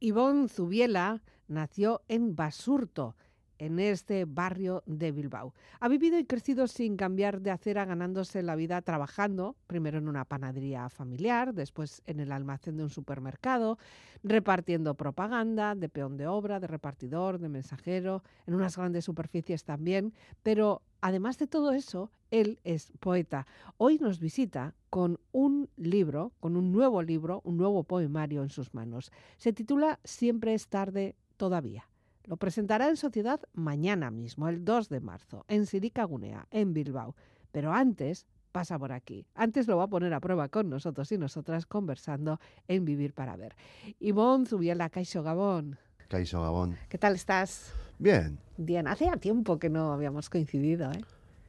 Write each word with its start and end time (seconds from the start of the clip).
Ivonne 0.00 0.48
Zubiela 0.48 1.22
nació 1.48 2.02
en 2.06 2.36
Basurto, 2.36 3.16
en 3.58 3.78
este 3.78 4.24
barrio 4.24 4.82
de 4.86 5.12
Bilbao. 5.12 5.54
Ha 5.80 5.88
vivido 5.88 6.18
y 6.18 6.24
crecido 6.24 6.66
sin 6.66 6.96
cambiar 6.96 7.40
de 7.40 7.50
acera, 7.50 7.84
ganándose 7.84 8.42
la 8.42 8.56
vida 8.56 8.80
trabajando, 8.82 9.56
primero 9.66 9.98
en 9.98 10.08
una 10.08 10.24
panadería 10.24 10.88
familiar, 10.88 11.54
después 11.54 12.02
en 12.06 12.20
el 12.20 12.32
almacén 12.32 12.76
de 12.76 12.84
un 12.84 12.90
supermercado, 12.90 13.78
repartiendo 14.22 14.94
propaganda, 14.94 15.74
de 15.74 15.88
peón 15.88 16.16
de 16.16 16.26
obra, 16.26 16.60
de 16.60 16.66
repartidor, 16.66 17.38
de 17.38 17.48
mensajero, 17.48 18.22
en 18.46 18.54
unas 18.54 18.76
grandes 18.76 19.04
superficies 19.04 19.64
también, 19.64 20.12
pero 20.42 20.82
además 21.00 21.38
de 21.38 21.46
todo 21.46 21.72
eso, 21.72 22.10
él 22.30 22.60
es 22.64 22.92
poeta. 23.00 23.46
Hoy 23.76 23.98
nos 23.98 24.20
visita 24.20 24.74
con 24.90 25.18
un 25.32 25.68
libro, 25.76 26.32
con 26.40 26.56
un 26.56 26.72
nuevo 26.72 27.02
libro, 27.02 27.40
un 27.44 27.56
nuevo 27.56 27.84
poemario 27.84 28.42
en 28.42 28.50
sus 28.50 28.74
manos. 28.74 29.12
Se 29.36 29.52
titula 29.52 29.98
Siempre 30.04 30.54
es 30.54 30.68
tarde 30.68 31.14
todavía. 31.36 31.88
Lo 32.28 32.36
presentará 32.36 32.90
en 32.90 32.98
Sociedad 32.98 33.40
mañana 33.54 34.10
mismo, 34.10 34.48
el 34.48 34.62
2 34.62 34.90
de 34.90 35.00
marzo, 35.00 35.46
en 35.48 35.64
Siricagunea, 35.64 36.46
en 36.50 36.74
Bilbao. 36.74 37.16
Pero 37.52 37.72
antes 37.72 38.26
pasa 38.52 38.78
por 38.78 38.92
aquí. 38.92 39.24
Antes 39.34 39.66
lo 39.66 39.78
va 39.78 39.84
a 39.84 39.88
poner 39.88 40.12
a 40.12 40.20
prueba 40.20 40.50
con 40.50 40.68
nosotros 40.68 41.10
y 41.10 41.16
nosotras 41.16 41.64
conversando 41.64 42.38
en 42.66 42.84
Vivir 42.84 43.14
para 43.14 43.34
Ver. 43.36 43.56
Ivonne 43.98 44.44
Zubiela, 44.44 44.90
Caixo 44.90 45.22
Gabón. 45.22 45.78
Caixo 46.08 46.42
Gabón. 46.42 46.76
¿Qué 46.90 46.98
tal 46.98 47.14
estás? 47.14 47.72
Bien. 47.98 48.38
Bien, 48.58 48.88
hace 48.88 49.10
tiempo 49.16 49.58
que 49.58 49.70
no 49.70 49.90
habíamos 49.90 50.28
coincidido, 50.28 50.92
¿eh? 50.92 51.00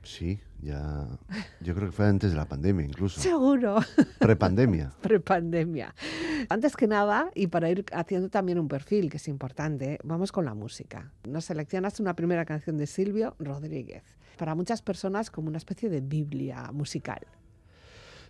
Sí, 0.04 0.40
ya. 0.62 1.08
Yo 1.60 1.76
creo 1.76 1.90
que 1.90 1.96
fue 1.96 2.08
antes 2.08 2.32
de 2.32 2.38
la 2.38 2.48
pandemia, 2.48 2.86
incluso. 2.86 3.20
Seguro. 3.20 3.80
Prepandemia. 4.20 4.94
Prepandemia. 5.02 5.94
Antes 6.48 6.76
que 6.76 6.88
nada, 6.88 7.30
y 7.36 7.48
para 7.48 7.70
ir 7.70 7.86
haciendo 7.92 8.30
también 8.30 8.60
un 8.60 8.68
perfil, 8.68 9.10
que 9.10 9.18
es 9.18 9.28
importante, 9.28 10.00
vamos 10.04 10.32
con 10.32 10.46
la 10.46 10.54
música. 10.54 11.12
Nos 11.28 11.46
seleccionas 11.46 12.00
una 12.00 12.16
primera 12.16 12.46
canción 12.46 12.78
de 12.78 12.88
Silvio 12.88 13.36
Rodríguez. 13.40 14.04
Para 14.38 14.56
muchas 14.56 14.82
personas, 14.82 15.30
como 15.30 15.50
una 15.50 15.58
especie 15.58 15.90
de 15.90 16.00
Biblia 16.00 16.72
musical. 16.72 17.28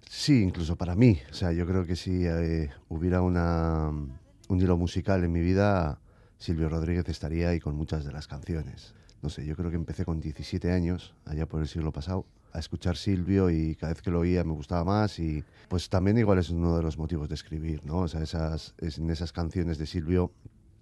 Sí, 0.08 0.42
incluso 0.42 0.76
para 0.76 0.96
mí. 0.96 1.20
O 1.30 1.34
sea, 1.34 1.52
yo 1.52 1.68
creo 1.68 1.86
que 1.86 1.96
si 1.96 2.26
eh, 2.26 2.72
hubiera 2.88 3.22
una, 3.22 3.90
un 3.90 4.60
hilo 4.60 4.76
musical 4.76 5.24
en 5.24 5.32
mi 5.32 5.42
vida, 5.42 6.00
Silvio 6.40 6.68
Rodríguez 6.68 7.08
estaría 7.10 7.50
ahí 7.50 7.60
con 7.60 7.76
muchas 7.76 8.06
de 8.06 8.12
las 8.12 8.28
canciones 8.28 8.96
no 9.22 9.30
sé, 9.30 9.46
yo 9.46 9.56
creo 9.56 9.70
que 9.70 9.76
empecé 9.76 10.06
con 10.06 10.20
17 10.20 10.72
años, 10.72 11.14
allá 11.26 11.46
por 11.46 11.62
el 11.62 11.68
siglo 11.68 11.92
pasado, 11.92 12.26
a 12.52 12.60
escuchar 12.60 12.98
Silvio 12.98 13.50
y 13.50 13.76
cada 13.76 13.94
vez 13.94 14.02
que 14.02 14.12
lo 14.12 14.20
oía 14.20 14.44
me 14.44 14.54
gustaba 14.54 14.84
más 14.84 15.20
y 15.20 15.44
pues 15.68 15.90
también 15.90 16.18
igual 16.18 16.40
es 16.40 16.50
uno 16.50 16.76
de 16.76 16.84
los 16.84 16.98
motivos 16.98 17.30
de 17.30 17.36
escribir, 17.36 17.86
¿no? 17.86 18.00
O 18.00 18.08
sea, 18.08 18.24
esas, 18.24 18.74
en 18.80 19.10
esas 19.10 19.32
canciones 19.32 19.78
de 19.78 19.86
Silvio 19.86 20.32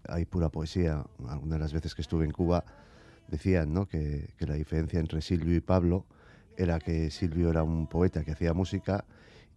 hay 0.08 0.26
pura 0.26 0.50
poesía. 0.50 1.04
Algunas 1.28 1.58
de 1.58 1.60
las 1.60 1.74
veces 1.74 1.94
que 1.94 2.02
estuve 2.02 2.26
en 2.26 2.32
Cuba 2.32 2.64
decían, 3.28 3.74
¿no? 3.74 3.86
Que, 3.86 4.34
que 4.38 4.46
la 4.46 4.54
diferencia 4.54 5.00
entre 5.00 5.22
Silvio 5.22 5.56
y 5.56 5.60
Pablo 5.60 6.06
era 6.56 6.80
que 6.80 7.12
Silvio 7.12 7.50
era 7.50 7.64
un 7.64 7.88
poeta 7.88 8.24
que 8.24 8.32
hacía 8.32 8.54
música 8.54 9.06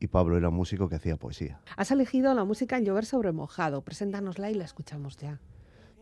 y 0.01 0.09
Pablo 0.09 0.37
era 0.37 0.49
un 0.49 0.55
músico 0.55 0.89
que 0.89 0.97
hacía 0.97 1.17
poesía. 1.17 1.61
Has 1.77 1.91
elegido 1.91 2.35
la 2.35 2.45
música 2.45 2.79
en 2.79 2.85
Llover 2.87 3.05
sobre 3.05 3.33
mojado. 3.33 3.83
Preséntanosla 3.83 4.51
y 4.51 4.55
la 4.55 4.65
escuchamos 4.65 5.17
ya. 5.19 5.39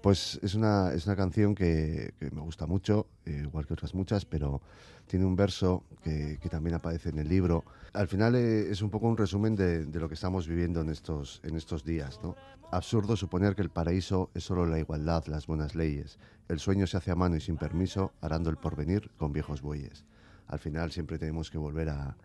Pues 0.02 0.38
es 0.42 0.54
una, 0.54 0.92
es 0.92 1.06
una 1.06 1.16
canción 1.16 1.54
que, 1.54 2.14
me 2.20 2.41
gusta 2.41 2.66
mucho, 2.66 3.08
eh, 3.27 3.42
igual 3.44 3.66
que 3.66 3.74
otras 3.74 3.94
muchas, 3.94 4.24
pero 4.24 4.62
tiene 5.08 5.24
un 5.24 5.34
verso 5.34 5.84
que, 6.02 6.38
también 6.48 6.77
aparece 6.77 7.08
en 7.08 7.18
el 7.18 7.28
libro. 7.28 7.64
Al 7.94 8.06
final 8.06 8.36
eh, 8.36 8.70
es 8.70 8.80
un 8.80 8.91
poco 8.91 9.08
un 9.08 9.16
resumen 9.16 9.56
de, 9.56 9.86
lo 9.86 10.08
que 10.08 10.14
estamos 10.14 10.46
viviendo 10.46 10.82
en 10.82 10.91
estos, 10.91 11.41
en 11.42 11.56
estos 11.56 11.84
días. 11.84 12.20
¿no? 12.22 12.36
Absurdo 12.70 13.16
suponer 13.16 13.56
que 13.56 13.62
el 13.62 13.70
paraíso 13.70 14.30
es 14.34 14.44
solo 14.44 14.66
la 14.66 14.78
igualdad, 14.78 15.26
las 15.26 15.48
buenas 15.48 15.74
leyes. 15.74 16.19
El 16.48 16.60
sueño 16.60 16.86
se 16.86 16.96
hace 16.96 17.10
a 17.10 17.16
mano 17.16 17.34
y 17.34 17.41
sin 17.41 17.56
permiso, 17.56 18.12
arando 18.20 18.50
el 18.50 18.56
porvenir 18.56 19.10
con 19.16 19.32
viejos 19.32 19.62
bueyes. 19.62 20.04
Al 20.46 20.60
final 20.60 20.92
siempre 20.92 21.19
tenemos 21.19 21.50
que 21.50 21.58
volver 21.58 21.88
a, 21.88 22.16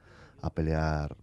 pelear 0.53 1.15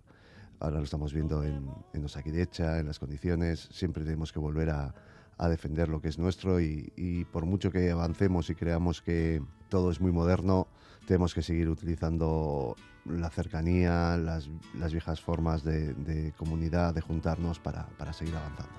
ahora 0.59 0.78
lo 0.78 0.84
estamos 0.84 1.12
viendo 1.15 1.43
en, 1.43 1.71
en 1.94 2.05
Osakidecha, 2.05 2.78
en 2.81 2.87
las 2.87 2.99
condiciones, 2.99 3.69
siempre 3.71 4.05
tenemos 4.05 4.31
que 4.33 4.39
volver 4.39 4.71
a, 4.71 4.94
a 5.41 5.49
defender 5.49 5.89
lo 5.89 6.03
que 6.03 6.09
es 6.09 6.19
nuestro 6.19 6.61
y, 6.61 7.27
por 7.33 7.47
mucho 7.47 7.71
que 7.71 7.91
avancemos 7.91 8.51
y 8.51 8.55
creamos 8.55 9.01
que 9.01 9.43
todo 9.71 9.91
es 9.91 9.99
muy 9.99 10.12
moderno, 10.12 10.69
tenemos 11.06 11.33
que 11.33 11.41
seguir 11.41 11.71
utilizando 11.71 12.77
la 13.06 13.31
cercanía, 13.31 14.19
las, 14.19 14.51
viejas 14.93 15.23
formas 15.23 15.65
de, 15.65 16.34
comunidad, 16.37 16.93
de 16.93 17.01
juntarnos 17.01 17.59
para, 17.59 17.87
para 17.97 18.12
seguir 18.12 18.37
avanzando. 18.37 18.78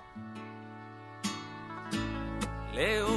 Leo 2.76 3.08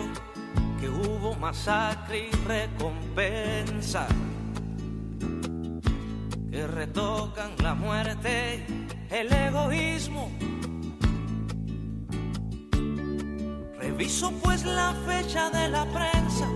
que 0.81 0.89
hubo 0.89 1.35
masacre 1.35 2.29
y 2.29 2.31
recompensa, 2.47 4.09
que 6.51 6.67
retocan 6.67 7.51
la 7.63 7.75
muerte, 7.75 8.65
el 9.11 9.31
egoísmo 9.31 10.31
Reviso 13.85 14.33
pues 14.43 14.65
la 14.65 14.95
fecha 15.07 15.51
de 15.51 15.69
la 15.69 15.85
prensa. 15.85 16.49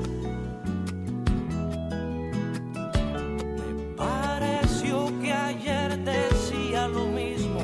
Me 3.59 3.95
pareció 3.97 5.13
que 5.21 5.31
ayer 5.31 5.99
decía 5.99 6.89
lo 6.89 7.05
mismo. 7.09 7.61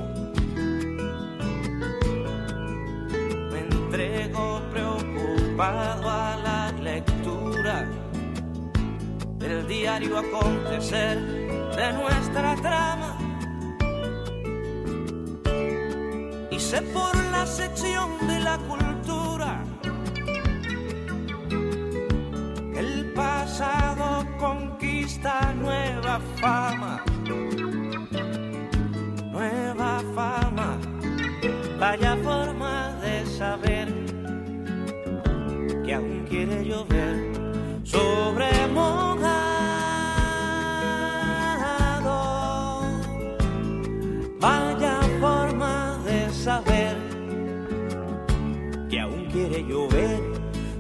Me 3.51 3.61
entrego 3.61 4.61
preocupado 4.71 6.11
a 6.11 6.37
la 6.45 6.73
lectura 6.83 7.89
del 9.39 9.67
diario 9.67 10.19
acontecer 10.19 11.23
de 11.75 11.93
nuestra 11.95 12.55
trama. 12.57 13.17
Y 16.51 16.61
sé 16.61 16.83
por 16.83 17.17
la 17.33 17.47
sección 17.47 18.29
de 18.29 18.41
la 18.41 18.59
cultura 18.59 19.14
el 22.77 23.13
pasado 23.15 24.27
conquista 24.39 25.53
nueva 25.55 26.21
fama, 26.37 27.03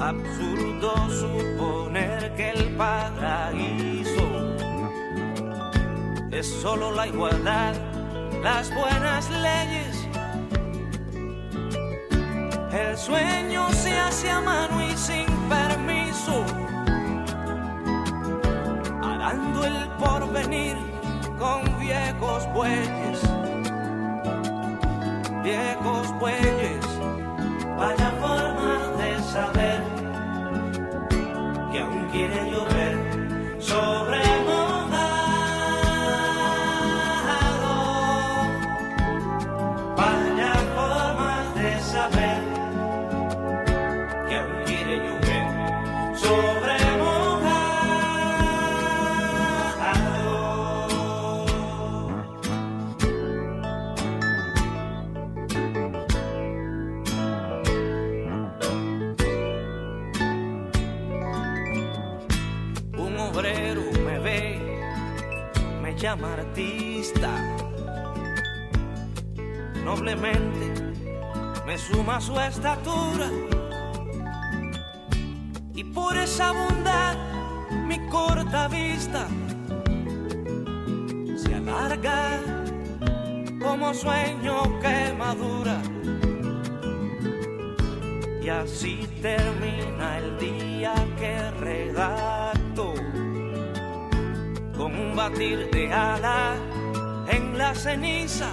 Absurdo 0.00 0.94
suponer 1.10 2.32
que 2.36 2.50
el 2.50 2.76
paraíso 2.76 4.28
es 6.30 6.46
solo 6.46 6.92
la 6.92 7.08
igualdad, 7.08 7.74
las 8.42 8.72
buenas 8.72 9.28
leyes. 9.30 10.08
El 12.72 12.96
sueño 12.96 13.68
se 13.72 13.98
hace 13.98 14.30
a 14.30 14.40
mano 14.40 14.80
y 14.80 14.96
sin 14.96 15.26
permiso, 15.48 16.44
arando 19.02 19.64
el 19.64 19.88
porvenir 19.98 20.76
con 21.40 21.62
viejos 21.80 22.46
bueyes, 22.54 23.20
viejos 25.42 26.12
bueyes, 26.20 26.86
vaya 27.76 28.12
Noblemente 69.98 70.94
me 71.66 71.76
suma 71.76 72.20
su 72.20 72.38
estatura 72.38 73.28
y 75.74 75.82
por 75.82 76.16
esa 76.16 76.52
bondad 76.52 77.16
mi 77.84 77.98
corta 78.08 78.68
vista 78.68 79.26
se 81.36 81.52
alarga 81.52 82.40
como 83.60 83.92
sueño 83.92 84.78
que 84.80 85.12
madura. 85.18 85.82
Y 88.40 88.48
así 88.48 89.04
termina 89.20 90.18
el 90.18 90.38
día 90.38 90.94
que 91.18 91.50
redacto 91.58 92.94
con 94.76 94.94
un 94.94 95.16
batir 95.16 95.68
de 95.72 95.92
ala 95.92 96.54
en 97.32 97.58
la 97.58 97.74
ceniza. 97.74 98.48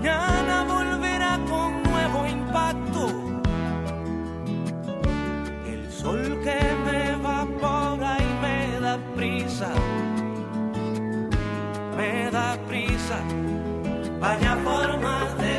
Mañana 0.00 0.62
volverá 0.62 1.40
con 1.48 1.82
nuevo 1.82 2.24
impacto. 2.24 3.08
El 5.66 5.90
sol 5.90 6.38
que 6.44 6.60
me 6.84 7.10
evapora 7.14 8.16
y 8.20 8.30
me 8.40 8.80
da 8.80 8.96
prisa. 9.16 9.70
Me 11.96 12.30
da 12.30 12.56
prisa. 12.68 13.18
Vaya 14.20 14.56
forma 14.62 15.34
de 15.40 15.57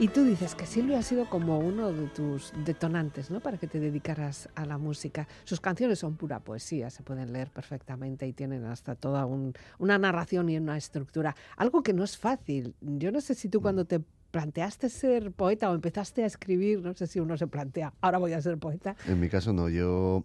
Y 0.00 0.06
tú 0.08 0.22
dices 0.24 0.54
que 0.54 0.64
Silvio 0.64 0.96
ha 0.96 1.02
sido 1.02 1.28
como 1.28 1.58
uno 1.58 1.92
de 1.92 2.06
tus 2.06 2.52
detonantes, 2.64 3.32
¿no? 3.32 3.40
Para 3.40 3.58
que 3.58 3.66
te 3.66 3.80
dedicaras 3.80 4.48
a 4.54 4.64
la 4.64 4.78
música. 4.78 5.26
Sus 5.42 5.60
canciones 5.60 5.98
son 5.98 6.16
pura 6.16 6.38
poesía, 6.38 6.88
se 6.90 7.02
pueden 7.02 7.32
leer 7.32 7.50
perfectamente 7.50 8.24
y 8.24 8.32
tienen 8.32 8.64
hasta 8.64 8.94
toda 8.94 9.26
un- 9.26 9.54
una 9.80 9.98
narración 9.98 10.48
y 10.50 10.56
una 10.56 10.76
estructura. 10.76 11.34
Algo 11.56 11.82
que 11.82 11.92
no 11.92 12.04
es 12.04 12.16
fácil. 12.16 12.76
Yo 12.80 13.10
no 13.10 13.20
sé 13.20 13.34
si 13.34 13.48
tú 13.48 13.60
cuando 13.60 13.86
te 13.86 13.98
planteaste 14.30 14.88
ser 14.88 15.32
poeta 15.32 15.68
o 15.68 15.74
empezaste 15.74 16.22
a 16.22 16.26
escribir, 16.26 16.80
no 16.80 16.94
sé 16.94 17.08
si 17.08 17.18
uno 17.18 17.36
se 17.36 17.48
plantea, 17.48 17.92
ahora 18.00 18.18
voy 18.18 18.34
a 18.34 18.40
ser 18.40 18.56
poeta. 18.56 18.94
En 19.08 19.18
mi 19.18 19.28
caso 19.28 19.52
no, 19.52 19.68
yo 19.68 20.22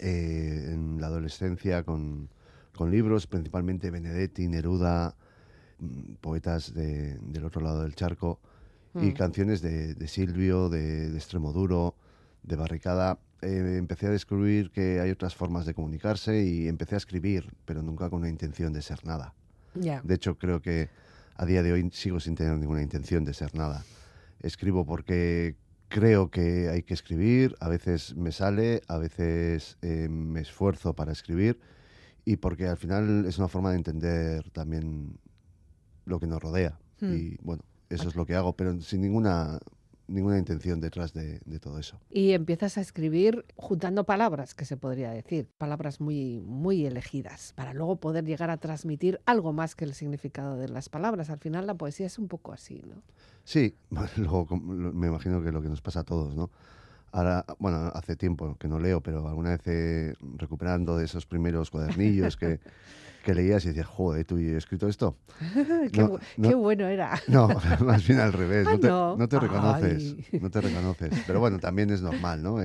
eh, 0.00 0.70
en 0.74 1.00
la 1.00 1.08
adolescencia 1.08 1.82
con, 1.82 2.28
con 2.72 2.92
libros, 2.92 3.26
principalmente 3.26 3.90
Benedetti, 3.90 4.46
Neruda, 4.46 5.16
mm, 5.80 6.14
poetas 6.20 6.72
de- 6.72 7.18
del 7.18 7.44
otro 7.44 7.62
lado 7.62 7.82
del 7.82 7.96
charco, 7.96 8.38
y 8.94 9.06
Mm. 9.10 9.12
canciones 9.14 9.62
de, 9.62 9.94
de 9.94 10.08
Silvio, 10.08 10.68
de, 10.68 11.10
de 11.10 11.16
Extremoduro, 11.16 11.94
de 12.42 12.56
Barricada. 12.56 13.18
eh, 13.40 13.76
empecé 13.78 14.06
a 14.06 14.10
descubrir 14.10 14.70
que 14.70 15.00
hay 15.00 15.10
otras 15.10 15.34
formas 15.34 15.66
de 15.66 15.74
comunicarse 15.74 16.44
y 16.44 16.68
empecé 16.68 16.94
a 16.94 16.98
escribir, 16.98 17.52
pero 17.64 17.82
nunca 17.82 18.08
con 18.08 18.20
una 18.20 18.28
intención 18.28 18.72
de 18.72 18.82
ser 18.82 19.04
nada. 19.04 19.34
Ya. 19.74 20.00
De 20.04 20.14
hecho, 20.14 20.38
creo 20.38 20.60
que 20.62 20.90
a 21.36 21.44
día 21.46 21.62
de 21.62 21.72
hoy 21.72 21.90
sigo 21.92 22.20
sin 22.20 22.34
tener 22.36 22.56
ninguna 22.58 22.82
intención 22.82 23.24
de 23.24 23.34
ser 23.34 23.54
nada. 23.54 23.84
Escribo 24.42 24.84
porque 24.86 25.56
creo 25.88 26.30
que 26.30 26.68
hay 26.68 26.82
que 26.84 26.94
escribir, 26.94 27.56
a 27.60 27.68
veces 27.68 28.14
me 28.16 28.30
sale, 28.32 28.82
a 28.86 28.98
veces 28.98 29.76
eh, 29.82 30.08
me 30.08 30.40
esfuerzo 30.40 30.94
para 30.94 31.10
escribir 31.12 31.58
y 32.24 32.36
porque 32.36 32.66
al 32.68 32.76
final 32.76 33.24
es 33.26 33.38
una 33.38 33.48
forma 33.48 33.70
de 33.70 33.76
entender 33.76 34.50
también 34.50 35.18
lo 36.04 36.20
que 36.20 36.26
nos 36.26 36.40
rodea. 36.40 36.78
Hmm. 37.00 37.12
Y 37.12 37.36
bueno, 37.42 37.64
eso 37.94 38.08
es 38.08 38.16
lo 38.16 38.26
que 38.26 38.34
hago, 38.34 38.54
pero 38.54 38.80
sin 38.80 39.00
ninguna, 39.00 39.58
ninguna 40.08 40.38
intención 40.38 40.80
detrás 40.80 41.12
de, 41.12 41.40
de 41.44 41.60
todo 41.60 41.78
eso. 41.78 41.98
Y 42.10 42.32
empiezas 42.32 42.78
a 42.78 42.80
escribir 42.80 43.44
juntando 43.56 44.04
palabras, 44.04 44.54
que 44.54 44.64
se 44.64 44.76
podría 44.76 45.10
decir, 45.10 45.48
palabras 45.58 46.00
muy, 46.00 46.40
muy 46.40 46.86
elegidas, 46.86 47.52
para 47.54 47.74
luego 47.74 47.96
poder 47.96 48.24
llegar 48.24 48.50
a 48.50 48.56
transmitir 48.56 49.20
algo 49.26 49.52
más 49.52 49.74
que 49.74 49.84
el 49.84 49.94
significado 49.94 50.56
de 50.56 50.68
las 50.68 50.88
palabras. 50.88 51.30
Al 51.30 51.38
final 51.38 51.66
la 51.66 51.74
poesía 51.74 52.06
es 52.06 52.18
un 52.18 52.28
poco 52.28 52.52
así, 52.52 52.82
¿no? 52.86 53.02
Sí, 53.44 53.74
luego 54.16 54.56
me 54.56 55.08
imagino 55.08 55.42
que 55.42 55.48
es 55.48 55.54
lo 55.54 55.62
que 55.62 55.68
nos 55.68 55.82
pasa 55.82 56.00
a 56.00 56.04
todos, 56.04 56.34
¿no? 56.34 56.50
Ahora, 57.12 57.44
bueno, 57.58 57.90
hace 57.94 58.16
tiempo 58.16 58.56
que 58.58 58.68
no 58.68 58.78
leo, 58.78 59.02
pero 59.02 59.28
alguna 59.28 59.50
vez 59.50 59.60
eh, 59.66 60.14
recuperando 60.36 60.96
de 60.96 61.04
esos 61.04 61.26
primeros 61.26 61.70
cuadernillos 61.70 62.36
que, 62.36 62.58
que 63.22 63.34
leías 63.34 63.64
y 63.64 63.68
decías, 63.68 63.86
joder, 63.86 64.24
¿tú 64.24 64.38
he 64.38 64.56
escrito 64.56 64.88
esto? 64.88 65.16
qué, 65.92 66.00
No, 66.02 66.08
bu- 66.12 66.20
no. 66.38 66.48
qué 66.48 66.54
bueno 66.54 66.86
era. 66.86 67.20
No, 67.28 67.48
más 67.84 68.06
bien 68.06 68.18
al 68.18 68.32
revés, 68.32 68.66
Ah, 68.66 68.72
no 68.72 68.80
te, 68.80 68.88
no. 68.88 69.16
no 69.16 69.28
te 69.28 69.38
reconoces, 69.38 70.16
Ay. 70.32 70.40
no 70.40 70.50
te 70.50 70.60
reconoces. 70.62 71.22
Pero 71.26 71.38
bueno, 71.38 71.58
también 71.60 71.90
es 71.90 72.00
normal, 72.02 72.42
¿no? 72.42 72.58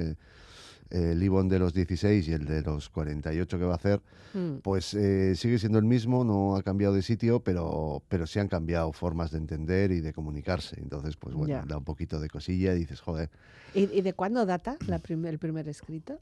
El 0.90 1.22
Ivonne 1.22 1.50
de 1.50 1.60
los 1.60 1.74
16 1.74 2.28
y 2.28 2.34
el 2.34 2.46
de 2.46 2.62
los 2.62 2.90
48 2.90 3.58
que 3.60 3.66
va 3.66 3.74
a 3.74 3.76
hacer, 3.78 4.02
Mm. 4.34 4.58
pues 4.62 4.94
eh, 4.94 5.36
sigue 5.36 5.58
siendo 5.58 5.80
el 5.80 5.86
mismo, 5.86 6.24
no 6.24 6.56
ha 6.58 6.64
cambiado 6.64 6.94
de 6.94 7.02
sitio, 7.02 7.40
pero, 7.40 8.04
pero 8.10 8.28
sí 8.28 8.40
han 8.40 8.48
cambiado 8.50 8.92
formas 8.92 9.32
de 9.32 9.38
entender 9.38 9.92
y 9.92 10.02
de 10.02 10.14
comunicarse. 10.14 10.80
Entonces, 10.80 11.16
pues 11.16 11.34
bueno, 11.36 11.54
Ya. 11.56 11.66
da 11.66 11.78
un 11.78 11.84
poquito 11.86 12.20
de 12.20 12.30
cosilla 12.30 12.74
y 12.76 12.80
dices, 12.80 13.00
joder. 13.02 13.30
¿Y, 13.74 13.84
y 13.98 14.02
de 14.02 14.14
cuándo 14.14 14.46
data 14.46 14.78
la 14.88 15.00
prim- 15.00 15.26
el 15.26 15.40
primer 15.40 15.68
escrito? 15.70 16.20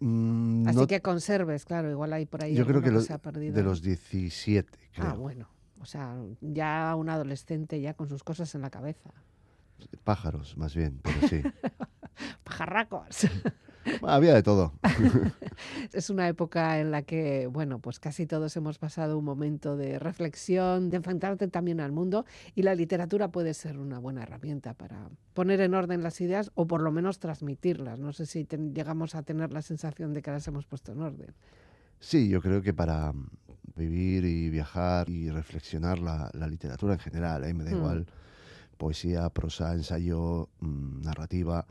mm, 0.00 0.68
Así 0.68 0.78
no- 0.78 0.86
que 0.86 1.00
conserves, 1.00 1.64
claro, 1.64 1.90
igual 1.90 2.12
hay 2.12 2.26
por 2.26 2.42
ahí 2.44 2.54
yo 2.54 2.66
creo 2.66 2.82
que, 2.82 2.90
lo- 2.90 3.00
se 3.00 3.12
ha 3.12 3.18
perdido. 3.18 3.54
de 3.54 3.62
los 3.62 3.82
17, 3.82 4.68
creo. 4.94 5.06
Ah, 5.08 5.14
bueno. 5.14 5.48
O 5.80 5.86
sea, 5.86 6.16
ya 6.40 6.94
un 6.96 7.10
adolescente 7.10 7.80
ya 7.80 7.94
con 7.94 8.08
sus 8.08 8.22
cosas 8.24 8.54
en 8.54 8.62
la 8.62 8.70
cabeza. 8.70 9.10
Pájaros, 10.02 10.56
más 10.56 10.74
bien, 10.74 10.98
pero 11.02 11.28
sí. 11.28 11.42
Pajarracos. 12.44 13.16
Había 14.02 14.34
de 14.34 14.42
todo. 14.42 14.72
Es 15.92 16.10
una 16.10 16.26
época 16.28 16.80
en 16.80 16.90
la 16.90 17.02
que, 17.02 17.46
bueno, 17.46 17.78
pues 17.78 18.00
casi 18.00 18.26
todos 18.26 18.56
hemos 18.56 18.78
pasado 18.78 19.18
un 19.18 19.24
momento 19.24 19.76
de 19.76 19.98
reflexión, 19.98 20.90
de 20.90 20.96
enfrentarte 20.96 21.46
también 21.48 21.80
al 21.80 21.92
mundo 21.92 22.24
y 22.54 22.62
la 22.62 22.74
literatura 22.74 23.28
puede 23.28 23.54
ser 23.54 23.78
una 23.78 23.98
buena 23.98 24.22
herramienta 24.24 24.74
para 24.74 25.08
poner 25.34 25.60
en 25.60 25.74
orden 25.74 26.02
las 26.02 26.20
ideas 26.20 26.50
o 26.54 26.66
por 26.66 26.82
lo 26.82 26.90
menos 26.90 27.18
transmitirlas. 27.18 28.00
No 28.00 28.12
sé 28.12 28.26
si 28.26 28.46
llegamos 28.74 29.14
a 29.14 29.22
tener 29.22 29.52
la 29.52 29.62
sensación 29.62 30.12
de 30.12 30.22
que 30.22 30.30
las 30.30 30.46
hemos 30.48 30.66
puesto 30.66 30.92
en 30.92 31.02
orden. 31.02 31.34
Sí, 32.00 32.28
yo 32.28 32.40
creo 32.42 32.60
que 32.62 32.74
para 32.74 33.12
mm, 33.12 33.28
vivir 33.76 34.24
y 34.24 34.50
viajar 34.50 35.08
y 35.08 35.30
reflexionar 35.30 35.98
la, 35.98 36.30
la 36.34 36.46
literatura 36.48 36.94
en 36.94 36.98
general, 37.00 37.44
¿eh? 37.44 37.54
me 37.54 37.64
da 37.64 37.70
Mm. 37.70 37.76
igual 37.76 38.06
poesía, 38.76 39.30
prosa, 39.30 39.72
ensayo, 39.74 40.48
mm, 40.60 41.02
narrativa, 41.02 41.64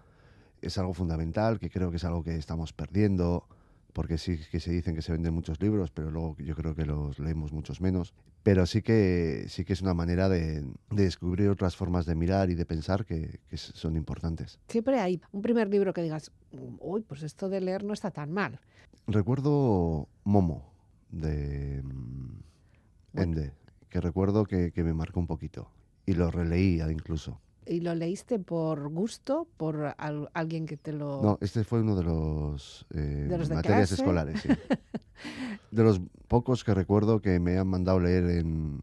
es 0.63 0.77
algo 0.77 0.93
fundamental, 0.93 1.59
que 1.59 1.69
creo 1.69 1.91
que 1.91 1.97
es 1.97 2.03
algo 2.03 2.23
que 2.23 2.35
estamos 2.35 2.73
perdiendo, 2.73 3.47
porque 3.93 4.17
sí 4.17 4.39
que 4.51 4.59
se 4.59 4.71
dicen 4.71 4.95
que 4.95 5.01
se 5.01 5.11
venden 5.11 5.33
muchos 5.33 5.61
libros, 5.61 5.91
pero 5.91 6.09
luego 6.09 6.35
yo 6.39 6.55
creo 6.55 6.75
que 6.75 6.85
los 6.85 7.19
leemos 7.19 7.53
muchos 7.53 7.79
menos. 7.79 8.13
Pero 8.41 8.65
sí 8.65 8.81
que, 8.81 9.45
sí 9.47 9.63
que 9.63 9.73
es 9.73 9.81
una 9.81 9.93
manera 9.93 10.27
de, 10.27 10.61
de 10.89 11.03
descubrir 11.03 11.49
otras 11.49 11.75
formas 11.75 12.05
de 12.05 12.15
mirar 12.15 12.49
y 12.49 12.55
de 12.55 12.65
pensar 12.65 13.05
que, 13.05 13.39
son 13.55 13.95
importantes. 13.95 14.59
Siempre 14.67 14.99
hay 14.99 15.21
un 15.31 15.41
primer 15.41 15.69
libro 15.69 15.93
que 15.93 16.01
digas, 16.01 16.31
uy, 16.79 17.03
pues 17.03 17.23
esto 17.23 17.49
de 17.49 17.61
leer 17.61 17.83
no 17.83 17.93
está 17.93 18.11
tan 18.11 18.31
mal. 18.31 18.59
Recuerdo 19.07 20.09
Momo, 20.23 20.73
de 21.11 21.81
mm. 21.83 23.19
Ende, 23.19 23.53
que 23.89 24.01
recuerdo 24.01 24.45
que, 24.45 24.71
que 24.71 24.83
me 24.83 24.93
marcó 24.93 25.19
un 25.19 25.27
poquito. 25.27 25.69
Y 26.05 26.13
lo 26.13 26.31
releí 26.31 26.81
incluso. 26.81 27.39
¿Y 27.65 27.79
lo 27.81 27.95
leíste 27.95 28.39
por 28.39 28.89
gusto, 28.89 29.47
por 29.57 29.93
al- 29.97 30.29
alguien 30.33 30.65
que 30.65 30.77
te 30.77 30.91
lo... 30.93 31.21
No, 31.21 31.37
este 31.41 31.63
fue 31.63 31.81
uno 31.81 31.95
de 31.95 32.03
los, 32.03 32.85
eh, 32.93 33.27
¿De 33.29 33.37
los 33.37 33.49
de 33.49 33.55
materias 33.55 33.89
clase? 33.89 33.93
escolares. 34.01 34.41
sí. 34.41 34.49
de 35.71 35.83
los 35.83 36.01
pocos 36.27 36.63
que 36.63 36.73
recuerdo 36.73 37.21
que 37.21 37.39
me 37.39 37.57
han 37.57 37.67
mandado 37.67 37.99
leer 37.99 38.25
en, 38.29 38.81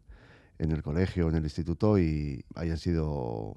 en 0.59 0.71
el 0.73 0.83
colegio, 0.83 1.29
en 1.29 1.37
el 1.37 1.45
instituto 1.45 1.99
y 1.99 2.45
hayan 2.55 2.79
sido 2.79 3.55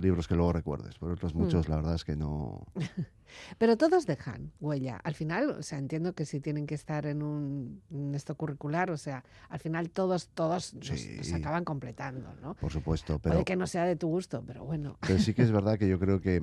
libros 0.00 0.28
que 0.28 0.34
luego 0.34 0.52
recuerdes. 0.52 0.96
Pero 0.98 1.12
otros 1.12 1.34
Hmm. 1.34 1.38
muchos, 1.38 1.68
la 1.68 1.76
verdad 1.76 1.94
es 1.94 2.04
que 2.04 2.16
no. 2.16 2.66
Pero 3.58 3.76
todos 3.76 4.06
dejan 4.06 4.52
huella. 4.60 4.96
Al 5.04 5.14
final, 5.14 5.50
o 5.50 5.62
sea, 5.62 5.78
entiendo 5.78 6.14
que 6.14 6.26
si 6.26 6.40
tienen 6.40 6.66
que 6.66 6.74
estar 6.74 7.06
en 7.06 7.22
un 7.22 7.80
en 7.90 8.14
esto 8.14 8.34
curricular, 8.34 8.90
o 8.90 8.96
sea, 8.96 9.24
al 9.48 9.60
final 9.60 9.90
todos, 9.90 10.28
todos 10.28 10.74
nos- 10.74 10.86
Sí. 11.00 11.14
nos 11.16 11.32
acaban 11.32 11.64
completando, 11.64 12.34
¿no? 12.42 12.54
Por 12.54 12.72
supuesto, 12.72 13.18
pero, 13.20 13.34
Puede 13.34 13.44
que 13.44 13.56
no 13.56 13.66
sea 13.68 13.84
de 13.84 13.94
tu 13.96 14.08
gusto, 14.08 14.42
pero 14.46 14.64
bueno. 14.64 14.96
pero 15.00 15.18
sí 15.18 15.32
que 15.34 15.42
es 15.42 15.50
verdad 15.52 15.78
que 15.78 15.88
yo 15.88 15.98
creo 16.00 16.20
que 16.20 16.36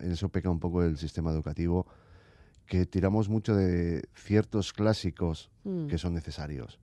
en 0.00 0.10
eso 0.12 0.28
peca 0.28 0.50
un 0.50 0.60
poco 0.60 0.82
el 0.82 0.96
sistema 0.98 1.30
educativo, 1.30 1.86
que 2.66 2.86
tiramos 2.86 3.28
mucho 3.28 3.54
de 3.54 4.02
ciertos 4.14 4.72
clásicos 4.72 5.50
Mm, 5.64 5.86
que 5.86 5.96
son 5.98 6.12
necesarios. 6.14 6.78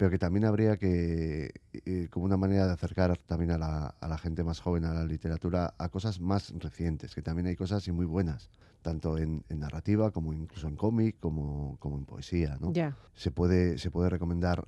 Pero 0.00 0.10
que 0.10 0.18
también 0.18 0.46
habría 0.46 0.78
que, 0.78 1.52
eh, 1.74 2.08
como 2.10 2.24
una 2.24 2.38
manera 2.38 2.66
de 2.66 2.72
acercar 2.72 3.18
también 3.18 3.50
a 3.50 3.58
la, 3.58 3.88
a 4.00 4.08
la 4.08 4.16
gente 4.16 4.42
más 4.42 4.58
joven 4.58 4.86
a 4.86 4.94
la 4.94 5.04
literatura, 5.04 5.74
a 5.76 5.90
cosas 5.90 6.20
más 6.20 6.54
recientes, 6.58 7.14
que 7.14 7.20
también 7.20 7.48
hay 7.48 7.54
cosas 7.54 7.86
y 7.86 7.92
muy 7.92 8.06
buenas, 8.06 8.48
tanto 8.80 9.18
en, 9.18 9.44
en 9.50 9.60
narrativa 9.60 10.10
como 10.10 10.32
incluso 10.32 10.68
en 10.68 10.76
cómic, 10.76 11.16
como, 11.20 11.76
como 11.80 11.98
en 11.98 12.06
poesía. 12.06 12.56
¿no? 12.62 12.72
Ya. 12.72 12.96
Se, 13.14 13.30
puede, 13.30 13.76
se 13.76 13.90
puede 13.90 14.08
recomendar 14.08 14.66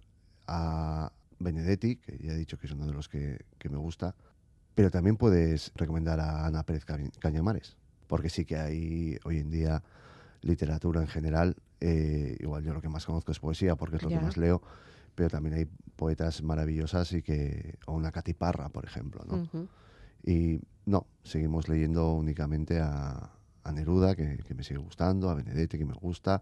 a 0.49 1.11
Benedetti, 1.39 1.97
que 1.97 2.19
ya 2.19 2.33
he 2.35 2.37
dicho 2.37 2.59
que 2.59 2.67
es 2.67 2.73
uno 2.75 2.87
de 2.87 2.93
los 2.93 3.09
que, 3.09 3.47
que 3.59 3.71
me 3.71 3.79
gusta, 3.79 4.15
pero 4.75 4.91
también 4.91 5.17
puedes 5.17 5.73
recomendar 5.77 6.21
a 6.21 6.45
Ana 6.45 6.63
Pérez 6.63 6.85
Ca- 6.85 6.99
Cañamares, 7.21 7.79
porque 8.07 8.29
sí 8.29 8.45
que 8.45 8.59
hay 8.59 9.17
hoy 9.25 9.39
en 9.39 9.49
día 9.51 9.83
literatura 10.43 11.01
en 11.01 11.09
general, 11.09 11.57
eh, 11.81 12.37
igual 12.39 12.63
yo 12.65 12.75
lo 12.75 12.83
que 12.83 12.91
más 12.91 13.07
conozco 13.07 13.33
es 13.33 13.41
poesía 13.41 13.77
porque 13.77 13.97
es 13.97 14.03
lo 14.03 14.11
Ya. 14.11 14.19
que 14.19 14.25
más 14.27 14.37
leo, 14.37 14.61
pero 15.15 15.31
también 15.31 15.55
hay 15.55 15.67
poetas 15.97 16.43
maravillosas 16.43 17.13
y 17.13 17.23
que, 17.23 17.79
o 17.87 17.95
una 17.95 18.13
Catiparra, 18.13 18.69
por 18.69 18.85
ejemplo, 18.85 19.25
¿no? 19.27 19.43
Ujú. 19.43 19.69
Y 20.25 20.61
no, 20.87 21.07
seguimos 21.23 21.69
leyendo 21.69 22.13
únicamente 22.13 22.81
a, 22.81 23.31
a 23.65 23.73
Neruda, 23.73 24.15
que, 24.15 24.39
que 24.39 24.55
me 24.55 24.63
sigue 24.63 24.79
gustando, 24.79 25.31
a 25.31 25.35
Benedetti, 25.35 25.79
que 25.79 25.85
me 25.85 25.95
gusta, 25.95 26.41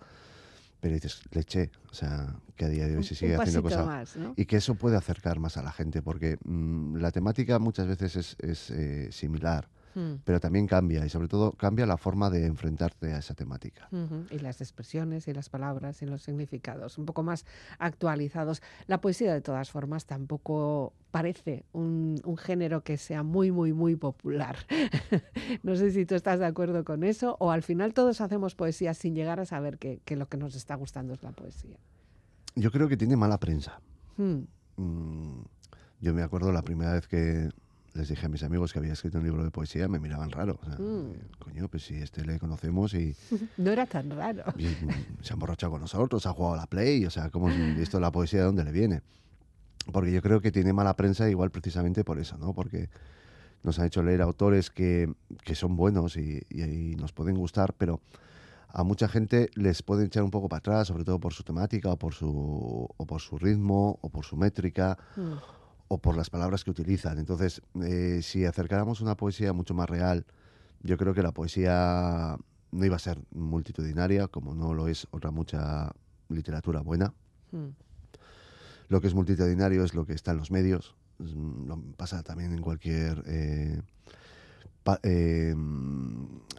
pero 0.80 0.94
dices, 0.94 1.20
leche, 1.32 1.70
o 1.90 1.94
sea, 1.94 2.34
que 2.56 2.64
a 2.64 2.68
día 2.68 2.88
de 2.88 2.96
hoy 2.96 3.04
se 3.04 3.14
sigue 3.14 3.34
un 3.34 3.40
haciendo 3.40 3.62
cosas 3.62 3.86
más, 3.86 4.16
¿no? 4.16 4.32
y 4.36 4.46
que 4.46 4.56
eso 4.56 4.74
puede 4.74 4.96
acercar 4.96 5.38
más 5.38 5.56
a 5.56 5.62
la 5.62 5.72
gente, 5.72 6.00
porque 6.02 6.38
mm, 6.42 6.96
la 6.96 7.10
temática 7.10 7.58
muchas 7.58 7.86
veces 7.86 8.16
es, 8.16 8.36
es, 8.40 8.70
eh, 8.70 9.08
similar, 9.12 9.68
Mm, 9.94 10.14
pero 10.24 10.40
también 10.40 10.66
cambia, 10.66 11.04
y 11.04 11.08
sobre 11.08 11.28
todo 11.28 11.52
cambia 11.52 11.86
la 11.86 11.96
forma 11.96 12.30
de 12.30 12.46
enfrentarte 12.46 13.12
a 13.12 13.18
esa 13.18 13.34
temática. 13.34 13.88
Y 14.30 14.38
las 14.38 14.60
expresiones 14.60 15.26
y 15.28 15.32
las 15.32 15.48
palabras 15.48 16.02
y 16.02 16.06
los 16.06 16.22
significados, 16.22 16.98
un 16.98 17.06
poco 17.06 17.22
más 17.22 17.44
actualizados. 17.78 18.62
La 18.86 19.00
poesía, 19.00 19.32
de 19.32 19.40
todas 19.40 19.70
formas, 19.70 20.06
tampoco 20.06 20.92
parece 21.10 21.64
un, 21.72 22.20
un 22.24 22.36
género 22.36 22.82
que 22.82 22.96
sea 22.96 23.22
muy, 23.22 23.50
muy, 23.50 23.72
muy 23.72 23.96
popular. 23.96 24.56
no 25.62 25.74
sé 25.76 25.90
si 25.90 26.06
tú 26.06 26.14
estás 26.14 26.38
de 26.38 26.46
acuerdo 26.46 26.84
con 26.84 27.04
eso, 27.04 27.36
o 27.40 27.50
al 27.50 27.62
final 27.62 27.94
todos 27.94 28.20
hacemos 28.20 28.54
poesía 28.54 28.94
sin 28.94 29.14
llegar 29.14 29.40
a 29.40 29.44
saber 29.44 29.78
que, 29.78 30.00
que 30.04 30.16
lo 30.16 30.28
que 30.28 30.36
nos 30.36 30.54
está 30.54 30.74
gustando 30.76 31.14
es 31.14 31.22
la 31.22 31.32
poesía. 31.32 31.78
Yo 32.54 32.70
creo 32.70 32.88
que 32.88 32.96
tiene 32.96 33.16
mala 33.16 33.38
prensa. 33.38 33.80
Mm, 34.16 34.40
Mm, 34.80 35.42
yo 36.00 36.14
me 36.14 36.22
acuerdo 36.22 36.52
la 36.52 36.62
primera 36.62 36.94
vez 36.94 37.06
que 37.06 37.50
les 37.94 38.08
dije 38.08 38.26
a 38.26 38.28
mis 38.28 38.42
amigos 38.42 38.72
que 38.72 38.78
había 38.78 38.92
escrito 38.92 39.18
un 39.18 39.24
libro 39.24 39.42
de 39.44 39.50
poesía, 39.50 39.88
me 39.88 39.98
miraban 39.98 40.30
raro. 40.30 40.58
O 40.62 40.64
sea, 40.66 40.76
Mm. 40.78 41.12
Coño, 41.38 41.68
pues 41.68 41.84
si 41.84 41.96
este 41.96 42.24
le 42.24 42.38
conocemos 42.38 42.94
y, 42.94 43.14
No 43.56 43.70
era 43.72 43.86
tan 43.86 44.10
raro. 44.10 44.44
y, 44.56 44.64
se 45.24 45.32
ha 45.32 45.34
emborrachado 45.34 45.72
con 45.72 45.80
nosotros, 45.80 46.24
ha 46.26 46.32
jugado 46.32 46.54
a 46.54 46.58
la 46.58 46.66
play, 46.66 47.04
o 47.06 47.10
sea, 47.10 47.30
¿cómo 47.30 47.48
es 47.50 47.56
esto 47.78 47.98
la 48.00 48.12
poesía 48.12 48.40
de 48.40 48.46
dónde 48.46 48.64
le 48.64 48.72
viene? 48.72 49.02
Porque 49.92 50.12
yo 50.12 50.22
creo 50.22 50.40
que 50.40 50.52
tiene 50.52 50.72
mala 50.72 50.94
prensa 50.94 51.28
igual 51.28 51.50
precisamente 51.50 52.04
por 52.04 52.18
eso, 52.18 52.36
¿no? 52.38 52.52
Porque 52.52 52.88
nos 53.62 53.78
han 53.78 53.86
hecho 53.86 54.02
leer 54.02 54.22
autores 54.22 54.70
que, 54.70 55.12
que 55.44 55.54
son 55.54 55.76
buenos 55.76 56.16
y, 56.16 56.40
y- 56.48 56.62
y 56.92 56.96
nos 56.96 57.12
pueden 57.12 57.36
gustar, 57.36 57.74
pero 57.76 58.00
a 58.68 58.84
mucha 58.84 59.08
gente 59.08 59.50
les 59.54 59.82
pueden 59.82 60.06
echar 60.06 60.22
un 60.22 60.30
poco 60.30 60.48
para 60.48 60.58
atrás, 60.58 60.88
sobre 60.88 61.04
todo 61.04 61.18
por 61.18 61.32
su 61.34 61.42
temática 61.42 61.90
o 61.90 61.96
por 61.96 62.14
su, 62.14 62.88
o 62.96 63.06
por 63.06 63.20
su 63.20 63.36
ritmo 63.38 63.98
o 64.00 64.08
por 64.10 64.24
su 64.24 64.36
métrica 64.36 64.96
Mm, 65.16 65.32
o 65.92 65.98
por 65.98 66.16
las 66.16 66.30
palabras 66.30 66.62
que 66.62 66.70
utilizan. 66.70 67.18
Entonces, 67.18 67.62
eh, 67.82 68.20
si 68.22 68.44
acercáramos 68.44 69.00
una 69.00 69.16
poesía 69.16 69.52
mucho 69.52 69.74
más 69.74 69.90
real, 69.90 70.24
yo 70.84 70.96
creo 70.96 71.14
que 71.14 71.22
la 71.22 71.32
poesía 71.32 72.36
no 72.70 72.84
iba 72.84 72.94
a 72.94 73.00
ser 73.00 73.18
multitudinaria, 73.32 74.28
como 74.28 74.54
no 74.54 74.72
lo 74.72 74.86
es 74.86 75.08
otra 75.10 75.32
mucha 75.32 75.90
literatura 76.28 76.80
buena. 76.80 77.12
mm. 77.50 77.66
Lo 78.88 79.00
que 79.00 79.08
es 79.08 79.14
multitudinario 79.14 79.82
es 79.84 79.92
lo 79.94 80.06
que 80.06 80.12
está 80.12 80.30
en 80.30 80.36
los 80.38 80.52
medios. 80.52 80.94
Mm, 81.18 81.66
Lo 81.66 81.82
pasa 81.96 82.22
también 82.22 82.52
en 82.52 82.60
cualquier 82.62 83.24
eh, 83.26 83.82
pa- 84.84 85.00
eh, 85.02 85.54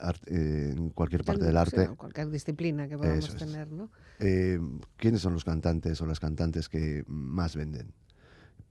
art- 0.01 0.27
eh, 0.27 0.73
en 0.75 0.89
cualquier 0.89 1.23
parte 1.23 1.45
del 1.45 1.55
arte. 1.55 1.87
cualquier 1.95 2.29
disciplina 2.29 2.89
que 2.89 2.97
podamos 2.97 3.29
Eso 3.29 3.37
tener, 3.37 3.71
¿no? 3.71 3.89
Eh, 4.19 4.59
¿Quiénes 4.97 5.21
son 5.21 5.33
los 5.33 5.45
cantantes 5.45 6.01
o 6.01 6.05
las 6.05 6.19
cantantes 6.19 6.67
que 6.67 7.05
más 7.07 7.55
venden? 7.55 7.93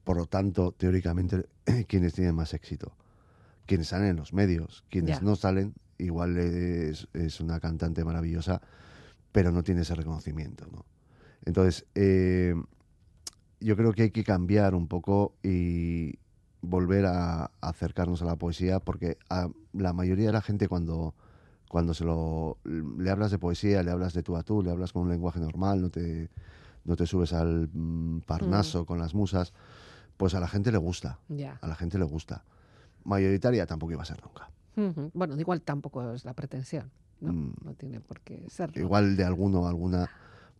Por 0.04 0.16
lo 0.16 0.26
tanto, 0.26 0.72
teóricamente, 0.72 1.46
quienes 1.88 2.14
tienen 2.14 2.34
más 2.34 2.54
éxito. 2.54 2.92
Quienes 3.66 3.88
salen 3.88 4.08
en 4.08 4.16
los 4.16 4.32
medios. 4.32 4.84
Quienes 4.88 5.22
no 5.22 5.36
salen, 5.36 5.74
igual 5.98 6.36
es, 6.38 7.08
es 7.12 7.40
una 7.40 7.60
cantante 7.60 8.04
maravillosa, 8.04 8.60
pero 9.32 9.52
no 9.52 9.62
tiene 9.62 9.82
ese 9.82 9.94
reconocimiento. 9.94 10.66
¿no? 10.72 10.84
Entonces, 11.44 11.86
eh, 11.94 12.54
yo 13.60 13.76
creo 13.76 13.92
que 13.92 14.02
hay 14.02 14.10
que 14.10 14.24
cambiar 14.24 14.74
un 14.74 14.88
poco 14.88 15.34
y 15.42 16.18
volver 16.62 17.06
a, 17.06 17.44
a 17.44 17.50
acercarnos 17.60 18.22
a 18.22 18.24
la 18.24 18.36
poesía, 18.36 18.80
porque 18.80 19.18
a 19.28 19.48
la 19.72 19.92
mayoría 19.92 20.26
de 20.26 20.32
la 20.32 20.42
gente 20.42 20.68
cuando, 20.68 21.14
cuando 21.68 21.94
se 21.94 22.04
lo, 22.04 22.58
le 22.64 23.10
hablas 23.10 23.30
de 23.30 23.38
poesía, 23.38 23.82
le 23.82 23.90
hablas 23.90 24.12
de 24.12 24.22
tú 24.22 24.36
a 24.36 24.42
tú, 24.42 24.62
le 24.62 24.70
hablas 24.70 24.92
con 24.92 25.02
un 25.02 25.08
lenguaje 25.08 25.38
normal, 25.40 25.80
no 25.80 25.90
te, 25.90 26.28
no 26.84 26.96
te 26.96 27.06
subes 27.06 27.32
al 27.32 27.68
mm, 27.72 28.20
parnaso 28.20 28.84
con 28.84 28.98
las 28.98 29.14
musas, 29.14 29.52
pues 30.20 30.34
a 30.34 30.40
la 30.40 30.48
gente 30.48 30.70
le 30.70 30.76
gusta, 30.76 31.18
Ya. 31.28 31.58
a 31.62 31.66
la 31.66 31.74
gente 31.74 31.96
le 31.96 32.04
gusta. 32.04 32.44
Mayoritaria 33.04 33.64
tampoco 33.64 33.92
iba 33.92 34.02
a 34.02 34.04
ser 34.04 34.22
nunca. 34.22 34.50
Ujú. 34.76 35.10
Bueno, 35.14 35.34
igual 35.40 35.62
tampoco 35.62 36.12
es 36.12 36.26
la 36.26 36.34
pretensión, 36.34 36.90
¿no? 37.22 37.32
Mm. 37.32 37.54
No 37.64 37.72
tiene 37.72 38.00
por 38.00 38.20
qué 38.20 38.44
serlo. 38.50 38.78
Igual 38.78 39.16
de 39.16 39.24
alguno 39.24 39.62
o 39.62 39.66
alguna 39.66 40.10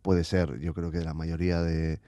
puede 0.01 0.23
ser. 0.23 0.57
Yo 0.59 0.73
creo 0.73 0.89
que 0.89 0.97
de 0.97 1.05
la 1.05 1.13
mayoría 1.13 1.61
de, 1.61 1.99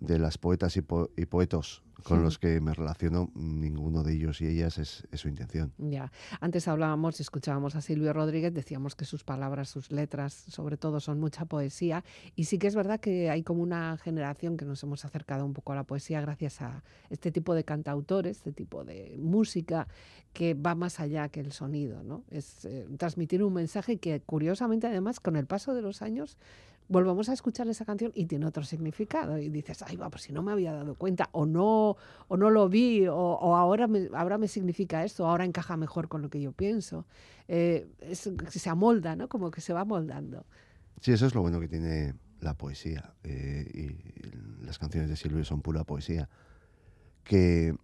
de 0.00 0.18
las 0.18 0.38
poetas 0.38 0.76
y, 0.76 0.82
po- 0.82 1.10
y 1.16 1.26
poetos 1.26 1.82
con 2.04 2.22
los 2.22 2.38
que 2.38 2.60
me 2.60 2.72
relaciono, 2.72 3.28
ninguno 3.34 4.04
de 4.04 4.14
ellos 4.14 4.40
y 4.40 4.46
ellas 4.46 4.78
es, 4.78 5.06
es 5.10 5.20
su 5.20 5.28
intención. 5.28 5.72
Ya. 5.78 6.12
Antes 6.40 6.68
hablábamos 6.68 7.18
y 7.18 7.22
escuchábamos 7.24 7.74
a 7.74 7.80
Silvio 7.80 8.12
Rodríguez, 8.12 8.54
decíamos 8.54 8.94
que 8.94 9.04
sus 9.04 9.24
palabras, 9.24 9.68
sus 9.68 9.90
letras, 9.90 10.32
sobre 10.32 10.76
todo, 10.76 11.00
son 11.00 11.18
mucha 11.18 11.44
poesía. 11.44 12.04
Y 12.36 12.44
sí 12.44 12.58
que 12.58 12.68
es 12.68 12.76
verdad 12.76 13.00
que 13.00 13.30
hay 13.30 13.42
como 13.42 13.62
una 13.64 13.98
generación 13.98 14.56
que 14.56 14.64
nos 14.64 14.80
hemos 14.84 15.04
acercado 15.04 15.44
un 15.44 15.54
poco 15.54 15.72
a 15.72 15.74
la 15.74 15.82
poesía 15.82 16.20
gracias 16.20 16.62
a 16.62 16.84
este 17.10 17.32
tipo 17.32 17.52
de 17.54 17.64
cantautores, 17.64 18.36
este 18.36 18.52
tipo 18.52 18.84
de 18.84 19.16
música 19.18 19.88
que 20.32 20.54
va 20.54 20.76
más 20.76 21.00
allá 21.00 21.28
que 21.30 21.40
el 21.40 21.50
sonido, 21.50 22.04
¿no? 22.04 22.22
Es 22.30 22.64
eh, 22.64 22.86
transmitir 22.96 23.42
un 23.42 23.54
mensaje 23.54 23.96
que, 23.98 24.20
curiosamente, 24.20 24.86
además, 24.86 25.18
con 25.18 25.34
el 25.34 25.46
paso 25.46 25.74
de 25.74 25.82
los 25.82 26.00
años, 26.00 26.38
volvemos 26.88 27.28
a 27.28 27.32
escuchar 27.34 27.68
esa 27.68 27.84
canción 27.84 28.12
y 28.14 28.26
tiene 28.26 28.46
otro 28.46 28.64
significado. 28.64 29.38
Y 29.38 29.48
dices, 29.48 29.82
ay, 29.82 29.96
va, 29.96 30.08
pues 30.10 30.22
si 30.22 30.32
no 30.32 30.42
me 30.42 30.52
había 30.52 30.72
dado 30.72 30.94
cuenta, 30.94 31.28
o 31.32 31.46
no, 31.46 31.96
o 32.28 32.36
no 32.36 32.50
lo 32.50 32.68
vi, 32.68 33.06
o, 33.06 33.14
o 33.16 33.56
ahora, 33.56 33.86
me, 33.86 34.08
ahora 34.14 34.38
me 34.38 34.48
significa 34.48 35.04
esto, 35.04 35.26
ahora 35.26 35.44
encaja 35.44 35.76
mejor 35.76 36.08
con 36.08 36.22
lo 36.22 36.30
que 36.30 36.40
yo 36.40 36.52
pienso. 36.52 37.06
Eh, 37.46 37.86
es- 38.00 38.30
se 38.48 38.70
amolda, 38.70 39.16
¿no? 39.16 39.28
Como 39.28 39.50
que 39.50 39.60
se 39.60 39.72
va 39.72 39.84
moldando. 39.84 40.44
Sí, 41.00 41.12
eso 41.12 41.26
es 41.26 41.34
lo 41.34 41.42
bueno 41.42 41.60
que 41.60 41.68
tiene 41.68 42.14
la 42.40 42.54
poesía. 42.54 43.14
eh, 43.24 43.66
y 43.74 44.64
las 44.64 44.78
canciones 44.78 45.08
de 45.10 45.16
Silvio 45.16 45.44
son 45.44 45.60
pura 45.62 45.84
poesía. 45.84 46.28
Que 47.24 47.74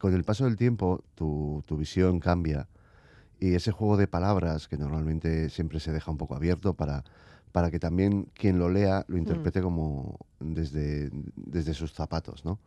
con 0.00 0.14
el 0.14 0.24
paso 0.24 0.44
del 0.44 0.56
tiempo 0.56 1.04
tu, 1.14 1.62
tu 1.66 1.76
visión 1.76 2.20
cambia 2.20 2.68
Y 3.40 3.54
ese 3.54 3.70
juego 3.72 3.96
de 3.96 4.06
palabras 4.06 4.68
que 4.68 4.76
normalmente 4.76 5.48
siempre 5.50 5.80
se 5.80 5.92
deja 5.92 6.10
un 6.10 6.16
poco 6.18 6.34
abierto 6.34 6.74
para, 6.74 7.04
para 7.54 7.70
que 7.70 7.78
también 7.78 8.26
quien 8.34 8.58
lo 8.58 8.68
lea 8.68 9.04
lo 9.06 9.16
interprete 9.16 9.62
como 9.62 10.18
desde, 10.40 11.08
desde 11.36 11.72
sus 11.72 11.92
zapatos, 11.92 12.44
¿no? 12.44 12.58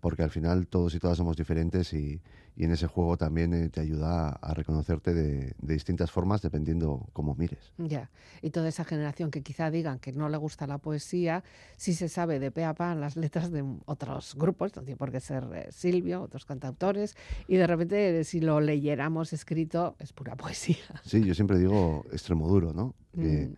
Porque 0.00 0.22
al 0.22 0.30
final 0.30 0.66
todos 0.68 0.94
y 0.94 0.98
todas 0.98 1.18
somos 1.18 1.36
diferentes 1.36 1.92
y, 1.92 2.22
y 2.56 2.64
en 2.64 2.70
ese 2.70 2.86
juego 2.86 3.18
también 3.18 3.52
eh, 3.52 3.68
te 3.68 3.80
ayuda 3.82 4.30
a, 4.30 4.30
a 4.30 4.54
reconocerte 4.54 5.12
de, 5.12 5.52
de 5.60 5.74
distintas 5.74 6.10
formas 6.10 6.40
dependiendo 6.40 7.10
cómo 7.12 7.34
mires. 7.34 7.74
Ya. 7.76 8.08
Y 8.40 8.48
toda 8.48 8.68
esa 8.70 8.84
generación 8.84 9.30
que 9.30 9.42
quizá 9.42 9.70
digan 9.70 9.98
que 9.98 10.12
no 10.12 10.30
le 10.30 10.38
gusta 10.38 10.66
la 10.66 10.78
poesía, 10.78 11.44
sí 11.76 11.92
se 11.92 12.08
sabe 12.08 12.38
de 12.38 12.50
pe 12.50 12.64
a 12.64 12.72
pa 12.72 12.94
las 12.94 13.16
letras 13.16 13.52
de 13.52 13.62
otros 13.84 14.34
grupos, 14.34 14.74
no 14.74 14.82
tiene 14.82 14.96
por 14.96 15.12
qué 15.12 15.20
ser 15.20 15.44
eh, 15.52 15.68
Silvio, 15.70 16.22
otros 16.22 16.46
cantautores, 16.46 17.16
y 17.48 17.56
de 17.56 17.66
repente 17.66 18.18
eh, 18.20 18.24
si 18.24 18.40
lo 18.40 18.62
leyéramos 18.62 19.34
escrito 19.34 19.94
es 19.98 20.14
pura 20.14 20.36
poesía. 20.42 20.78
Sí, 21.04 21.22
yo 21.22 21.34
siempre 21.34 21.58
digo 21.58 22.06
Extremoduro, 22.10 22.72
¿no? 22.72 22.94
Que 23.14 23.50
Mm, 23.50 23.56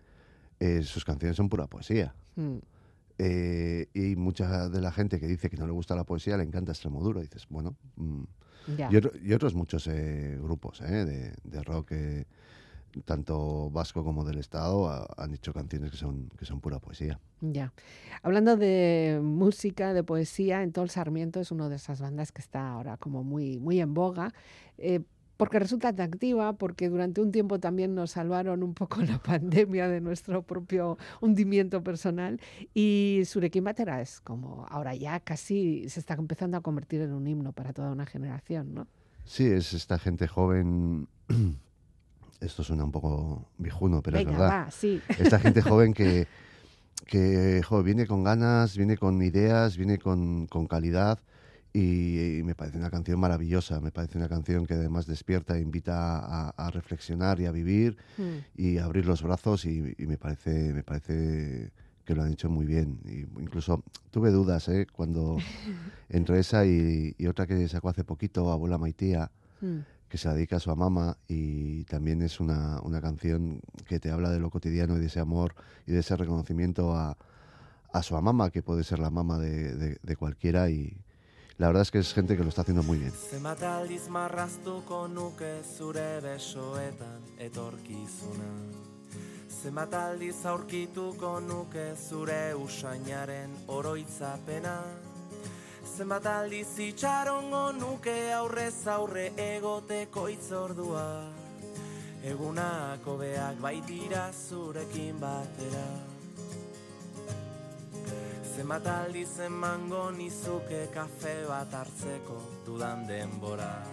eh, 0.59 0.81
sus 0.83 1.03
canciones 1.05 1.35
son 1.37 1.49
pura 1.49 1.67
poesía. 1.67 2.13
mm, 2.35 2.57
Eh, 3.17 3.87
y 3.93 4.15
mucha 4.17 4.67
de 4.67 4.81
la 4.81 4.91
gente 4.91 5.19
que 5.21 5.27
dice 5.27 5.49
que 5.49 5.55
no 5.57 5.65
le 5.65 5.71
gusta 5.71 5.95
la 5.95 6.03
poesía 6.03 6.35
le 6.37 6.43
encanta 6.43 6.71
Extremoduro. 6.73 7.19
Y 7.21 7.23
dices, 7.23 7.45
bueno. 7.49 7.75
mm. 7.95 8.23
Y, 8.91 8.95
otro- 8.97 9.11
y 9.23 9.31
otros 9.33 9.53
muchos 9.55 9.87
eh, 9.87 10.37
grupos 10.41 10.79
de, 10.79 11.33
de 11.43 11.63
rock, 11.63 11.91
tanto 13.05 13.69
vasco 13.69 14.03
como 14.03 14.23
del 14.23 14.37
Estado, 14.39 14.89
ha- 14.89 15.07
han 15.17 15.33
hecho 15.33 15.53
canciones 15.53 15.91
que 15.91 15.97
son, 15.97 16.29
que 16.37 16.45
son 16.45 16.61
pura 16.61 16.79
poesía. 16.79 17.19
Ya. 17.41 17.73
Hablando 18.23 18.55
de 18.57 19.19
música, 19.21 19.93
de 19.93 20.03
poesía, 20.03 20.63
Entol 20.63 20.89
Sarmiento 20.89 21.39
es 21.39 21.51
una 21.51 21.67
de 21.69 21.75
esas 21.75 21.99
bandas 22.01 22.31
que 22.31 22.41
está 22.41 22.69
ahora 22.71 22.97
como 22.97 23.23
muy, 23.23 23.59
muy 23.59 23.79
en 23.81 23.93
boga, 23.93 24.33
porque 25.37 25.59
resulta 25.59 25.89
atractiva, 25.89 26.53
porque 26.53 26.89
durante 26.89 27.21
un 27.21 27.31
tiempo 27.31 27.59
también 27.59 27.95
nos 27.95 28.11
salvaron 28.11 28.63
un 28.63 28.73
poco 28.73 29.01
la 29.01 29.19
pandemia 29.19 29.87
de 29.87 30.01
nuestro 30.01 30.43
propio 30.43 30.97
hundimiento 31.21 31.83
personal 31.83 32.39
y 32.73 33.21
Surekin 33.25 33.63
Batera 33.63 34.01
es 34.01 34.21
como 34.21 34.65
ahora 34.69 34.95
ya 34.95 35.19
casi 35.19 35.87
se 35.89 35.99
está 35.99 36.13
empezando 36.15 36.57
a 36.57 36.61
convertir 36.61 37.01
en 37.01 37.13
un 37.13 37.27
himno 37.27 37.51
para 37.51 37.73
toda 37.73 37.91
una 37.91 38.05
generación, 38.05 38.73
¿no? 38.73 38.87
Sí, 39.25 39.45
es 39.45 39.73
esta 39.73 39.97
gente 39.97 40.27
joven. 40.27 41.07
Esto 42.41 42.63
suena 42.63 42.83
un 42.83 42.91
poco 42.91 43.47
viejuno, 43.57 44.01
pero 44.01 44.17
Venga, 44.17 44.31
es 44.31 44.37
verdad. 44.37 44.65
va, 44.65 44.71
sí. 44.71 45.01
Esta 45.17 45.39
gente 45.39 45.61
joven 45.63 45.93
que, 45.93 46.27
que 47.07 47.61
jo, 47.63 47.81
viene 47.81 48.05
con 48.05 48.23
ganas, 48.23 48.77
viene 48.77 48.97
con 48.97 49.21
ideas, 49.21 49.77
viene 49.77 49.97
con, 49.97 50.45
con 50.47 50.67
calidad 50.67 51.19
y, 51.79 52.37
y 52.39 52.43
me 52.43 52.55
parece 52.55 52.77
una 52.77 52.89
canción 52.89 53.19
maravillosa, 53.19 53.79
me 53.81 53.91
parece 53.91 54.17
una 54.17 54.29
canción 54.29 54.65
que 54.65 54.75
además 54.75 55.05
despierta 55.07 55.57
e 55.57 55.61
invita 55.61 56.19
a, 56.19 56.49
a 56.49 56.71
reflexionar 56.71 57.39
y 57.39 57.45
a 57.45 57.51
vivir 57.51 57.97
Mm, 58.17 58.37
y 58.55 58.77
a 58.77 58.85
abrir 58.85 59.05
los 59.05 59.21
brazos 59.21 59.65
y, 59.65 59.93
y 59.97 60.07
me 60.07 60.17
parece 60.17 60.73
me 60.73 60.83
parece 60.83 61.71
que 62.05 62.15
lo 62.15 62.23
han 62.23 62.31
hecho 62.31 62.49
muy 62.49 62.65
bien. 62.65 62.99
Y 63.05 63.21
incluso 63.41 63.83
tuve 64.11 64.31
dudas 64.31 64.67
¿eh? 64.69 64.87
cuando 64.91 65.37
entre 66.09 66.39
esa 66.39 66.65
y, 66.65 67.13
y 67.17 67.27
otra 67.27 67.45
que 67.47 67.67
sacó 67.67 67.89
hace 67.89 68.03
poquito, 68.03 68.51
Abuela 68.51 68.77
Maitía, 68.77 69.31
mm, 69.61 69.79
que 70.07 70.17
se 70.17 70.29
dedica 70.29 70.55
a 70.57 70.59
su 70.59 70.73
mamá 70.75 71.17
y 71.27 71.83
también 71.85 72.21
es 72.21 72.39
una, 72.39 72.79
una 72.83 73.01
canción 73.01 73.59
que 73.87 73.99
te 73.99 74.11
habla 74.11 74.29
de 74.29 74.39
lo 74.39 74.49
cotidiano 74.49 74.95
y 74.95 74.99
de 75.01 75.07
ese 75.07 75.19
amor 75.19 75.55
y 75.87 75.91
de 75.91 75.99
ese 75.99 76.15
reconocimiento 76.15 76.95
a, 76.95 77.17
a 77.91 78.03
su 78.03 78.13
mamá, 78.13 78.49
que 78.51 78.61
puede 78.63 78.83
ser 78.83 78.99
la 78.99 79.09
mamá 79.09 79.39
de, 79.39 79.75
de- 79.75 79.97
de 80.01 80.15
cualquiera 80.15 80.69
y 80.69 80.95
la 81.57 81.67
verdad 81.67 81.81
es 81.81 81.91
que 81.91 81.99
es 81.99 82.13
gente 82.13 82.35
que 82.35 82.43
lo 82.43 82.49
está 82.49 82.61
haciendo 82.61 82.83
muy 82.83 82.97
bien. 82.97 83.11
Zenbat 83.11 83.63
aldiz 83.63 84.09
marraztuko 84.09 85.07
nuke 85.07 85.61
zure 85.63 86.19
besoetan 86.21 87.21
etorkizuna. 87.39 88.51
Zenbat 89.49 89.93
aldiz 89.93 90.45
aurkituko 90.45 91.39
nuke 91.39 91.95
zure 91.95 92.53
usainaren 92.55 93.55
oroitzapena. 93.67 94.81
Zenbat 95.95 96.25
aldiz 96.25 96.79
itxarongo 96.79 97.71
nuke 97.71 98.33
aurrez 98.33 98.87
aurre 98.87 99.29
egoteko 99.37 100.27
itzordua 100.27 101.05
Egunak 102.25 103.05
hobeak 103.05 103.61
baitira 103.61 104.25
zurekin 104.33 105.19
batera 105.21 106.14
Zenbat 108.55 108.85
aldiz 108.87 109.33
emango 109.43 110.11
nizuke 110.15 110.85
kafe 110.93 111.33
bat 111.49 111.73
hartzeko 111.75 112.37
dudan 112.63 113.01
denbora? 113.09 113.83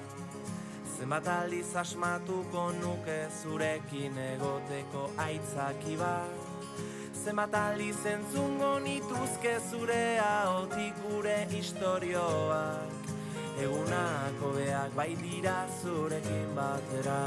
Zenbat 0.86 1.26
aldiz 1.32 1.74
asmatuko 1.82 2.68
nuke 2.76 3.16
zurekin 3.40 4.20
egoteko 4.26 5.08
aitzaki 5.24 5.96
bat? 5.98 6.46
Zenbat 7.24 7.56
aldiz 7.58 7.98
entzungo 8.12 8.70
nituzke 8.86 9.56
zure 9.70 10.04
ahotik 10.28 11.02
gure 11.08 11.36
istorioak? 11.58 13.10
Egunak 13.66 14.46
hobeak 14.46 14.94
baitira 14.94 15.58
zurekin 15.80 16.54
batera 16.54 17.18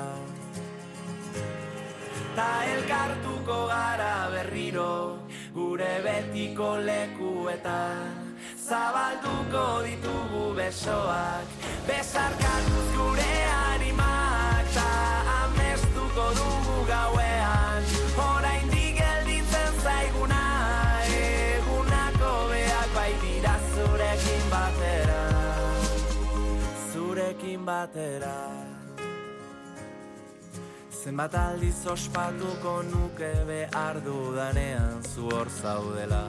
Ta 2.36 2.68
elkartuko 2.68 3.58
gara 3.72 4.28
berriro 4.32 5.20
gure 5.56 5.94
betiko 6.04 6.76
lekuetan. 6.84 8.36
Zabalduko 8.66 9.86
ditugu 9.86 10.44
besoak 10.58 11.48
Besarkatuz 11.88 12.88
gure 12.98 13.36
animak 13.72 14.68
Ta 14.76 14.92
amestuko 15.38 16.28
dugu 16.42 16.78
gauean. 16.92 17.90
Oraindik 18.28 19.00
gelditzen 19.00 19.82
zaiguna 19.88 20.44
Egunako 21.22 22.36
beak 22.52 22.94
baitira 23.00 23.56
zurekin 23.72 24.46
batera. 24.52 25.24
Zurekin 26.92 27.66
batera 27.66 28.75
Zenbat 31.06 31.36
aldiz 31.38 31.86
ospatuko 31.86 32.72
nuke 32.82 33.28
behar 33.46 34.00
dudanean 34.02 35.04
zu 35.06 35.28
hor 35.30 35.50
zaudela. 35.62 36.24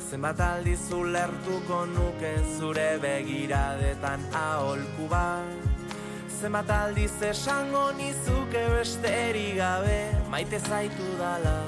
Zenbat 0.00 0.40
aldiz 0.40 0.80
ulertuko 0.96 1.82
nuke 1.90 2.30
zure 2.56 2.86
begiradetan 3.02 4.24
aholku 4.32 5.08
bat. 5.10 5.92
Zenbat 6.40 6.72
aldiz 6.78 7.12
esango 7.20 7.84
nizuke 7.98 8.62
besterik 8.78 9.58
gabe 9.60 10.00
maite 10.30 10.58
zaitu 10.70 11.10
dala. 11.20 11.58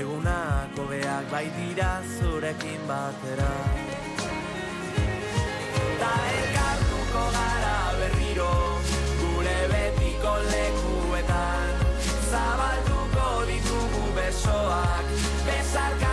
Egunako 0.00 0.88
beak 0.90 1.30
baitira 1.30 1.92
zurekin 2.16 2.82
batera. 2.90 3.52
Ta 6.02 6.12
elkartuko 6.34 7.24
gara 7.38 7.78
berriro 8.02 8.52
Gure 9.18 9.58
betiko 9.70 10.34
lekuetan 10.50 10.87
besoak. 14.38 15.04
Bezarka 15.46 16.07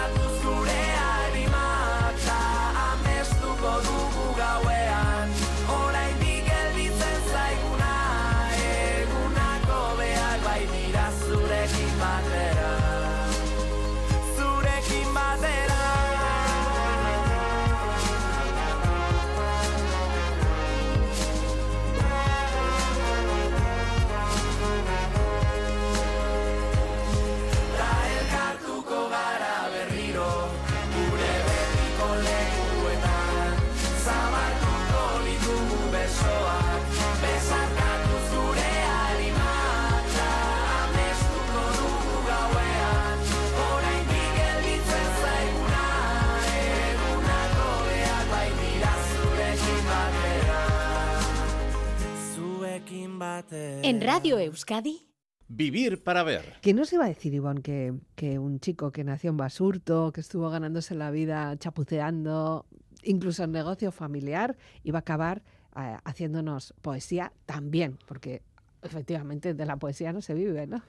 Radio 54.26 54.40
Euskadi, 54.40 55.08
Vivir 55.48 56.04
para 56.04 56.24
ver. 56.24 56.56
¿Quién 56.64 56.78
nos 56.78 56.92
iba 56.92 57.06
a 57.06 57.08
decir, 57.08 57.32
Ivonne, 57.36 57.62
que, 57.62 57.94
que 58.16 58.40
un 58.40 58.60
chico 58.60 58.92
que 58.92 59.04
nació 59.04 59.30
en 59.30 59.38
Basurto, 59.38 60.12
que 60.12 60.20
estuvo 60.20 60.50
ganándose 60.50 60.96
la 60.96 61.12
vida 61.12 61.56
chapuceando, 61.60 62.66
incluso 63.04 63.44
en 63.44 63.52
negocio 63.52 63.92
familiar, 63.92 64.58
iba 64.84 64.98
a 64.98 65.02
acabar 65.02 65.44
eh, 65.76 65.98
haciéndonos 66.06 66.74
poesía 66.82 67.34
también? 67.46 68.00
Porque 68.08 68.42
efectivamente, 68.82 69.54
de 69.54 69.66
la 69.68 69.78
poesía 69.78 70.12
no 70.12 70.22
se 70.22 70.34
vive, 70.34 70.66
¿no? 70.66 70.82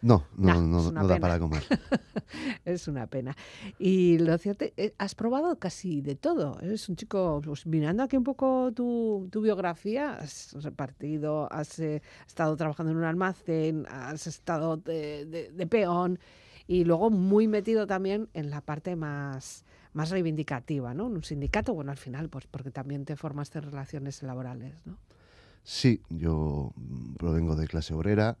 No, 0.00 0.24
no, 0.36 0.46
Nah, 0.46 0.60
no, 0.60 0.92
no 0.92 1.08
da 1.08 1.18
para 1.18 1.38
comer. 1.40 1.62
Es 2.64 2.86
una 2.86 3.06
pena. 3.06 3.34
Y 3.78 4.18
lo 4.18 4.36
cierto, 4.38 4.64
eh, 4.76 4.94
has 4.98 5.14
probado 5.14 5.58
casi 5.58 6.02
de 6.02 6.14
todo. 6.14 6.58
Eres 6.60 6.88
un 6.88 6.96
chico, 6.96 7.40
pues 7.44 7.66
mirando 7.66 8.02
aquí 8.02 8.16
un 8.16 8.22
poco 8.24 8.70
tu, 8.72 9.28
tu 9.32 9.40
biografía, 9.40 10.14
has 10.14 10.52
repartido, 10.62 11.48
has 11.52 11.78
eh, 11.80 12.02
estado 12.26 12.56
trabajando 12.56 12.92
en 12.92 12.98
un 12.98 13.04
almacén, 13.04 13.86
has 13.90 14.26
estado 14.26 14.76
de, 14.76 15.24
de- 15.26 15.50
de 15.50 15.66
peón 15.66 16.18
y 16.66 16.84
luego 16.84 17.10
muy 17.10 17.48
metido 17.48 17.86
también 17.86 18.28
en 18.34 18.50
la 18.50 18.60
parte 18.60 18.94
más, 18.94 19.64
más 19.94 20.10
reivindicativa, 20.10 20.92
¿no? 20.94 21.06
En 21.06 21.14
un 21.16 21.24
sindicato, 21.24 21.74
bueno, 21.74 21.90
al 21.90 21.96
final, 21.96 22.28
pues 22.28 22.46
porque 22.46 22.70
también 22.70 23.04
te 23.04 23.16
formaste 23.16 23.58
en 23.58 23.64
relaciones 23.64 24.22
laborales, 24.22 24.74
¿no? 24.84 24.96
Sí, 25.64 26.02
yo 26.08 26.72
mm, 26.76 27.14
provengo 27.14 27.56
de 27.56 27.66
clase 27.66 27.94
obrera 27.94 28.36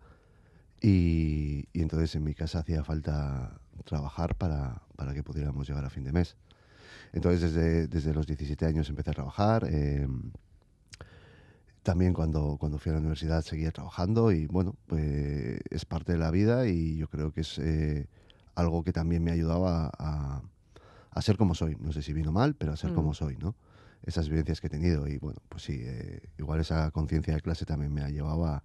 y, 0.80 1.68
y 1.72 1.82
entonces 1.82 2.14
en 2.14 2.24
mi 2.24 2.34
casa 2.34 2.60
hacía 2.60 2.84
falta 2.84 3.60
trabajar 3.84 4.34
para, 4.36 4.82
para 4.96 5.14
que 5.14 5.22
pudiéramos 5.22 5.68
llegar 5.68 5.84
a 5.84 5.90
fin 5.90 6.04
de 6.04 6.12
mes. 6.12 6.36
Entonces 7.12 7.40
desde, 7.52 7.88
desde 7.88 8.12
los 8.14 8.26
17 8.26 8.66
años 8.66 8.88
empecé 8.88 9.10
a 9.10 9.14
trabajar. 9.14 9.66
eh, 9.70 10.06
también 11.82 12.12
cuando, 12.12 12.56
cuando 12.58 12.78
fui 12.78 12.90
a 12.90 12.94
la 12.94 12.98
universidad 13.00 13.42
seguía 13.42 13.70
trabajando 13.70 14.30
y 14.32 14.46
bueno, 14.46 14.74
pues 14.86 15.60
es 15.70 15.84
parte 15.86 16.12
de 16.12 16.18
la 16.18 16.30
vida 16.30 16.66
y 16.66 16.96
yo 16.98 17.08
creo 17.08 17.32
que 17.32 17.40
es 17.40 17.58
eh, 17.58 18.06
algo 18.54 18.82
que 18.84 18.92
también 18.92 19.24
me 19.24 19.30
ayudaba 19.30 19.90
a, 19.98 20.42
a 21.10 21.22
ser 21.22 21.38
como 21.38 21.54
soy. 21.54 21.76
No 21.80 21.92
sé 21.92 22.02
si 22.02 22.12
vino 22.12 22.30
mal, 22.30 22.54
pero 22.56 22.72
a 22.72 22.76
ser 22.76 22.92
Mm. 22.92 22.94
como 22.94 23.14
soy, 23.14 23.36
¿no? 23.38 23.54
Esas 24.02 24.28
vivencias 24.28 24.60
que 24.60 24.66
he 24.66 24.70
tenido 24.70 25.06
y 25.08 25.18
bueno, 25.18 25.40
pues 25.48 25.62
sí, 25.62 25.78
eh, 25.80 26.20
igual 26.38 26.60
esa 26.60 26.90
conciencia 26.90 27.34
de 27.34 27.40
clase 27.40 27.64
también 27.64 27.92
me 27.94 28.02
ha 28.02 28.10
llevado 28.10 28.44
a, 28.46 28.62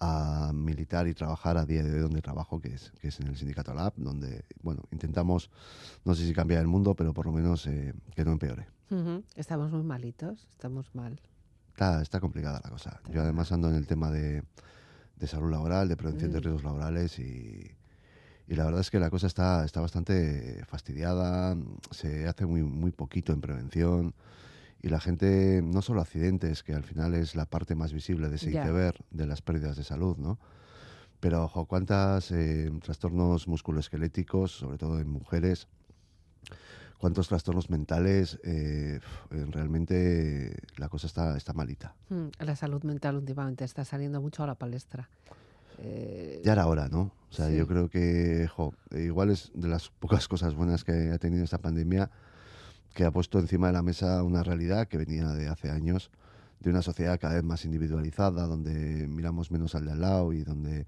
a 0.00 0.52
militar 0.54 1.08
y 1.08 1.14
trabajar 1.14 1.56
a 1.58 1.64
día 1.66 1.82
de 1.82 1.92
hoy 1.92 2.00
donde 2.00 2.22
trabajo, 2.22 2.60
que 2.60 2.74
es, 2.74 2.92
que 3.00 3.08
es 3.08 3.18
en 3.20 3.26
el 3.28 3.36
sindicato 3.36 3.74
Lab, 3.74 3.94
donde, 3.96 4.44
bueno, 4.62 4.82
intentamos, 4.90 5.50
no 6.04 6.14
sé 6.14 6.26
si 6.26 6.32
cambiar 6.32 6.60
el 6.60 6.68
mundo, 6.68 6.94
pero 6.94 7.12
por 7.12 7.26
lo 7.26 7.32
menos 7.32 7.66
eh, 7.66 7.92
que 8.14 8.24
no 8.24 8.32
empeore. 8.32 8.66
Ujú. 8.90 9.24
Estamos 9.34 9.70
muy 9.72 9.82
malitos, 9.82 10.46
estamos 10.50 10.94
mal. 10.94 11.20
Está, 11.70 12.00
está 12.02 12.20
complicada 12.20 12.60
la 12.62 12.70
cosa. 12.70 13.00
Yo 13.10 13.22
además 13.22 13.50
ando 13.52 13.68
en 13.68 13.74
el 13.76 13.86
tema 13.86 14.10
de, 14.10 14.42
de 15.16 15.26
salud 15.26 15.50
laboral, 15.50 15.88
de 15.88 15.96
prevención 15.96 16.32
de 16.32 16.38
Mm. 16.38 16.42
riesgos 16.42 16.64
laborales 16.64 17.18
y, 17.18 17.70
y 18.48 18.54
la 18.54 18.64
verdad 18.64 18.80
es 18.80 18.90
que 18.90 18.98
la 18.98 19.10
cosa 19.10 19.26
está, 19.26 19.64
está 19.64 19.80
bastante 19.80 20.64
fastidiada, 20.66 21.56
se 21.90 22.26
hace 22.26 22.46
muy, 22.46 22.62
muy 22.62 22.92
poquito 22.92 23.32
en 23.32 23.40
prevención 23.40 24.14
y 24.82 24.88
la 24.88 25.00
gente, 25.00 25.60
no 25.62 25.82
solo 25.82 26.00
accidentes, 26.00 26.62
que 26.62 26.74
al 26.74 26.84
final 26.84 27.14
es 27.14 27.34
la 27.34 27.46
parte 27.46 27.74
más 27.74 27.92
visible 27.92 28.28
de 28.28 28.36
ese 28.36 28.52
Ya. 28.52 28.62
iceberg 28.62 28.96
de 29.10 29.26
las 29.26 29.42
pérdidas 29.42 29.76
de 29.76 29.84
salud, 29.84 30.16
¿no? 30.18 30.38
Pero, 31.20 31.42
ojo, 31.44 31.66
cuántas 31.66 32.30
eh, 32.30 32.70
trastornos 32.82 33.48
musculoesqueléticos, 33.48 34.52
sobre 34.52 34.78
todo 34.78 35.00
en 35.00 35.08
mujeres, 35.08 35.66
cuántos 36.98 37.26
trastornos 37.28 37.70
mentales, 37.70 38.38
eh, 38.44 39.00
realmente 39.30 40.54
la 40.76 40.88
cosa 40.88 41.06
está, 41.08 41.36
está 41.36 41.52
malita. 41.52 41.94
Mm, 42.08 42.28
La 42.38 42.54
salud 42.56 42.82
mental 42.84 43.16
últimamente 43.16 43.64
está 43.64 43.84
saliendo 43.84 44.20
mucho 44.20 44.42
a 44.44 44.46
la 44.46 44.54
palestra. 44.54 45.08
Eh, 45.78 46.40
Ya 46.44 46.52
era 46.52 46.66
hora, 46.66 46.88
¿no? 46.88 47.12
O 47.30 47.34
sea, 47.34 47.48
Sí. 47.48 47.56
yo 47.56 47.66
creo 47.66 47.88
que, 47.88 48.48
jo, 48.48 48.72
igual 48.92 49.30
es 49.30 49.50
de 49.54 49.68
las 49.68 49.90
pocas 49.90 50.26
cosas 50.28 50.54
buenas 50.54 50.84
que 50.84 51.10
ha 51.12 51.18
tenido 51.18 51.44
esta 51.44 51.58
pandemia, 51.58 52.10
que 52.94 53.04
ha 53.04 53.10
puesto 53.10 53.38
encima 53.38 53.68
de 53.68 53.72
la 53.72 53.82
mesa 53.82 54.22
una 54.22 54.42
realidad 54.42 54.88
que 54.88 54.98
venía 54.98 55.28
de 55.28 55.48
hace 55.48 55.70
años, 55.70 56.10
de 56.60 56.70
una 56.70 56.82
sociedad 56.82 57.20
cada 57.20 57.34
vez 57.34 57.44
más 57.44 57.64
individualizada, 57.64 58.46
donde 58.46 59.06
miramos 59.08 59.50
menos 59.50 59.74
al 59.74 59.84
de 59.84 59.92
al 59.92 60.00
lado 60.00 60.32
y 60.32 60.42
donde 60.42 60.86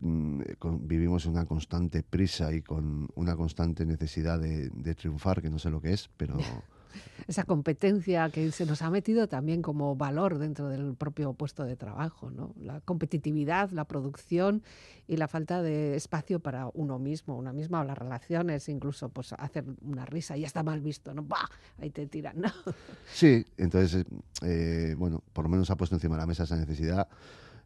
mm, 0.00 0.42
vivimos 0.80 1.26
una 1.26 1.46
constante 1.46 2.02
prisa 2.02 2.52
y 2.52 2.62
con 2.62 3.08
una 3.14 3.36
constante 3.36 3.86
necesidad 3.86 4.38
de, 4.38 4.68
de 4.70 4.94
triunfar, 4.94 5.40
que 5.40 5.50
no 5.50 5.58
sé 5.58 5.70
lo 5.70 5.80
que 5.80 5.92
es, 5.92 6.10
pero 6.16 6.36
esa 7.26 7.44
competencia 7.44 8.28
que 8.30 8.50
se 8.52 8.66
nos 8.66 8.82
ha 8.82 8.90
metido 8.90 9.28
también 9.28 9.62
como 9.62 9.96
valor 9.96 10.38
dentro 10.38 10.68
del 10.68 10.94
propio 10.94 11.32
puesto 11.32 11.64
de 11.64 11.76
trabajo, 11.76 12.30
¿no? 12.30 12.54
La 12.60 12.80
competitividad, 12.80 13.70
la 13.70 13.84
producción 13.84 14.62
y 15.06 15.16
la 15.16 15.28
falta 15.28 15.62
de 15.62 15.96
espacio 15.96 16.40
para 16.40 16.68
uno 16.74 16.98
mismo, 16.98 17.36
una 17.36 17.52
misma 17.52 17.80
o 17.80 17.84
las 17.84 17.98
relaciones, 17.98 18.68
incluso 18.68 19.08
pues 19.08 19.32
hacer 19.32 19.64
una 19.82 20.04
risa, 20.06 20.36
ya 20.36 20.46
está 20.46 20.62
mal 20.62 20.80
visto, 20.80 21.12
¿no? 21.14 21.22
¡Bah! 21.22 21.48
Ahí 21.78 21.90
te 21.90 22.06
tiran, 22.06 22.40
¿no? 22.40 22.48
Sí, 23.12 23.44
entonces, 23.56 24.04
eh, 24.42 24.94
bueno, 24.96 25.22
por 25.32 25.44
lo 25.44 25.48
menos 25.50 25.70
ha 25.70 25.76
puesto 25.76 25.96
encima 25.96 26.16
de 26.16 26.22
la 26.22 26.26
mesa 26.26 26.44
esa 26.44 26.56
necesidad. 26.56 27.08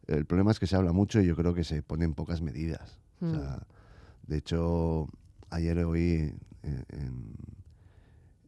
El 0.06 0.24
problema 0.24 0.50
es 0.50 0.58
que 0.58 0.66
se 0.66 0.76
habla 0.76 0.92
mucho 0.92 1.20
y 1.20 1.26
yo 1.26 1.36
creo 1.36 1.54
que 1.54 1.64
se 1.64 1.82
ponen 1.82 2.14
pocas 2.14 2.42
medidas. 2.42 2.98
O 3.20 3.30
sea, 3.30 3.66
de 4.26 4.36
hecho, 4.36 5.08
ayer 5.50 5.78
oí 5.84 6.32
en, 6.62 6.84
en, 6.88 7.34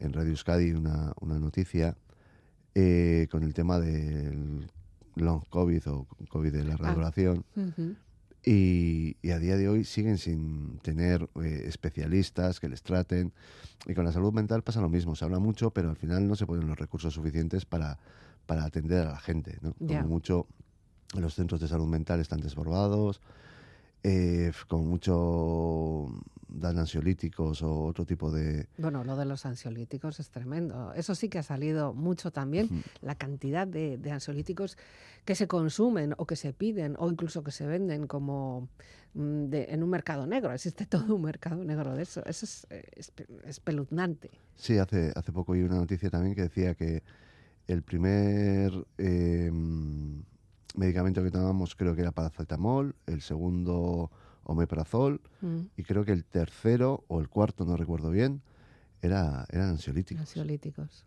en 0.01 0.13
Radio 0.13 0.31
Euskadi 0.31 0.73
una, 0.73 1.13
una 1.21 1.39
noticia 1.39 1.97
eh, 2.75 3.27
con 3.31 3.43
el 3.43 3.55
tema 3.55 3.79
del 3.81 4.71
long 5.17 5.43
COVID 5.49 5.89
o 5.91 6.07
COVID 6.29 6.53
de 6.53 6.65
larga 6.65 6.91
Ah. 6.91 6.95
duración. 6.95 7.45
Y, 8.45 9.17
y 9.21 9.31
a 9.33 9.39
día 9.39 9.57
de 9.57 9.69
hoy 9.69 9.85
siguen 9.85 10.17
sin 10.17 10.79
tener 10.79 11.29
eh, 11.43 11.65
especialistas 11.67 12.61
que 12.61 12.69
les 12.69 12.83
traten. 12.83 13.33
Y 13.87 13.95
con 13.95 14.05
la 14.05 14.13
salud 14.13 14.33
mental 14.33 14.63
pasa 14.63 14.81
lo 14.81 14.89
mismo. 14.89 15.17
Se 15.17 15.25
habla 15.25 15.39
mucho, 15.39 15.71
pero 15.71 15.91
al 15.91 15.97
final 15.97 16.27
no 16.29 16.37
se 16.37 16.47
ponen 16.47 16.67
los 16.69 16.79
recursos 16.79 17.13
suficientes 17.15 17.67
para, 17.67 17.99
para 18.47 18.65
atender 18.65 19.07
a 19.07 19.11
la 19.13 19.19
gente. 19.19 19.59
¿no? 19.61 19.75
Como 19.75 20.09
mucho, 20.09 20.47
los 21.19 21.35
centros 21.35 21.61
de 21.61 21.69
salud 21.69 21.89
mental 21.89 22.21
están 22.21 22.41
desbordados. 22.41 23.21
Eh, 24.03 24.53
como 24.69 24.85
mucho 24.85 26.09
dan 26.51 26.79
ansiolíticos 26.79 27.63
o 27.63 27.85
otro 27.85 28.07
tipo 28.07 28.31
de... 28.31 28.67
Bueno, 28.79 29.05
lo 29.05 29.17
de 29.17 29.27
los 29.27 29.45
ansiolíticos 29.45 30.19
es 30.19 30.31
tremendo. 30.31 30.93
Eso 30.95 31.15
sí 31.15 31.29
que 31.29 31.39
ha 31.39 31.43
salido 31.43 31.93
mucho 31.93 32.31
también, 32.31 32.83
la 33.03 33.15
cantidad 33.17 33.67
de, 33.67 33.99
de 33.99 34.11
ansiolíticos 34.11 34.79
que 35.27 35.35
se 35.35 35.47
consumen 35.47 36.15
o 36.17 36.27
que 36.27 36.37
se 36.37 36.53
piden 36.55 36.97
o 36.99 37.11
incluso 37.11 37.43
que 37.45 37.51
se 37.51 37.67
venden 37.67 38.07
como 38.07 38.69
mm, 39.15 39.45
de- 39.51 39.67
en 39.71 39.83
un 39.83 39.91
mercado 39.91 40.27
negro. 40.27 40.53
Existe 40.53 40.87
todo 40.87 41.15
un 41.17 41.23
mercado 41.23 41.63
negro 41.65 41.95
de 41.95 42.03
eso. 42.03 42.25
Eso 42.25 42.47
es 42.47 42.67
eh, 42.71 42.83
espe- 42.97 43.27
espeluznante. 43.45 44.31
Sí, 44.57 44.79
hace, 44.79 45.13
hace 45.15 45.33
poco 45.33 45.53
oí 45.53 45.63
una 45.63 45.77
noticia 45.77 46.09
también 46.09 46.35
que 46.35 46.43
decía 46.43 46.75
que 46.75 47.03
el 47.67 47.83
primer 47.83 48.73
eh, 48.97 49.51
medicamento 50.79 51.23
que 51.23 51.31
tomábamos 51.31 51.75
creo 51.75 51.95
que 51.95 52.03
era 52.03 52.13
paracetamol, 52.13 52.95
el 53.07 53.21
segundo 53.21 54.11
omeprazol 54.45 55.21
Mm, 55.41 55.67
y 55.77 55.83
creo 55.85 56.05
que 56.05 56.13
el 56.13 56.25
tercero 56.25 57.05
o 57.09 57.21
el 57.21 57.29
cuarto, 57.29 57.65
no 57.65 57.77
recuerdo 57.77 58.11
bien, 58.11 58.43
era, 59.03 59.47
eran 59.51 59.71
ansiolíticos. 59.71 60.23
Ansiolíticos. 60.23 61.05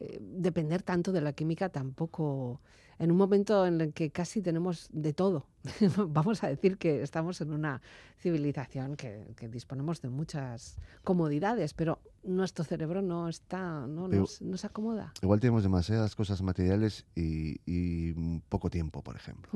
Eh, 0.00 0.18
depender 0.20 0.82
tanto 0.82 1.10
de 1.10 1.20
la 1.20 1.32
química 1.32 1.68
tampoco. 1.70 2.60
En 3.00 3.10
un 3.12 3.16
momento 3.16 3.66
en 3.66 3.80
el 3.80 3.92
que 3.92 4.10
casi 4.10 4.42
tenemos 4.42 4.88
de 4.92 5.12
todo. 5.12 5.46
Vamos 6.08 6.42
a 6.42 6.48
decir 6.48 6.78
que 6.78 7.02
estamos 7.02 7.40
en 7.40 7.52
una 7.52 7.80
civilización 8.18 8.96
que, 8.96 9.34
que 9.36 9.48
disponemos 9.48 10.00
de 10.02 10.08
muchas 10.08 10.76
comodidades, 11.04 11.74
pero 11.74 12.00
nuestro 12.24 12.64
cerebro 12.64 13.02
no 13.02 13.28
está, 13.28 13.86
no, 13.86 14.08
nos, 14.08 14.64
acomoda. 14.64 15.12
Igual 15.22 15.40
tenemos 15.40 15.62
demasiadas 15.62 16.16
cosas 16.16 16.42
materiales 16.42 17.06
y, 17.14 17.60
y 17.66 18.40
poco 18.48 18.68
tiempo, 18.70 19.02
por 19.02 19.16
ejemplo. 19.16 19.50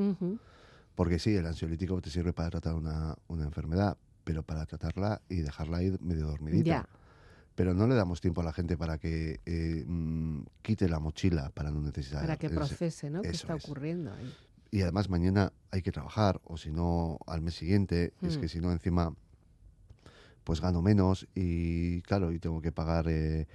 Porque 0.95 1.19
sí, 1.19 1.35
el 1.35 1.47
ansiolítico 1.47 2.01
te 2.01 2.11
sirve 2.11 2.33
para 2.33 2.51
tratar 2.51 2.75
una, 2.75 3.17
una 3.29 3.45
enfermedad, 3.45 3.97
pero 4.25 4.43
para 4.43 4.67
tratarla 4.67 5.21
y 5.29 5.37
dejarla 5.37 5.79
ahí 5.79 5.97
medio 6.01 6.27
dormidita. 6.27 6.65
Ya. 6.65 6.89
Pero 7.55 7.75
no 7.75 7.87
le 7.87 7.95
damos 7.95 8.21
tiempo 8.21 8.41
a 8.41 8.45
la 8.45 8.53
gente 8.53 8.77
para 8.79 8.99
que 8.99 9.41
eh, 9.45 9.85
mm, 9.87 10.43
quite 10.63 10.89
la 10.89 10.99
mochila 11.01 11.51
para 11.51 11.71
no 11.71 11.81
necesitar. 11.81 12.21
Para 12.23 12.37
que 12.37 12.47
ese- 12.47 12.55
procese, 12.55 13.11
¿no? 13.11 13.23
¿Qué 13.23 13.29
está 13.29 13.55
es. 13.57 13.65
ocurriendo 13.65 14.13
ahí? 14.15 14.33
Y 14.71 14.81
además 14.83 15.11
mañana 15.11 15.53
hay 15.71 15.83
que 15.83 15.93
trabajar, 15.93 16.41
o 16.45 16.57
si 16.57 16.71
no, 16.73 17.19
al 17.27 17.43
mes 17.43 17.55
siguiente, 17.57 18.15
es 18.23 18.39
que 18.39 18.49
si 18.49 18.59
no, 18.59 18.73
encima, 18.73 19.15
pues 20.45 20.61
gano 20.63 20.81
menos 20.83 21.27
y 21.35 22.01
claro, 22.03 22.33
y 22.33 22.39
tengo 22.39 22.61
que 22.63 22.73
pagar 22.73 23.07
eh, 23.09 23.47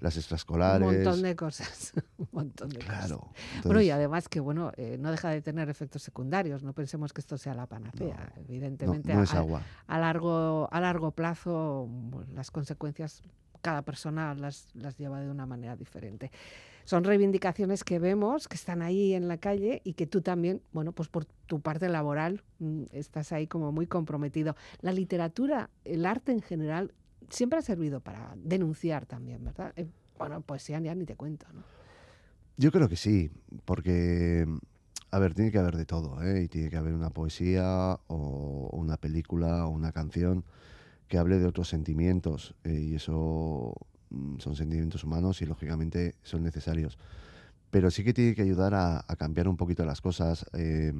las 0.00 0.16
Un 0.16 0.18
extraescolares. 0.20 1.04
montón 1.04 1.22
de 1.22 1.36
cosas. 1.36 1.92
un 2.18 2.28
montón 2.32 2.68
de 2.70 2.78
cosas. 2.80 3.06
Claro. 3.06 3.18
Bueno, 3.62 3.80
y 3.80 3.84
entonces, 3.84 3.92
además 3.92 4.28
que, 4.28 4.40
bueno, 4.40 4.72
eh, 4.76 4.96
no 4.98 5.12
deja 5.12 5.30
de 5.30 5.40
tener 5.42 5.70
efectos 5.70 6.02
secundarios. 6.02 6.64
No 6.64 6.72
pensemos 6.72 7.12
que 7.12 7.20
esto 7.20 7.38
sea 7.38 7.54
la 7.54 7.66
panacea. 7.66 8.32
no, 8.36 8.42
Evidentemente, 8.42 9.14
no 9.14 9.20
a- 9.20 9.24
es 9.24 9.32
agua. 9.34 9.62
a 9.86 9.98
largo, 10.00 10.68
a 10.72 10.80
largo 10.80 11.12
plazo 11.12 11.86
bueno, 11.88 12.32
las 12.34 12.50
consecuencias 12.50 13.22
cada 13.64 13.80
persona 13.80 14.34
las, 14.34 14.68
las 14.74 14.98
lleva 14.98 15.20
de 15.20 15.30
una 15.30 15.46
manera 15.46 15.74
diferente. 15.74 16.30
Son 16.84 17.02
reivindicaciones 17.02 17.82
que 17.82 17.98
vemos, 17.98 18.46
que 18.46 18.56
están 18.56 18.82
ahí 18.82 19.14
en 19.14 19.26
la 19.26 19.38
calle 19.38 19.80
y 19.84 19.94
que 19.94 20.06
tú 20.06 20.20
también, 20.20 20.60
bueno, 20.72 20.92
pues 20.92 21.08
por 21.08 21.24
tu 21.24 21.60
parte 21.60 21.88
laboral 21.88 22.42
mm, 22.58 22.82
estás 22.92 23.32
ahí 23.32 23.46
como 23.46 23.72
muy 23.72 23.86
comprometido. 23.86 24.54
La 24.82 24.92
literatura, 24.92 25.70
el 25.86 26.04
arte 26.04 26.32
en 26.32 26.42
general, 26.42 26.92
siempre 27.30 27.58
ha 27.58 27.62
servido 27.62 28.00
para 28.00 28.34
denunciar 28.36 29.06
también, 29.06 29.42
¿verdad? 29.42 29.72
Eh, 29.76 29.86
bueno, 30.18 30.42
poesía 30.42 30.78
ya 30.80 30.94
ni 30.94 31.06
te 31.06 31.16
cuento, 31.16 31.46
¿no? 31.54 31.62
Yo 32.58 32.70
creo 32.70 32.90
que 32.90 32.96
sí, 32.96 33.30
porque 33.64 34.46
a 35.10 35.18
ver, 35.18 35.32
tiene 35.32 35.50
que 35.50 35.58
haber 35.58 35.76
de 35.78 35.86
todo, 35.86 36.22
¿eh? 36.22 36.42
Y 36.42 36.48
tiene 36.48 36.68
que 36.68 36.76
haber 36.76 36.92
una 36.92 37.08
poesía 37.08 37.98
o 38.08 38.68
una 38.74 38.98
película 38.98 39.64
o 39.64 39.70
una 39.70 39.90
canción 39.90 40.44
que 41.08 41.18
hable 41.18 41.38
de 41.38 41.46
otros 41.46 41.68
sentimientos. 41.68 42.54
eh, 42.64 42.72
y 42.72 42.94
eso 42.94 43.74
mm, 44.10 44.38
son 44.38 44.56
sentimientos 44.56 45.04
humanos 45.04 45.40
y 45.42 45.46
lógicamente 45.46 46.14
son 46.22 46.42
necesarios. 46.42 46.98
Pero 47.70 47.90
sí 47.90 48.04
que 48.04 48.14
tiene 48.14 48.34
que 48.34 48.42
ayudar 48.42 48.74
a, 48.74 49.04
a 49.06 49.16
cambiar 49.16 49.48
un 49.48 49.56
poquito 49.56 49.84
las 49.84 50.00
cosas 50.00 50.46
eh, 50.52 50.92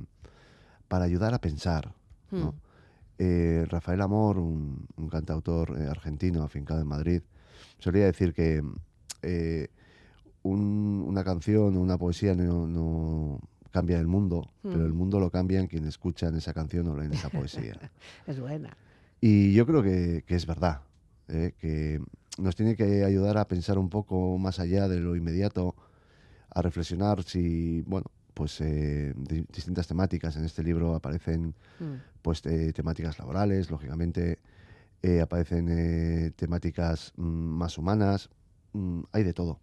para 0.89 1.05
ayudar 1.05 1.33
a 1.35 1.41
pensar. 1.41 1.93
¿no? 2.31 2.53
Mm. 2.53 2.55
Eh, 3.19 3.65
Rafael 3.69 4.01
Amor, 4.01 4.39
un, 4.39 4.87
un 4.97 5.09
cantautor 5.09 5.77
argentino 5.89 6.43
afincado 6.43 6.81
en 6.81 6.89
Madrid, 6.89 7.23
solía 7.79 8.07
decir 8.07 8.35
que 8.35 8.61
un- 10.43 11.05
una 11.07 11.25
canción 11.25 11.77
o 11.77 11.81
una 11.81 11.97
poesía 11.97 12.35
no, 12.35 12.67
no 12.67 13.41
cambia 13.71 13.99
el 13.99 14.07
mundo, 14.07 14.51
pero 14.63 14.79
Mm. 14.81 14.87
el 14.87 14.93
mundo 14.93 15.21
lo 15.21 15.31
cambian 15.31 15.67
quienes 15.67 15.91
escuchan 15.91 16.35
esa 16.37 16.53
canción 16.53 16.87
o 16.89 16.97
leen 16.97 17.13
esa 17.13 17.31
poesía. 17.31 17.75
Es 18.27 18.39
buena. 18.41 18.77
Y 19.27 19.53
yo 19.55 19.65
creo 19.65 19.83
que, 19.83 20.23
que 20.27 20.35
es 20.35 20.45
verdad, 20.47 20.83
¿eh? 21.29 21.55
que 21.59 21.99
nos 22.37 22.55
tiene 22.57 22.77
que 22.77 23.05
ayudar 23.05 23.39
a 23.39 23.49
pensar 23.49 23.79
un 23.79 23.89
poco 23.89 24.37
más 24.39 24.61
allá 24.61 24.87
de 24.89 25.01
lo 25.01 25.17
inmediato, 25.17 25.75
a 26.51 26.61
reflexionar 26.61 27.23
si, 27.23 27.81
bueno, 27.87 28.07
pues 28.35 28.61
eh, 28.61 29.15
di- 29.17 29.47
distintas 29.51 29.87
temáticas 29.87 30.37
en 30.37 30.45
este 30.45 30.63
libro 30.63 30.95
aparecen 30.95 31.55
Mm. 31.81 31.95
pues 32.23 32.45
eh, 32.47 32.73
temáticas 32.73 33.19
laborales, 33.19 33.71
lógicamente, 33.71 34.39
eh, 35.03 35.21
aparecen 35.21 35.69
eh, 35.71 36.31
temáticas 36.37 37.13
mm, 37.17 37.23
más 37.23 37.79
humanas, 37.79 38.29
mm, 38.75 39.01
hay 39.13 39.25
de 39.25 39.33
todo, 39.33 39.59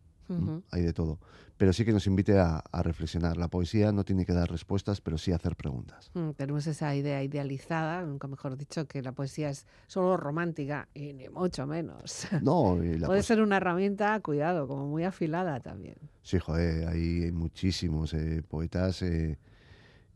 hay 0.71 0.81
de 0.81 0.93
todo. 0.93 1.19
Pero 1.57 1.73
sí 1.73 1.85
que 1.85 1.91
nos 1.93 2.07
invite 2.07 2.39
a, 2.39 2.57
a 2.71 2.81
reflexionar. 2.81 3.37
La 3.37 3.47
poesía 3.47 3.91
no 3.91 4.03
tiene 4.03 4.25
que 4.25 4.33
dar 4.33 4.49
respuestas, 4.49 4.99
pero 4.99 5.17
sí 5.19 5.31
hacer 5.31 5.55
preguntas. 5.55 6.09
Mm, 6.15 6.31
Tenemos 6.31 6.65
esa 6.65 6.95
idea 6.95 7.21
idealizada, 7.23 8.01
nunca 8.03 8.27
mejor 8.27 8.57
dicho, 8.57 8.87
que 8.87 9.03
la 9.03 9.11
poesía 9.11 9.49
es 9.51 9.67
solo 9.85 10.17
romántica 10.17 10.89
y 10.95 11.13
ni 11.13 11.29
mucho 11.29 11.67
menos. 11.67 12.27
No, 12.41 12.83
y 12.83 12.97
la 12.97 13.05
Puede 13.07 13.21
ser 13.21 13.41
una 13.41 13.57
herramienta, 13.57 14.19
cuidado, 14.21 14.67
como 14.67 14.87
muy 14.87 15.03
afilada 15.03 15.59
también. 15.59 15.97
Sí, 16.23 16.39
joder, 16.39 16.87
hay, 16.87 17.31
muchísimos 17.31 18.13
eh, 18.15 18.41
poetas 18.47 19.01
eh, 19.03 19.37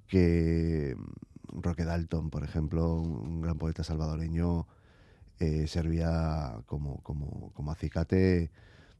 que... 0.07 0.95
mm, 0.97 1.61
Roque 1.61 1.85
Dalton, 1.85 2.31
por 2.31 2.43
ejemplo, 2.43 2.95
un, 2.95 3.15
un 3.15 3.41
gran 3.41 3.57
poeta 3.57 3.83
salvadoreño, 3.83 4.67
eh, 5.39 5.67
servía 5.67 6.57
como, 6.65 7.01
como, 7.03 7.51
como 7.53 7.71
acicate 7.71 8.51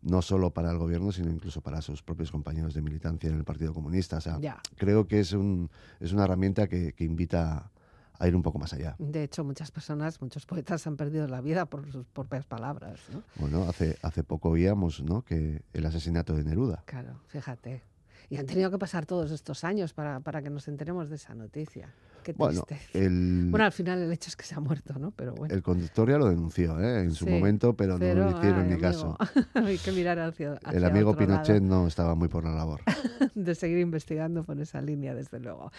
no 0.06 0.22
solo 0.22 0.52
para 0.52 0.72
el 0.72 0.78
gobierno, 0.78 1.12
sino 1.12 1.30
incluso 1.32 1.62
para 1.62 1.82
sus 1.82 2.02
propios 2.04 2.32
compañeros 2.32 2.74
de 2.74 2.82
militancia 2.82 3.30
en 3.30 3.36
el 3.36 3.44
Partido 3.44 3.74
Comunista. 3.74 4.18
O 4.18 4.22
sea, 4.22 4.40
Ya. 4.40 4.62
creo 4.78 5.08
que 5.08 5.20
es, 5.20 5.34
un, 5.34 5.70
es 6.00 6.14
una 6.14 6.24
herramienta 6.24 6.68
que, 6.68 6.94
que 6.94 7.04
invita 7.04 7.72
a 8.18 8.28
ir 8.28 8.36
un 8.36 8.42
poco 8.44 8.58
más 8.60 8.72
allá. 8.72 8.96
De 8.98 9.24
hecho, 9.24 9.44
muchas 9.44 9.72
personas, 9.72 10.22
muchos 10.22 10.46
poetas 10.46 10.88
han 10.88 10.96
perdido 10.96 11.28
la 11.28 11.42
vida 11.42 11.66
por 11.66 11.92
sus 11.92 12.06
propias 12.06 12.46
palabras. 12.46 13.02
¿no? 13.12 13.24
Bueno, 13.36 13.64
hace, 13.68 13.98
hace 14.04 14.24
poco 14.24 14.50
oíamos 14.50 15.02
¿no? 15.04 15.24
que 15.24 15.64
el 15.74 15.86
asesinato 15.86 16.34
de 16.36 16.44
Neruda. 16.46 16.84
Claro, 16.86 17.20
fíjate. 17.28 17.84
Y 18.30 18.38
han 18.38 18.46
tenido 18.46 18.72
que 18.72 18.78
pasar 18.78 19.06
todos 19.06 19.32
estos 19.32 19.64
años 19.64 19.94
para, 19.94 20.20
para 20.22 20.42
que 20.42 20.50
nos 20.50 20.68
enteremos 20.68 21.10
de 21.10 21.16
esa 21.18 21.36
noticia. 21.36 21.94
Qué 22.26 22.34
Bueno, 22.34 22.66
el, 22.94 23.50
Bueno, 23.52 23.66
al 23.66 23.72
final 23.72 24.02
el 24.02 24.12
hecho 24.12 24.30
es 24.30 24.36
que 24.36 24.46
se 24.46 24.56
ha 24.56 24.60
muerto, 24.60 24.98
¿no? 24.98 25.12
Pero 25.12 25.36
bueno. 25.36 25.54
el 25.54 25.62
conductor 25.62 26.10
ya 26.10 26.18
lo 26.18 26.28
denunció 26.28 26.80
¿eh? 26.82 27.02
en 27.02 27.12
su 27.12 27.26
Sí, 27.26 27.30
momento, 27.30 27.76
pero, 27.76 28.00
no 28.00 28.04
le 28.04 28.32
hicieron 28.32 28.62
ay, 28.62 28.68
ni 28.68 28.74
amigo, 28.74 28.82
caso. 28.82 29.18
Hay 29.54 29.78
que 29.78 29.92
mirar 29.92 30.18
hacia, 30.18 30.54
El 30.54 30.58
hacia 30.78 30.88
amigo 30.88 31.12
otro 31.12 31.28
lado. 31.28 31.44
Pinochet 31.44 31.62
no 31.62 31.86
estaba 31.86 32.16
muy 32.16 32.28
por 32.28 32.44
la 32.44 32.56
labor. 32.56 32.82
de 33.36 33.54
seguir 33.54 33.78
investigando 33.78 34.44
por 34.44 34.60
esa 34.60 34.82
línea, 34.82 35.14
desde 35.14 35.40
luego. 35.40 35.72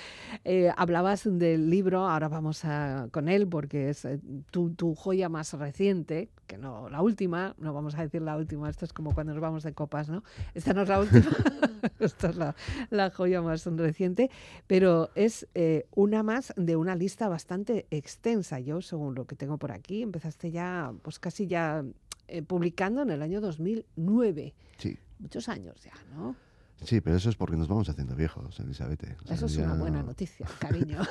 Eh, 0.45 0.71
hablabas 0.77 1.25
del 1.25 1.69
libro, 1.69 2.09
ahora 2.09 2.29
vamos 2.29 2.65
a, 2.65 3.09
con 3.11 3.29
él 3.29 3.49
porque 3.49 3.91
es 3.91 4.05
eh, 4.05 4.21
tu, 4.53 4.71
tu 4.71 4.95
joya 4.95 5.29
más 5.29 5.53
reciente, 5.55 6.29
que 6.47 6.59
no 6.59 6.89
la 6.89 7.03
última, 7.03 7.57
no 7.59 7.75
vamos 7.75 7.97
a 7.97 8.03
decir 8.03 8.23
la 8.23 8.37
última, 8.37 8.71
esto 8.71 8.85
es 8.85 8.93
como 8.93 9.15
cuando 9.15 9.33
nos 9.33 9.43
vamos 9.43 9.65
de 9.65 9.73
copas, 9.73 10.09
¿no? 10.09 10.23
Esta 10.55 10.75
no 10.75 10.83
es 10.83 10.89
la 10.89 11.01
última, 11.01 11.27
esta 11.99 12.29
es 12.29 12.37
la, 12.37 12.55
la 12.91 13.11
joya 13.11 13.43
más 13.43 13.65
reciente, 13.67 14.31
pero 14.69 15.11
es 15.17 15.49
eh, 15.55 15.87
una 15.95 16.23
más 16.23 16.36
de 16.57 16.77
una 16.77 16.95
lista 16.95 17.29
bastante 17.29 17.87
extensa. 17.91 18.61
Yo, 18.61 18.83
según 18.83 19.15
lo 19.15 19.27
que 19.27 19.37
tengo 19.37 19.59
por 19.59 19.73
aquí, 19.73 20.03
empezaste 20.03 20.51
ya, 20.51 20.93
pues 21.03 21.19
casi 21.19 21.47
ya 21.47 21.85
eh, 22.29 22.43
publicando 22.43 23.03
en 23.03 23.11
el 23.11 23.23
año 23.23 23.41
2009. 23.41 24.55
Sí. 24.79 24.99
Muchos 25.19 25.49
años 25.49 25.83
ya, 25.83 25.93
¿no? 26.15 26.37
Sí, 26.83 27.01
pero 27.01 27.17
eso 27.17 27.31
es 27.31 27.37
porque 27.37 27.57
nos 27.57 27.69
vamos 27.69 27.89
haciendo 27.89 28.15
viejos, 28.15 28.61
Elizabeth. 28.61 29.03
O 29.03 29.27
sea, 29.27 29.37
Eso 29.37 29.47
es 29.47 29.57
una 29.57 29.75
buena 29.75 30.03
noticia, 30.03 30.47
cariño. 30.59 31.01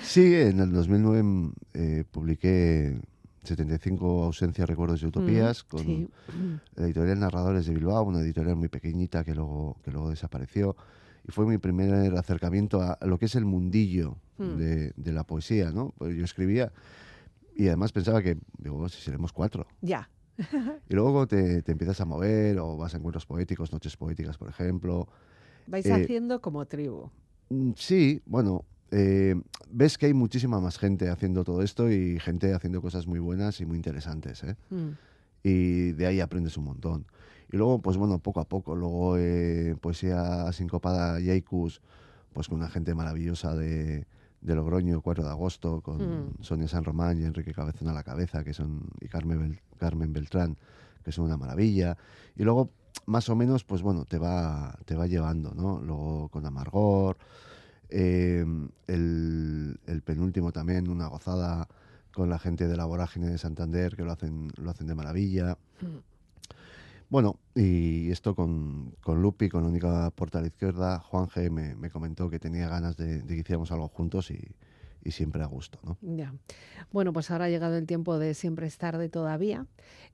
Sí, 0.00 0.32
en 0.32 0.60
el 0.60 0.72
2009 0.72 1.52
eh, 1.74 2.04
publiqué 2.08 3.00
75 3.42 4.24
ausencias, 4.24 4.68
recuerdos 4.68 5.02
y 5.02 5.06
utopías 5.06 5.64
con 5.64 5.80
sí. 5.80 6.08
la 6.76 6.84
editorial 6.84 7.18
Narradores 7.18 7.66
de 7.66 7.74
Bilbao, 7.74 8.04
una 8.04 8.20
editorial 8.20 8.56
muy 8.56 8.68
pequeñita 8.68 9.24
que 9.24 9.34
luego, 9.34 9.76
que 9.82 9.90
luego 9.90 10.10
desapareció. 10.10 10.76
Y 11.28 11.32
fue 11.32 11.46
mi 11.46 11.58
primer 11.58 12.14
acercamiento 12.16 12.80
a, 12.80 12.98
lo 13.02 13.18
que 13.18 13.26
es 13.26 13.34
el 13.34 13.44
mundillo 13.44 14.16
Mm. 14.38 14.56
de, 14.56 14.92
de 14.96 15.12
la 15.12 15.24
poesía, 15.24 15.72
¿no? 15.72 15.92
Pues 15.98 16.14
yo 16.16 16.24
escribía 16.24 16.72
y 17.56 17.66
además 17.66 17.90
pensaba 17.90 18.22
que, 18.22 18.38
digo, 18.56 18.88
si 18.88 19.02
seremos 19.02 19.32
cuatro. 19.32 19.66
Ya. 19.80 20.08
Y 20.88 20.94
luego 20.94 21.26
te, 21.26 21.60
te 21.62 21.72
empiezas 21.72 22.00
a 22.00 22.04
mover 22.04 22.60
o 22.60 22.76
vas 22.76 22.94
a 22.94 22.98
encuentros 22.98 23.26
poéticos, 23.26 23.72
noches 23.72 23.96
poéticas, 23.96 24.38
por 24.38 24.48
ejemplo. 24.48 25.08
Vais 25.66 25.84
Eh, 25.86 25.92
haciendo 25.92 26.40
como 26.40 26.64
tribu. 26.66 27.10
Mm, 27.50 27.72
Sí, 27.74 28.22
bueno, 28.26 28.64
eh, 28.92 29.34
ves 29.68 29.98
que 29.98 30.06
hay 30.06 30.14
muchísima 30.14 30.60
más 30.60 30.78
gente 30.78 31.08
haciendo 31.10 31.42
todo 31.42 31.62
esto 31.62 31.90
y 31.90 32.20
gente 32.20 32.54
haciendo 32.54 32.80
cosas 32.80 33.08
muy 33.08 33.18
buenas 33.18 33.60
y 33.60 33.66
muy 33.66 33.76
interesantes, 33.76 34.44
¿eh? 34.44 34.54
Mm. 34.70 34.90
Y 35.42 35.92
de 35.92 36.06
ahí 36.06 36.20
aprendes 36.20 36.56
un 36.56 36.62
montón. 36.64 37.06
Y 37.50 37.56
luego, 37.56 37.80
pues 37.80 37.96
bueno, 37.96 38.18
poco 38.18 38.40
a 38.40 38.44
poco, 38.44 38.74
luego 38.76 39.16
eh, 39.18 39.74
poesía 39.80 40.52
sincopada 40.52 41.20
y 41.20 41.30
haikus, 41.30 41.80
pues 42.32 42.48
con 42.48 42.58
una 42.58 42.68
gente 42.68 42.94
maravillosa 42.94 43.54
de, 43.56 44.06
de 44.42 44.54
Logroño, 44.54 45.00
4 45.00 45.24
de 45.24 45.30
agosto, 45.30 45.80
con 45.80 45.98
Mm. 46.28 46.42
Sonia 46.42 46.68
San 46.68 46.84
Román 46.84 47.18
y 47.18 47.24
Enrique 47.24 47.54
Cabezón 47.54 47.88
a 47.88 47.92
la 47.92 48.02
cabeza, 48.02 48.44
que 48.44 48.52
son, 48.52 48.82
y 49.00 49.08
Carmen, 49.08 49.40
Bel- 49.40 49.60
Carmen 49.78 50.12
Beltrán, 50.12 50.56
que 51.04 51.10
son 51.12 51.24
una 51.24 51.36
maravilla. 51.38 51.96
Y 52.36 52.42
luego, 52.44 52.70
más 53.06 53.28
o 53.30 53.34
menos, 53.36 53.64
pues 53.64 53.80
bueno, 53.80 54.04
te 54.04 54.18
va, 54.18 54.76
te 54.84 54.94
va 54.94 55.06
llevando, 55.06 55.54
¿no? 55.54 55.80
Luego 55.80 56.28
con 56.28 56.44
Amargor, 56.44 57.16
eh, 57.88 58.44
el, 58.86 59.80
el 59.86 60.02
penúltimo 60.02 60.52
también, 60.52 60.88
una 60.90 61.06
gozada 61.06 61.66
con 62.12 62.28
la 62.28 62.38
gente 62.38 62.68
de 62.68 62.76
la 62.76 62.84
vorágine 62.84 63.28
de 63.28 63.38
Santander, 63.38 63.96
que 63.96 64.02
lo 64.04 64.12
hacen, 64.12 64.50
lo 64.56 64.70
hacen 64.70 64.86
de 64.86 64.94
maravilla. 64.94 65.56
Mm. 65.80 65.86
Bueno, 67.10 67.38
y 67.54 68.10
esto 68.10 68.34
con, 68.34 68.94
con 69.00 69.22
Lupi, 69.22 69.48
con 69.48 69.62
la 69.62 69.68
única 69.70 70.10
puerta 70.10 70.38
a 70.38 70.40
la 70.42 70.48
izquierda, 70.48 70.98
Juan 71.00 71.26
G 71.28 71.50
me, 71.50 71.74
me 71.74 71.90
comentó 71.90 72.28
que 72.28 72.38
tenía 72.38 72.68
ganas 72.68 72.98
de, 72.98 73.24
que 73.26 73.34
hiciéramos 73.34 73.72
algo 73.72 73.88
juntos 73.88 74.30
y, 74.30 74.54
siempre 75.10 75.42
a 75.42 75.46
gusto, 75.46 75.78
¿no? 75.84 75.96
Ya. 76.02 76.34
Bueno, 76.92 77.14
pues 77.14 77.30
ahora 77.30 77.46
ha 77.46 77.48
llegado 77.48 77.78
el 77.78 77.86
tiempo 77.86 78.18
de 78.18 78.34
Siempre 78.34 78.66
es 78.66 78.76
tarde 78.76 79.08
todavía. 79.08 79.64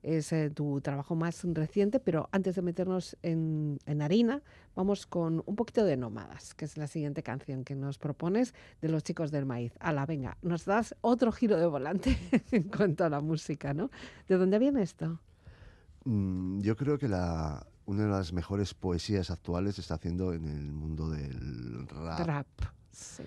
Es 0.03 0.31
eh, 0.31 0.49
tu 0.49 0.79
trabajo 0.79 1.15
más 1.15 1.43
reciente, 1.43 1.99
pero 1.99 2.29
antes 2.31 2.55
de 2.55 2.61
meternos 2.61 3.17
en, 3.21 3.77
en 3.87 4.01
harina, 4.01 4.41
vamos 4.73 5.05
con 5.05 5.43
un 5.45 5.55
poquito 5.57 5.83
de 5.83 5.97
Nómadas, 5.97 6.53
que 6.53 6.63
es 6.63 6.77
la 6.77 6.87
siguiente 6.87 7.23
canción 7.23 7.65
que 7.65 7.75
nos 7.75 7.97
propones 7.97 8.53
de 8.81 8.87
los 8.87 9.03
chicos 9.03 9.31
del 9.31 9.45
maíz. 9.45 9.73
Ala, 9.81 10.05
venga, 10.05 10.37
nos 10.41 10.63
das 10.63 10.95
otro 11.01 11.33
giro 11.33 11.57
de 11.57 11.65
volante 11.65 12.17
en 12.53 12.63
cuanto 12.63 13.03
a 13.03 13.09
la 13.09 13.19
música, 13.19 13.73
¿no? 13.73 13.91
¿De 14.29 14.37
dónde 14.37 14.59
viene 14.59 14.81
esto? 14.81 15.19
Mm, 16.05 16.61
yo 16.61 16.75
creo 16.75 16.97
que 16.97 17.07
la, 17.07 17.65
una 17.85 18.03
de 18.03 18.09
las 18.09 18.31
mejores 18.33 18.73
poesías 18.73 19.29
actuales 19.31 19.75
se 19.75 19.81
está 19.81 19.95
haciendo 19.95 20.33
en 20.33 20.45
el 20.45 20.71
mundo 20.71 21.09
del 21.09 21.87
rap. 21.87 22.23
Trap. 22.23 22.47
Sí. 22.91 23.23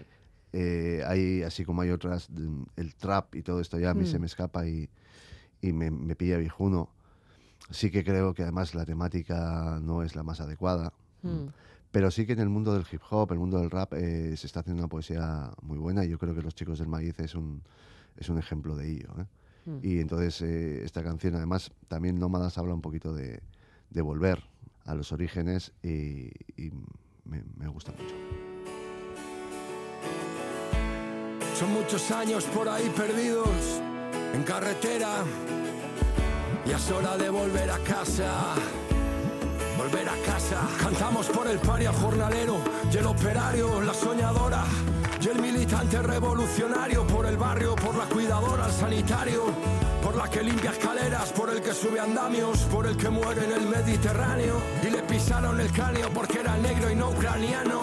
Eh, 0.52 1.02
hay, 1.06 1.42
así 1.42 1.64
como 1.64 1.82
hay 1.82 1.90
otras, 1.90 2.30
mm, 2.30 2.62
el 2.76 2.94
trap 2.94 3.34
y 3.34 3.42
todo 3.42 3.60
esto 3.60 3.78
ya 3.78 3.90
a 3.90 3.94
mí 3.94 4.04
Mm. 4.04 4.06
se 4.06 4.18
me 4.18 4.26
escapa 4.26 4.66
y, 4.66 4.88
y 5.60 5.72
me, 5.72 5.90
me 5.90 6.14
pilla 6.16 6.38
viejuno. 6.38 6.88
Sí 7.70 7.90
que 7.90 8.02
creo 8.02 8.32
que 8.32 8.42
además 8.44 8.74
la 8.74 8.86
temática 8.86 9.78
no 9.82 10.02
es 10.02 10.16
la 10.16 10.22
más 10.22 10.40
adecuada. 10.40 10.92
Mm. 11.22 11.48
Pero 11.90 12.10
sí 12.10 12.26
que 12.26 12.32
en 12.34 12.40
el 12.40 12.48
mundo 12.48 12.74
del 12.74 12.84
hip 12.90 13.00
hop, 13.10 13.32
el 13.32 13.38
mundo 13.38 13.58
del 13.58 13.70
rap, 13.70 13.94
eh, 13.94 14.36
se 14.36 14.46
está 14.46 14.60
haciendo 14.60 14.82
una 14.82 14.88
poesía 14.88 15.50
muy 15.62 15.78
buena 15.78 16.04
y 16.04 16.08
yo 16.10 16.18
creo 16.18 16.34
que 16.34 16.42
Los 16.42 16.54
Chicos 16.54 16.78
del 16.78 16.88
Maíz 16.88 17.18
es 17.18 17.34
un, 17.34 17.62
es 18.16 18.28
un 18.28 18.38
ejemplo 18.38 18.76
de 18.76 18.90
ello. 18.90 19.08
¿eh? 19.18 19.24
Mm. 19.68 19.78
Y 19.82 20.00
entonces 20.00 20.40
eh, 20.40 20.82
esta 20.84 21.02
canción, 21.02 21.34
además, 21.34 21.70
también 21.88 22.18
Nómadas 22.18 22.56
habla 22.56 22.74
un 22.74 22.80
poquito 22.80 23.14
de, 23.14 23.42
de 23.90 24.00
volver 24.00 24.42
a 24.86 24.94
los 24.94 25.12
orígenes 25.12 25.72
y, 25.82 26.30
y 26.56 26.72
me, 27.24 27.42
me 27.56 27.68
gusta 27.68 27.92
mucho. 27.92 28.14
Son 31.54 31.72
muchos 31.72 32.10
años 32.10 32.44
por 32.44 32.68
ahí 32.68 32.90
perdidos 32.96 33.82
en 34.32 34.42
carretera. 34.44 35.24
Ya 36.66 36.76
es 36.76 36.90
hora 36.90 37.16
de 37.18 37.28
volver 37.28 37.70
a 37.70 37.78
casa. 37.78 38.54
Volver 39.76 40.08
a 40.08 40.16
casa. 40.24 40.66
Cantamos 40.80 41.28
por 41.28 41.46
el 41.46 41.58
paria 41.58 41.92
jornalero 41.92 42.58
y 42.92 42.96
el 42.96 43.06
operario, 43.06 43.82
la 43.82 43.94
soñadora 43.94 44.64
y 45.20 45.28
el 45.28 45.40
militante 45.40 46.00
revolucionario, 46.00 47.06
por 47.06 47.26
el 47.26 47.36
barrio, 47.36 47.74
por 47.74 47.96
la 47.96 48.04
cuidadora, 48.04 48.66
el 48.66 48.72
sanitario, 48.72 49.44
por 50.02 50.14
la 50.14 50.28
que 50.28 50.42
limpia 50.42 50.70
escaleras, 50.70 51.32
por 51.32 51.50
el 51.50 51.60
que 51.60 51.72
sube 51.72 51.98
andamios, 51.98 52.60
por 52.64 52.86
el 52.86 52.96
que 52.96 53.08
muere 53.08 53.44
en 53.44 53.52
el 53.52 53.66
Mediterráneo 53.66 54.54
y 54.86 54.90
le 54.90 55.02
pisaron 55.02 55.60
el 55.60 55.72
cráneo 55.72 56.08
porque 56.10 56.40
era 56.40 56.56
negro 56.56 56.90
y 56.90 56.94
no 56.94 57.10
ucraniano. 57.10 57.80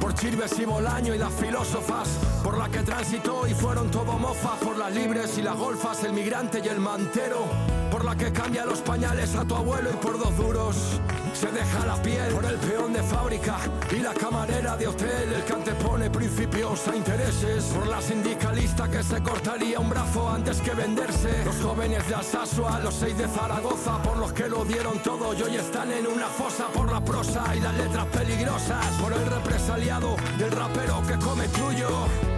Por 0.00 0.14
Chirves 0.14 0.58
y 0.58 0.64
Bolaño 0.64 1.14
y 1.14 1.18
las 1.18 1.32
filósofas, 1.32 2.08
por 2.44 2.58
la 2.58 2.68
que 2.68 2.80
transitó 2.80 3.46
y 3.46 3.54
fueron 3.54 3.90
todo 3.90 4.18
mofas, 4.18 4.58
por 4.58 4.76
las 4.76 4.92
libres 4.92 5.38
y 5.38 5.42
las 5.42 5.56
golfas, 5.56 6.04
el 6.04 6.12
migrante 6.12 6.60
y 6.64 6.68
el 6.68 6.80
mantero, 6.80 7.46
por 7.90 8.04
la 8.04 8.14
que 8.14 8.30
cambia 8.32 8.66
los 8.66 8.80
pañales 8.80 9.34
a 9.34 9.44
tu 9.44 9.54
abuelo 9.54 9.90
y 9.90 9.96
por 9.96 10.18
dos 10.18 10.36
duros 10.36 11.00
se 11.34 11.50
deja 11.50 11.86
la 11.86 11.96
piel, 12.02 12.32
por 12.32 12.44
el 12.44 12.56
peón 12.56 12.92
de 12.92 13.02
fábrica 13.02 13.56
y 13.90 14.00
la 14.00 14.14
camarera 14.14 14.76
de 14.76 14.86
hotel, 14.86 15.32
el 15.32 15.42
que 15.44 15.52
antepone 15.52 16.10
principios 16.10 16.88
a 16.88 16.96
intereses, 16.96 17.64
por 17.66 17.86
la 17.86 18.00
sindicalista 18.00 18.88
que 18.88 19.02
se 19.02 19.22
cortaría 19.22 19.78
un 19.78 19.88
brazo 19.88 20.28
antes 20.28 20.60
que 20.60 20.72
venderse, 20.72 21.44
los 21.44 21.56
jóvenes 21.56 22.06
de 22.08 22.14
Alsasua, 22.14 22.80
los 22.80 22.94
seis 22.94 23.16
de 23.16 23.28
Zaragoza, 23.28 24.02
por 24.02 24.16
los 24.18 24.32
que 24.32 24.48
lo 24.48 24.64
dieron 24.64 24.98
todo 25.02 25.34
y 25.34 25.42
hoy 25.42 25.56
están 25.56 25.90
en 25.92 26.06
una 26.06 26.26
fosa, 26.26 26.68
por 26.68 26.90
la 26.90 27.04
prosa 27.04 27.44
y 27.56 27.60
las 27.60 27.74
letras 27.74 28.06
peligrosas, 28.06 28.86
por 29.00 29.12
el 29.12 29.26
represaliado 29.26 30.16
y 30.38 30.42
el 30.42 30.52
rapero 30.52 31.02
que 31.06 31.16
come 31.18 31.48
tuyo. 31.48 31.88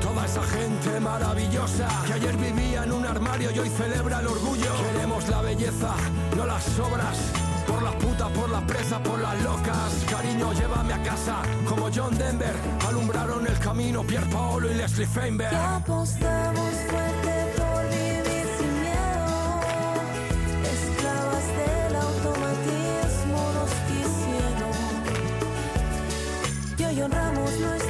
Toda 0.00 0.24
esa 0.26 0.42
gente 0.42 1.00
maravillosa 1.00 1.88
que 2.06 2.14
ayer 2.14 2.36
vivía 2.36 2.84
en 2.84 2.92
un 2.92 3.06
armario 3.06 3.50
y 3.50 3.58
hoy 3.58 3.68
celebra 3.68 4.20
el 4.20 4.26
orgullo. 4.26 4.70
Queremos 4.92 5.28
la 5.28 5.42
belleza, 5.42 5.94
no 6.36 6.46
las 6.46 6.78
obras. 6.78 7.49
Por 7.70 7.82
las 7.82 7.94
putas, 7.94 8.28
por 8.30 8.50
las 8.50 8.62
presas, 8.64 9.00
por 9.00 9.20
las 9.20 9.42
locas. 9.42 10.04
Cariño, 10.10 10.52
llévame 10.52 10.92
a 10.92 11.02
casa. 11.02 11.42
Como 11.68 11.88
John 11.94 12.16
Denver, 12.18 12.54
alumbraron 12.88 13.46
el 13.46 13.58
camino 13.60 14.02
Pierre 14.02 14.26
Paolo 14.30 14.70
y 14.70 14.74
Leslie 14.74 15.06
Feinberg. 15.06 15.54
Apostamos 15.54 16.74
fuerte 16.90 17.54
por 17.56 17.84
vivir 17.88 18.46
sin 18.58 18.72
miedo. 18.82 19.28
Esclavas 20.74 21.46
del 21.60 21.94
automatismo 21.96 23.38
nos 23.56 23.70
quisieron. 23.88 24.76
Y 26.76 26.84
hoy 26.84 27.02
honramos 27.02 27.50
nuestros 27.60 27.89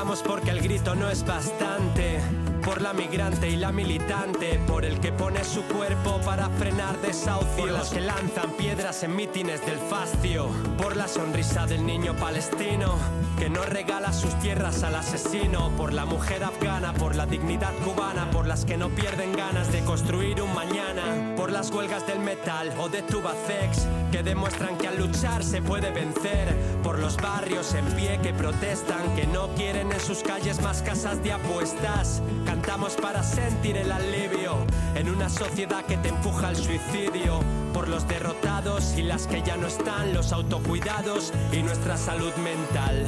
Porque 0.00 0.50
el 0.50 0.62
grito 0.62 0.94
no 0.94 1.10
es 1.10 1.26
bastante. 1.26 2.20
Por 2.64 2.80
la 2.80 2.94
migrante 2.94 3.50
y 3.50 3.56
la 3.56 3.70
militante, 3.70 4.58
por 4.66 4.86
el 4.86 4.98
que 4.98 5.12
pone 5.12 5.44
su 5.44 5.62
cuerpo 5.64 6.18
para 6.24 6.48
frenar 6.48 6.98
desahucios, 7.02 7.54
por 7.56 7.70
los 7.70 7.90
que 7.90 8.00
lanzan 8.00 8.50
piedras 8.52 9.02
en 9.02 9.14
mítines 9.14 9.64
del 9.66 9.78
fascio, 9.78 10.48
por 10.78 10.96
la 10.96 11.06
sonrisa 11.06 11.66
del 11.66 11.84
niño 11.84 12.14
palestino 12.16 12.94
que 13.40 13.48
no 13.48 13.64
regala 13.64 14.12
sus 14.12 14.38
tierras 14.40 14.82
al 14.82 14.94
asesino, 14.94 15.70
por 15.78 15.94
la 15.94 16.04
mujer 16.04 16.44
afgana, 16.44 16.92
por 16.92 17.16
la 17.16 17.24
dignidad 17.24 17.72
cubana, 17.82 18.30
por 18.30 18.46
las 18.46 18.66
que 18.66 18.76
no 18.76 18.90
pierden 18.90 19.34
ganas 19.34 19.72
de 19.72 19.80
construir 19.80 20.42
un 20.42 20.54
mañana, 20.54 21.34
por 21.36 21.50
las 21.50 21.70
huelgas 21.70 22.06
del 22.06 22.20
metal 22.20 22.70
o 22.78 22.90
de 22.90 23.00
Tubacex 23.00 23.86
que 24.12 24.22
demuestran 24.22 24.76
que 24.76 24.88
al 24.88 24.98
luchar 24.98 25.42
se 25.42 25.62
puede 25.62 25.90
vencer, 25.90 26.54
por 26.90 26.98
los 26.98 27.16
barrios 27.18 27.72
en 27.74 27.84
pie 27.92 28.18
que 28.20 28.32
protestan, 28.32 29.14
que 29.14 29.24
no 29.24 29.46
quieren 29.54 29.92
en 29.92 30.00
sus 30.00 30.24
calles 30.24 30.60
más 30.60 30.82
casas 30.82 31.22
de 31.22 31.30
apuestas. 31.30 32.20
Cantamos 32.44 32.96
para 32.96 33.22
sentir 33.22 33.76
el 33.76 33.92
alivio 33.92 34.66
en 34.96 35.08
una 35.08 35.28
sociedad 35.28 35.84
que 35.84 35.98
te 35.98 36.08
empuja 36.08 36.48
al 36.48 36.56
suicidio. 36.56 37.42
Por 37.72 37.86
los 37.86 38.08
derrotados 38.08 38.98
y 38.98 39.04
las 39.04 39.28
que 39.28 39.40
ya 39.40 39.56
no 39.56 39.68
están, 39.68 40.12
los 40.12 40.32
autocuidados 40.32 41.32
y 41.52 41.62
nuestra 41.62 41.96
salud 41.96 42.34
mental. 42.42 43.06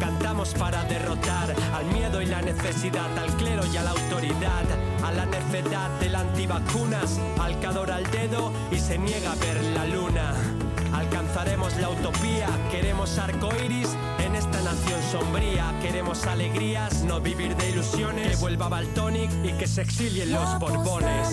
Cantamos 0.00 0.52
para 0.54 0.82
derrotar 0.82 1.54
al 1.74 1.86
miedo 1.92 2.20
y 2.20 2.26
la 2.26 2.42
necesidad, 2.42 3.16
al 3.16 3.30
clero 3.36 3.62
y 3.72 3.76
a 3.76 3.84
la 3.84 3.90
autoridad, 3.90 4.64
a 5.04 5.12
la 5.12 5.26
necedad 5.26 5.90
del 6.00 6.16
antivacunas, 6.16 7.20
al 7.38 7.60
que 7.60 7.66
adora 7.66 7.98
el 7.98 8.10
dedo 8.10 8.50
y 8.72 8.80
se 8.80 8.98
niega 8.98 9.30
a 9.30 9.36
ver 9.36 9.62
la 9.76 9.86
luna. 9.86 10.34
Alcanzaremos 11.42 11.76
la 11.80 11.90
utopía, 11.90 12.46
queremos 12.70 13.18
arcoiris 13.18 13.88
en 14.24 14.36
esta 14.36 14.62
nación 14.62 15.02
sombría, 15.10 15.74
queremos 15.82 16.24
alegrías, 16.24 17.02
no 17.02 17.20
vivir 17.20 17.56
de 17.56 17.70
ilusiones, 17.70 18.28
que 18.28 18.36
vuelva 18.36 18.68
Baltonic 18.68 19.28
y 19.42 19.50
que 19.54 19.66
se 19.66 19.82
exilien 19.82 20.30
los 20.30 20.60
borbones. 20.60 21.28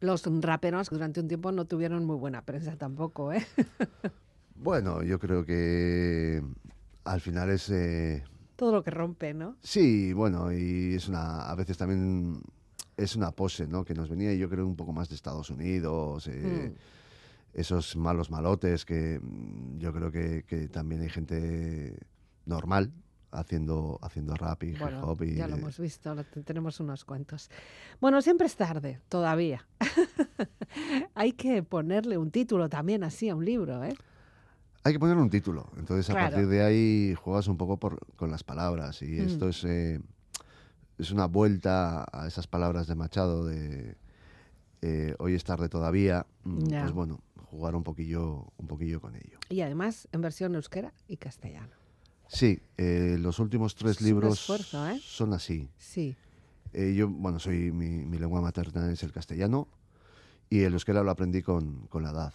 Los 0.00 0.22
raperos 0.42 0.88
durante 0.90 1.20
un 1.20 1.28
tiempo 1.28 1.52
no 1.52 1.66
tuvieron 1.66 2.04
muy 2.04 2.16
buena 2.16 2.42
prensa 2.44 2.76
tampoco, 2.76 3.32
¿eh? 3.32 3.44
Bueno, 4.54 5.02
yo 5.02 5.18
creo 5.18 5.44
que 5.46 6.42
al 7.04 7.20
final 7.22 7.48
es... 7.48 7.70
eh, 7.70 8.22
Todo 8.56 8.72
lo 8.72 8.82
que 8.84 8.90
rompe, 8.90 9.32
¿no? 9.32 9.56
sí, 9.62 10.12
bueno, 10.12 10.52
y 10.52 10.94
es 10.94 11.08
una... 11.08 11.50
A 11.50 11.54
veces 11.54 11.78
también 11.78 12.42
es 12.98 13.16
una 13.16 13.30
pose, 13.30 13.66
¿no? 13.66 13.84
Que 13.86 13.94
nos 13.94 14.10
venía, 14.10 14.34
yo 14.34 14.50
creo, 14.50 14.66
un 14.66 14.76
poco 14.76 14.92
más 14.92 15.08
de 15.08 15.14
Estados 15.14 15.48
Unidos. 15.48 16.28
eh, 16.28 16.74
Esos 17.54 17.96
malos 17.96 18.30
malotes 18.30 18.84
que 18.84 19.18
yo 19.78 19.92
creo 19.94 20.12
que, 20.12 20.44
que 20.46 20.68
también 20.68 21.00
hay 21.00 21.08
gente 21.08 21.96
normal 22.44 22.92
haciendo, 23.32 23.98
haciendo 24.02 24.34
rap 24.34 24.62
y 24.64 24.70
hip 24.70 24.78
Bueno, 24.78 25.02
hop. 25.02 25.22
Y, 25.22 25.34
ya 25.36 25.46
lo 25.48 25.56
hemos 25.56 25.78
visto, 25.78 26.14
lo 26.14 26.24
tenemos 26.24 26.80
unos 26.80 27.04
cuantos. 27.04 27.50
Bueno, 28.00 28.20
siempre 28.22 28.46
es 28.46 28.56
tarde, 28.56 29.00
todavía. 29.08 29.66
Hay 31.14 31.32
que 31.32 31.62
ponerle 31.62 32.18
un 32.18 32.30
título 32.30 32.68
también 32.68 33.04
así 33.04 33.28
a 33.28 33.34
un 33.34 33.44
libro, 33.44 33.82
¿eh? 33.84 33.94
Hay 34.82 34.92
que 34.94 34.98
poner 34.98 35.16
un 35.16 35.28
título. 35.28 35.70
Entonces, 35.76 36.08
a 36.10 36.14
partir 36.14 36.46
de 36.48 36.62
ahí 36.62 37.14
juegas 37.14 37.48
un 37.48 37.56
poco 37.58 37.76
por- 37.76 37.98
con 38.16 38.30
las 38.30 38.42
palabras. 38.42 39.02
Y 39.02 39.06
Mm. 39.20 39.26
esto 39.26 39.48
es, 39.48 39.64
eh, 39.64 40.00
es 40.98 41.10
una 41.10 41.26
vuelta 41.26 42.06
a 42.10 42.26
esas 42.26 42.46
palabras 42.46 42.86
de 42.86 42.94
Machado 42.94 43.44
de 43.44 43.96
eh, 44.82 45.14
hoy 45.18 45.34
es 45.34 45.44
tarde 45.44 45.68
todavía. 45.68 46.24
Mm. 46.44 46.68
Pues 46.80 46.92
bueno, 46.92 47.20
jugar 47.50 47.74
un 47.74 47.82
poquillo, 47.84 48.46
un 48.56 48.66
poquillo 48.66 49.00
con 49.02 49.14
ello. 49.14 49.38
Y 49.50 49.60
además 49.60 50.08
en 50.12 50.22
versión 50.22 50.54
euskera 50.54 50.94
y 51.06 51.18
castellano. 51.18 51.74
Sí, 52.32 52.60
eh, 52.76 53.16
los 53.18 53.40
últimos 53.40 53.74
tres 53.74 53.96
Es 53.96 54.02
libros 54.02 54.38
esfuerzo, 54.38 54.88
¿eh? 54.88 55.00
son 55.02 55.32
así. 55.32 55.68
Sí. 55.76 56.14
Eh, 56.72 56.94
yo, 56.94 57.08
bueno, 57.08 57.40
soy 57.40 57.72
mi, 57.72 57.88
mi 58.06 58.18
lengua 58.18 58.40
materna 58.40 58.90
es 58.92 59.02
el 59.02 59.10
castellano 59.10 59.66
y 60.48 60.60
el 60.60 60.72
euskera 60.74 61.02
lo 61.02 61.10
aprendí 61.10 61.42
con, 61.42 61.86
con 61.88 62.04
la 62.04 62.10
edad. 62.10 62.32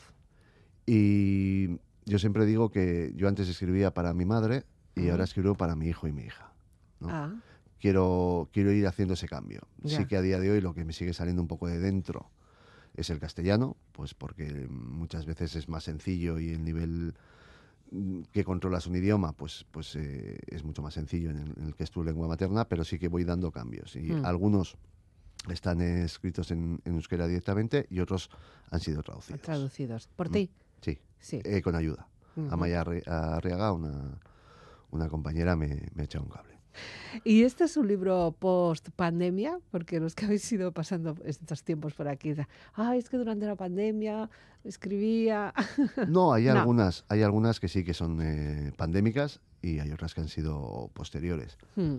Y 0.86 1.80
yo 2.06 2.20
siempre 2.20 2.46
digo 2.46 2.70
que 2.70 3.14
yo 3.16 3.28
antes 3.30 3.48
escribía 3.48 3.94
para 3.94 4.14
mi 4.14 4.26
madre 4.26 4.66
y 4.96 5.10
ahora 5.10 5.24
escribo 5.24 5.56
para 5.56 5.76
mi 5.76 5.88
hijo 5.88 6.08
y 6.08 6.12
mi 6.12 6.24
hija. 6.24 6.52
¿no? 7.00 7.08
Ah, 7.10 7.34
Quiero, 7.80 8.50
quiero 8.52 8.72
ir 8.72 8.88
haciendo 8.88 9.14
ese 9.14 9.28
cambio. 9.28 9.62
Ya. 9.84 9.98
Sí 9.98 10.06
que 10.06 10.18
a 10.18 10.22
día 10.22 10.40
de 10.40 10.52
hoy 10.52 10.62
lo 10.62 10.74
que 10.74 10.84
me 10.86 10.92
sigue 10.94 11.14
saliendo 11.14 11.42
un 11.42 11.48
poco 11.48 11.68
de 11.68 11.80
dentro 11.80 12.30
es 12.96 13.10
el 13.10 13.20
castellano, 13.20 13.78
pues 13.92 14.14
porque 14.14 14.68
muchas 14.70 15.26
veces 15.26 15.56
es 15.56 15.70
más 15.70 15.84
sencillo 15.84 16.40
y 16.40 16.50
el 16.52 16.64
nivel 16.64 17.14
que 18.32 18.44
controlas 18.44 18.88
un 18.88 18.96
idioma, 18.96 19.34
pues, 19.34 19.66
pues 19.72 19.96
eh, 19.96 20.38
es 20.48 20.64
mucho 20.64 20.82
más 20.82 20.94
sencillo 20.94 21.30
en 21.30 21.38
el, 21.38 21.54
en 21.58 21.64
el 21.68 21.76
que 21.76 21.84
es 21.84 21.92
tu 21.92 22.04
lengua 22.04 22.28
materna, 22.28 22.68
pero 22.68 22.84
sí 22.84 23.00
que 23.00 23.08
voy 23.08 23.24
dando 23.24 23.52
cambios. 23.52 23.96
Y 23.96 24.12
Mm. 24.14 24.26
algunos 24.26 24.76
están 25.50 25.82
escritos 25.82 26.52
en, 26.52 26.80
en 26.86 26.96
euskera 26.96 27.28
directamente 27.28 27.86
y 27.90 28.00
otros 28.00 28.30
han 28.72 28.80
sido 28.80 29.04
traducidos. 29.04 29.42
Traducidos. 29.42 30.08
¿Por 30.16 30.30
Mm. 30.30 30.34
ti? 30.34 30.52
Sí, 30.82 31.00
Sí. 31.20 31.42
eh, 31.44 31.62
con 31.62 31.76
ayuda. 31.76 32.08
Ujú. 32.36 32.48
Amaya 32.54 32.84
Arri- 32.84 33.08
Arriaga, 33.08 33.72
una, 33.72 34.20
una 34.92 35.08
compañera, 35.10 35.56
me, 35.56 35.68
me 35.94 36.02
ha 36.02 36.06
echado 36.06 36.24
un 36.26 36.32
cable. 36.32 36.55
Y 37.24 37.44
este 37.44 37.64
es 37.66 37.78
un 37.78 37.88
libro 37.88 38.36
post 38.38 38.90
pandemia, 38.96 39.60
porque 39.72 40.00
los 40.00 40.16
que 40.16 40.26
habéis 40.26 40.52
ido 40.52 40.72
pasando 40.72 41.16
estos 41.26 41.64
tiempos 41.64 41.94
por 41.94 42.08
aquí, 42.08 42.34
ah, 42.76 42.96
es 42.96 43.10
que 43.10 43.18
durante 43.18 43.46
la 43.46 43.56
pandemia 43.56 44.30
escribía. 44.64 45.54
No, 46.08 46.34
hay 46.34 46.46
No. 46.46 46.60
algunas, 46.60 47.06
hay 47.10 47.22
algunas 47.24 47.60
que 47.60 47.68
sí 47.68 47.84
que 47.84 47.94
son 47.94 48.20
eh, 48.22 48.72
pandémicas 48.78 49.40
y 49.62 49.80
hay 49.80 49.92
otras 49.92 50.14
que 50.14 50.22
han 50.22 50.30
sido 50.30 50.90
posteriores. 50.94 51.58
Hmm, 51.76 51.98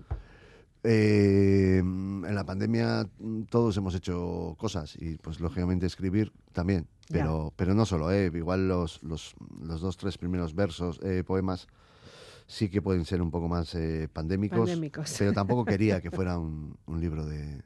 Eh, 0.83 1.79
en 1.79 2.35
la 2.35 2.45
pandemia 2.45 3.09
mm, 3.19 3.43
todos 3.49 3.75
hemos 3.77 3.95
hecho 3.95 4.55
cosas 4.57 4.95
y 4.95 5.17
pues 5.17 5.39
lógicamente 5.39 5.85
escribir 5.85 6.31
también, 6.53 6.87
pero, 7.11 7.51
pero 7.57 7.73
no 7.73 7.85
solo, 7.85 8.11
eh, 8.11 8.31
igual 8.33 8.67
los, 8.67 9.01
los, 9.03 9.35
los 9.61 9.81
dos, 9.81 9.97
tres 9.97 10.17
primeros 10.17 10.53
versos, 10.53 10.99
eh, 11.03 11.23
poemas, 11.25 11.67
sí 12.47 12.69
que 12.69 12.81
pueden 12.81 13.05
ser 13.05 13.21
un 13.21 13.29
poco 13.29 13.47
más 13.47 13.75
eh, 13.75 14.09
pandémicos, 14.11 14.59
Pandémicos. 14.59 15.15
pero 15.17 15.33
tampoco 15.33 15.65
quería 15.65 16.01
que 16.01 16.09
fuera 16.09 16.39
un, 16.39 16.75
un 16.85 16.99
libro 16.99 17.25
de, 17.25 17.61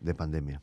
de 0.00 0.14
pandemia. 0.14 0.62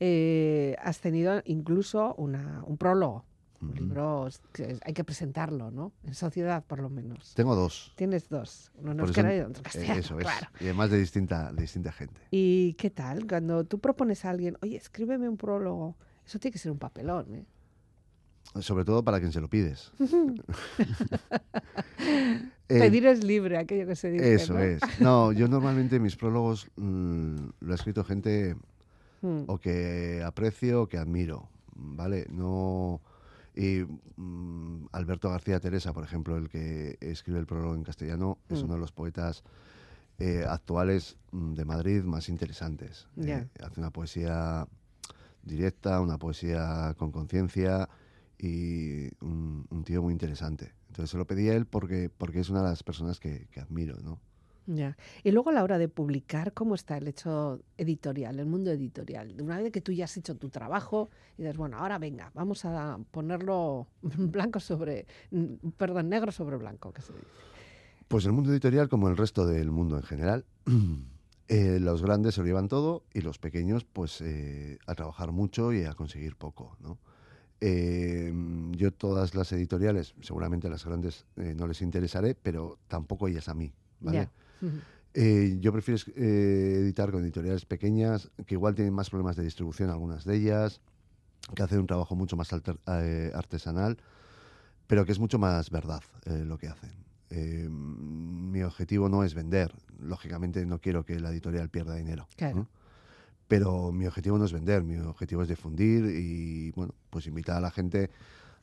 Eh, 0.00 0.76
has 0.82 1.00
tenido 1.00 1.40
incluso 1.44 2.14
una, 2.16 2.62
un 2.66 2.76
prólogo, 2.76 3.24
un 3.60 3.74
libro 3.74 4.28
que 4.52 4.78
hay 4.84 4.92
que 4.94 5.04
presentarlo, 5.04 5.70
¿no? 5.70 5.92
En 6.04 6.14
sociedad, 6.14 6.64
por 6.64 6.80
lo 6.80 6.90
menos. 6.90 7.34
Tengo 7.34 7.56
dos. 7.56 7.92
Tienes 7.96 8.28
dos, 8.28 8.70
uno 8.76 8.92
en 8.92 9.00
euskera 9.00 9.34
y 9.36 9.40
otro 9.40 9.62
castellano, 9.62 10.00
eso 10.00 10.18
es, 10.18 10.24
claro. 10.24 10.48
y 10.60 10.64
además 10.64 10.90
de 10.90 10.98
distinta, 10.98 11.52
de 11.52 11.62
distinta 11.62 11.92
gente. 11.92 12.20
¿Y 12.30 12.74
qué 12.74 12.90
tal? 12.90 13.26
Cuando 13.26 13.64
tú 13.64 13.78
propones 13.80 14.24
a 14.24 14.30
alguien, 14.30 14.56
oye, 14.62 14.76
escríbeme 14.76 15.28
un 15.28 15.36
prólogo, 15.36 15.96
eso 16.24 16.38
tiene 16.38 16.52
que 16.52 16.58
ser 16.58 16.70
un 16.72 16.78
papelón, 16.78 17.34
¿eh? 17.34 17.46
Sobre 18.60 18.84
todo 18.84 19.02
para 19.04 19.20
quien 19.20 19.32
se 19.32 19.40
lo 19.40 19.48
pides. 19.48 19.92
Eh, 22.70 22.80
Pedir 22.80 23.06
es 23.06 23.24
libre, 23.24 23.56
aquello 23.56 23.86
que 23.86 23.96
se 23.96 24.10
dice. 24.10 24.34
Eso 24.34 24.52
¿no? 24.52 24.60
es. 24.60 24.82
No, 25.00 25.32
yo 25.32 25.48
normalmente 25.48 25.98
mis 25.98 26.16
prólogos 26.16 26.68
mm, 26.76 27.36
lo 27.60 27.72
ha 27.72 27.74
escrito 27.74 28.04
gente 28.04 28.56
Mm, 29.22 29.44
o 29.48 29.58
que 29.58 30.22
aprecio 30.24 30.82
o 30.82 30.86
que 30.86 30.96
admiro, 30.98 31.48
¿vale? 31.74 32.26
No 32.30 33.00
y 33.56 33.84
mm, 34.16 34.86
Alberto 34.92 35.28
García 35.30 35.58
Teresa, 35.58 35.92
por 35.92 36.04
ejemplo, 36.04 36.36
el 36.36 36.48
que 36.48 36.98
escribe 37.00 37.40
el 37.40 37.46
prólogo 37.46 37.74
en 37.74 37.82
castellano, 37.82 38.38
es 38.48 38.60
Mm. 38.62 38.66
uno 38.66 38.74
de 38.74 38.80
los 38.80 38.92
poetas 38.92 39.42
eh, 40.20 40.44
actuales 40.48 41.16
mm, 41.32 41.54
de 41.54 41.64
Madrid 41.64 42.02
más 42.04 42.28
interesantes. 42.28 43.08
Eh, 43.16 43.44
hace 43.64 43.80
una 43.80 43.90
poesía 43.90 44.68
directa, 45.42 46.00
una 46.00 46.18
poesía 46.18 46.94
con 46.98 47.10
conciencia 47.10 47.88
y 48.38 49.08
un, 49.20 49.66
un 49.70 49.84
tío 49.84 50.02
muy 50.02 50.12
interesante. 50.12 50.72
Entonces 50.88 51.10
se 51.10 51.18
lo 51.18 51.26
pedí 51.26 51.48
a 51.48 51.54
él 51.54 51.66
porque, 51.66 52.10
porque 52.16 52.40
es 52.40 52.50
una 52.50 52.62
de 52.62 52.68
las 52.68 52.82
personas 52.82 53.20
que, 53.20 53.48
que 53.50 53.60
admiro, 53.60 53.98
¿no? 54.00 54.20
Ya. 54.68 54.98
Y 55.24 55.30
luego 55.30 55.48
a 55.48 55.54
la 55.54 55.64
hora 55.64 55.78
de 55.78 55.88
publicar, 55.88 56.52
¿cómo 56.52 56.74
está 56.74 56.98
el 56.98 57.08
hecho 57.08 57.62
editorial, 57.78 58.38
el 58.38 58.44
mundo 58.44 58.70
editorial? 58.70 59.34
Una 59.40 59.56
vez 59.58 59.72
que 59.72 59.80
tú 59.80 59.92
ya 59.92 60.04
has 60.04 60.14
hecho 60.18 60.36
tu 60.36 60.50
trabajo 60.50 61.08
y 61.38 61.42
dices, 61.42 61.56
bueno, 61.56 61.78
ahora 61.78 61.98
venga, 61.98 62.30
vamos 62.34 62.66
a 62.66 62.98
ponerlo 63.10 63.86
blanco 64.02 64.60
sobre, 64.60 65.06
perdón, 65.78 66.10
negro 66.10 66.32
sobre 66.32 66.58
blanco, 66.58 66.92
que 66.92 67.00
se 67.00 67.14
dice. 67.14 67.24
Pues 68.08 68.26
el 68.26 68.32
mundo 68.32 68.52
editorial, 68.52 68.90
como 68.90 69.08
el 69.08 69.16
resto 69.16 69.46
del 69.46 69.70
mundo 69.70 69.96
en 69.96 70.02
general, 70.02 70.44
eh, 71.48 71.78
los 71.80 72.02
grandes 72.02 72.34
se 72.34 72.42
lo 72.42 72.46
llevan 72.46 72.68
todo 72.68 73.04
y 73.14 73.22
los 73.22 73.38
pequeños, 73.38 73.86
pues 73.86 74.20
eh, 74.20 74.78
a 74.86 74.94
trabajar 74.94 75.32
mucho 75.32 75.72
y 75.72 75.84
a 75.84 75.94
conseguir 75.94 76.36
poco, 76.36 76.76
¿no? 76.80 76.98
Eh, 77.60 78.32
yo 78.76 78.92
todas 78.92 79.34
las 79.34 79.50
editoriales, 79.52 80.14
seguramente 80.20 80.68
las 80.68 80.84
grandes 80.84 81.24
eh, 81.36 81.54
no 81.56 81.66
les 81.66 81.82
interesaré, 81.82 82.34
pero 82.34 82.78
tampoco 82.88 83.26
ellas 83.28 83.48
a 83.48 83.54
mí, 83.54 83.72
¿vale? 84.00 84.28
Eh, 85.14 85.56
yo 85.60 85.72
prefiero 85.72 85.98
editar 86.16 87.10
con 87.10 87.22
editoriales 87.22 87.64
pequeñas, 87.64 88.30
que 88.46 88.54
igual 88.54 88.74
tienen 88.74 88.94
más 88.94 89.10
problemas 89.10 89.34
de 89.36 89.42
distribución 89.42 89.90
algunas 89.90 90.24
de 90.24 90.36
ellas, 90.36 90.80
que 91.54 91.62
hacen 91.62 91.80
un 91.80 91.86
trabajo 91.86 92.14
mucho 92.14 92.36
más 92.36 92.52
alter- 92.52 92.78
artesanal, 93.34 93.98
pero 94.86 95.04
que 95.04 95.12
es 95.12 95.18
mucho 95.18 95.38
más 95.38 95.70
verdad 95.70 96.02
lo 96.26 96.58
que 96.58 96.68
hacen. 96.68 96.92
Mi 97.30 98.62
objetivo 98.62 99.08
no 99.08 99.24
es 99.24 99.34
vender, 99.34 99.72
lógicamente 100.00 100.64
no 100.64 100.80
quiero 100.80 101.04
que 101.04 101.18
la 101.18 101.30
editorial 101.30 101.68
pierda 101.68 101.94
dinero. 101.96 102.28
Claro. 102.36 102.56
¿no? 102.56 102.68
Pero 103.48 103.92
mi 103.92 104.06
objetivo 104.06 104.38
no 104.38 104.44
es 104.44 104.52
vender, 104.52 104.84
mi 104.84 104.98
objetivo 104.98 105.42
es 105.42 105.48
difundir 105.48 106.04
y 106.04 106.70
bueno, 106.72 106.94
pues 107.10 107.26
invitar 107.26 107.56
a 107.56 107.60
la 107.60 107.70
gente 107.70 108.10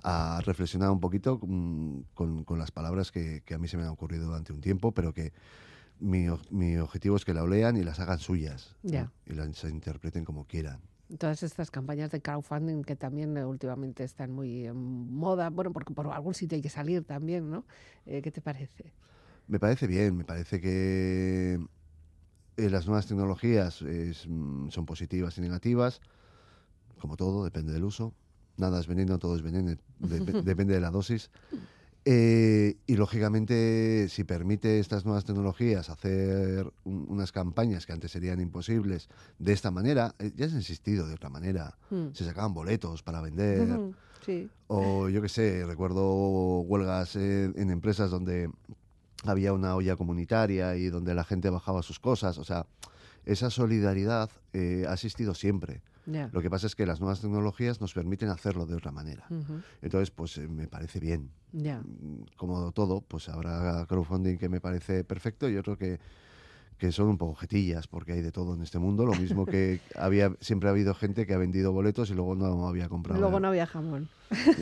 a 0.03 0.39
reflexionar 0.45 0.91
un 0.91 0.99
poquito 0.99 1.39
mm, 1.41 2.01
con, 2.13 2.43
con 2.43 2.59
las 2.59 2.71
palabras 2.71 3.11
que, 3.11 3.41
que 3.43 3.55
a 3.55 3.57
mí 3.57 3.67
se 3.67 3.77
me 3.77 3.83
han 3.83 3.89
ocurrido 3.89 4.27
durante 4.27 4.53
un 4.53 4.61
tiempo, 4.61 4.91
pero 4.91 5.11
que 5.13 5.33
mi, 5.99 6.27
mi 6.51 6.77
objetivo 6.77 7.15
es 7.15 7.25
que 7.25 7.33
la 7.33 7.45
lean 7.45 7.77
y 7.77 7.83
las 7.83 7.99
hagan 7.99 8.19
suyas 8.19 8.75
¿no? 8.83 8.91
Ya. 8.91 9.11
y 9.25 9.33
las 9.33 9.63
interpreten 9.63 10.25
como 10.25 10.45
quieran. 10.45 10.79
Todas 11.19 11.43
estas 11.43 11.69
campañas 11.69 12.11
de 12.11 12.21
crowdfunding 12.21 12.83
que 12.83 12.95
también 12.95 13.37
eh, 13.37 13.45
últimamente 13.45 14.03
están 14.03 14.31
muy 14.31 14.65
en 14.65 14.75
moda, 14.75 15.49
bueno, 15.49 15.71
porque 15.71 15.93
por 15.93 16.07
algún 16.07 16.33
sitio 16.33 16.55
hay 16.55 16.61
que 16.61 16.69
salir 16.69 17.03
también, 17.03 17.49
¿no? 17.49 17.65
Eh, 18.05 18.21
¿Qué 18.21 18.31
te 18.31 18.41
parece? 18.41 18.91
Me 19.47 19.59
parece 19.59 19.85
bien, 19.85 20.17
me 20.17 20.25
parece 20.25 20.59
que 20.59 21.59
eh, 22.57 22.69
las 22.69 22.85
nuevas 22.87 23.07
tecnologías 23.07 23.81
es, 23.81 24.27
mm, 24.27 24.69
son 24.69 24.85
positivas 24.85 25.37
y 25.37 25.41
negativas, 25.41 26.01
como 26.99 27.17
todo, 27.17 27.43
depende 27.43 27.73
del 27.73 27.83
uso. 27.83 28.13
Nada 28.57 28.79
es 28.79 28.87
veneno, 28.87 29.19
todo 29.19 29.35
es 29.35 29.41
veneno, 29.41 29.71
dep- 29.99 30.43
depende 30.43 30.73
de 30.73 30.79
la 30.79 30.91
dosis. 30.91 31.29
Eh, 32.07 32.77
y 32.85 32.95
lógicamente, 32.97 34.07
si 34.09 34.23
permite 34.23 34.79
estas 34.79 35.05
nuevas 35.05 35.25
tecnologías 35.25 35.89
hacer 35.89 36.71
un- 36.83 37.05
unas 37.09 37.31
campañas 37.31 37.85
que 37.87 37.93
antes 37.93 38.11
serían 38.11 38.39
imposibles 38.39 39.09
de 39.39 39.53
esta 39.53 39.71
manera, 39.71 40.13
eh, 40.19 40.31
ya 40.35 40.47
se 40.47 40.53
ha 40.53 40.57
insistido 40.59 41.07
de 41.07 41.15
otra 41.15 41.29
manera. 41.29 41.77
Mm. 41.89 42.09
Se 42.13 42.23
sacaban 42.23 42.53
boletos 42.53 43.01
para 43.03 43.21
vender. 43.21 43.67
Sí. 44.25 44.49
O 44.67 45.07
yo 45.09 45.21
qué 45.21 45.29
sé, 45.29 45.63
recuerdo 45.67 46.61
huelgas 46.61 47.15
eh, 47.15 47.51
en 47.55 47.69
empresas 47.69 48.09
donde 48.09 48.49
había 49.27 49.53
una 49.53 49.75
olla 49.75 49.95
comunitaria 49.95 50.75
y 50.75 50.87
donde 50.89 51.13
la 51.13 51.23
gente 51.23 51.49
bajaba 51.49 51.81
sus 51.83 51.99
cosas. 51.99 52.37
O 52.37 52.43
sea, 52.43 52.65
esa 53.25 53.49
solidaridad 53.49 54.29
eh, 54.53 54.85
ha 54.87 54.93
existido 54.93 55.33
siempre. 55.33 55.81
Lo 56.31 56.41
que 56.43 56.51
pasa 56.51 56.67
es 56.67 56.75
que 56.75 56.85
las 56.85 56.99
nuevas 56.99 57.19
tecnologías 57.21 57.81
nos 57.81 57.95
permiten 57.95 58.29
hacerlo 58.29 58.67
de 58.67 58.75
otra 58.75 58.91
manera. 58.91 59.25
Entonces, 59.81 60.11
pues 60.11 60.37
eh, 60.37 60.47
me 60.47 60.67
parece 60.67 60.99
bien. 60.99 61.31
Ya. 61.51 61.79
Mm, 61.81 62.25
Como 62.37 62.71
todo, 62.73 63.01
pues 63.01 63.27
habrá 63.27 63.85
crowdfunding 63.87 64.37
que 64.37 64.47
me 64.47 64.61
parece 64.61 65.03
perfecto 65.03 65.49
y 65.49 65.57
otro 65.57 65.77
que, 65.79 65.99
que 66.77 66.91
son 66.91 67.07
un 67.07 67.17
poco 67.17 67.33
jetillas, 67.33 67.87
porque 67.87 68.13
hay 68.13 68.21
de 68.21 68.31
todo 68.31 68.53
en 68.53 68.61
este 68.61 68.77
mundo. 68.77 69.03
Lo 69.07 69.15
mismo 69.15 69.47
que 69.47 69.79
había 69.95 70.31
siempre 70.41 70.69
ha 70.69 70.73
habido 70.73 70.93
gente 70.93 71.25
que 71.25 71.33
ha 71.33 71.39
vendido 71.39 71.71
boletos 71.73 72.11
y 72.11 72.13
luego 72.13 72.35
no 72.35 72.67
había 72.67 72.87
comprado 72.87 73.19
Luego 73.19 73.37
la- 73.37 73.39
no 73.39 73.47
había 73.47 73.65
jamón. 73.65 74.07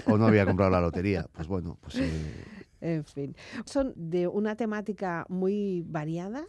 o 0.06 0.18
no 0.18 0.26
había 0.28 0.46
comprado 0.46 0.72
la 0.72 0.80
lotería. 0.88 1.28
Pues 1.34 1.50
bueno, 1.50 1.78
pues 1.82 1.96
eh, 2.00 2.46
En 2.84 3.04
fin. 3.06 3.34
Son 3.66 3.94
de 3.96 4.28
una 4.28 4.56
temática 4.58 5.26
muy 5.30 5.84
variada. 5.88 6.44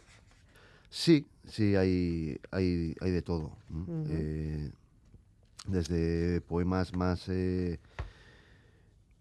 sí, 0.89 1.25
sí, 1.47 1.75
hay, 1.75 2.37
hay, 2.51 2.93
hay 2.99 3.11
de 3.11 3.21
todo. 3.21 3.55
Eh, 4.09 4.71
desde 5.67 6.41
poemas 6.41 6.93
más 6.95 7.27
eh, 7.29 7.79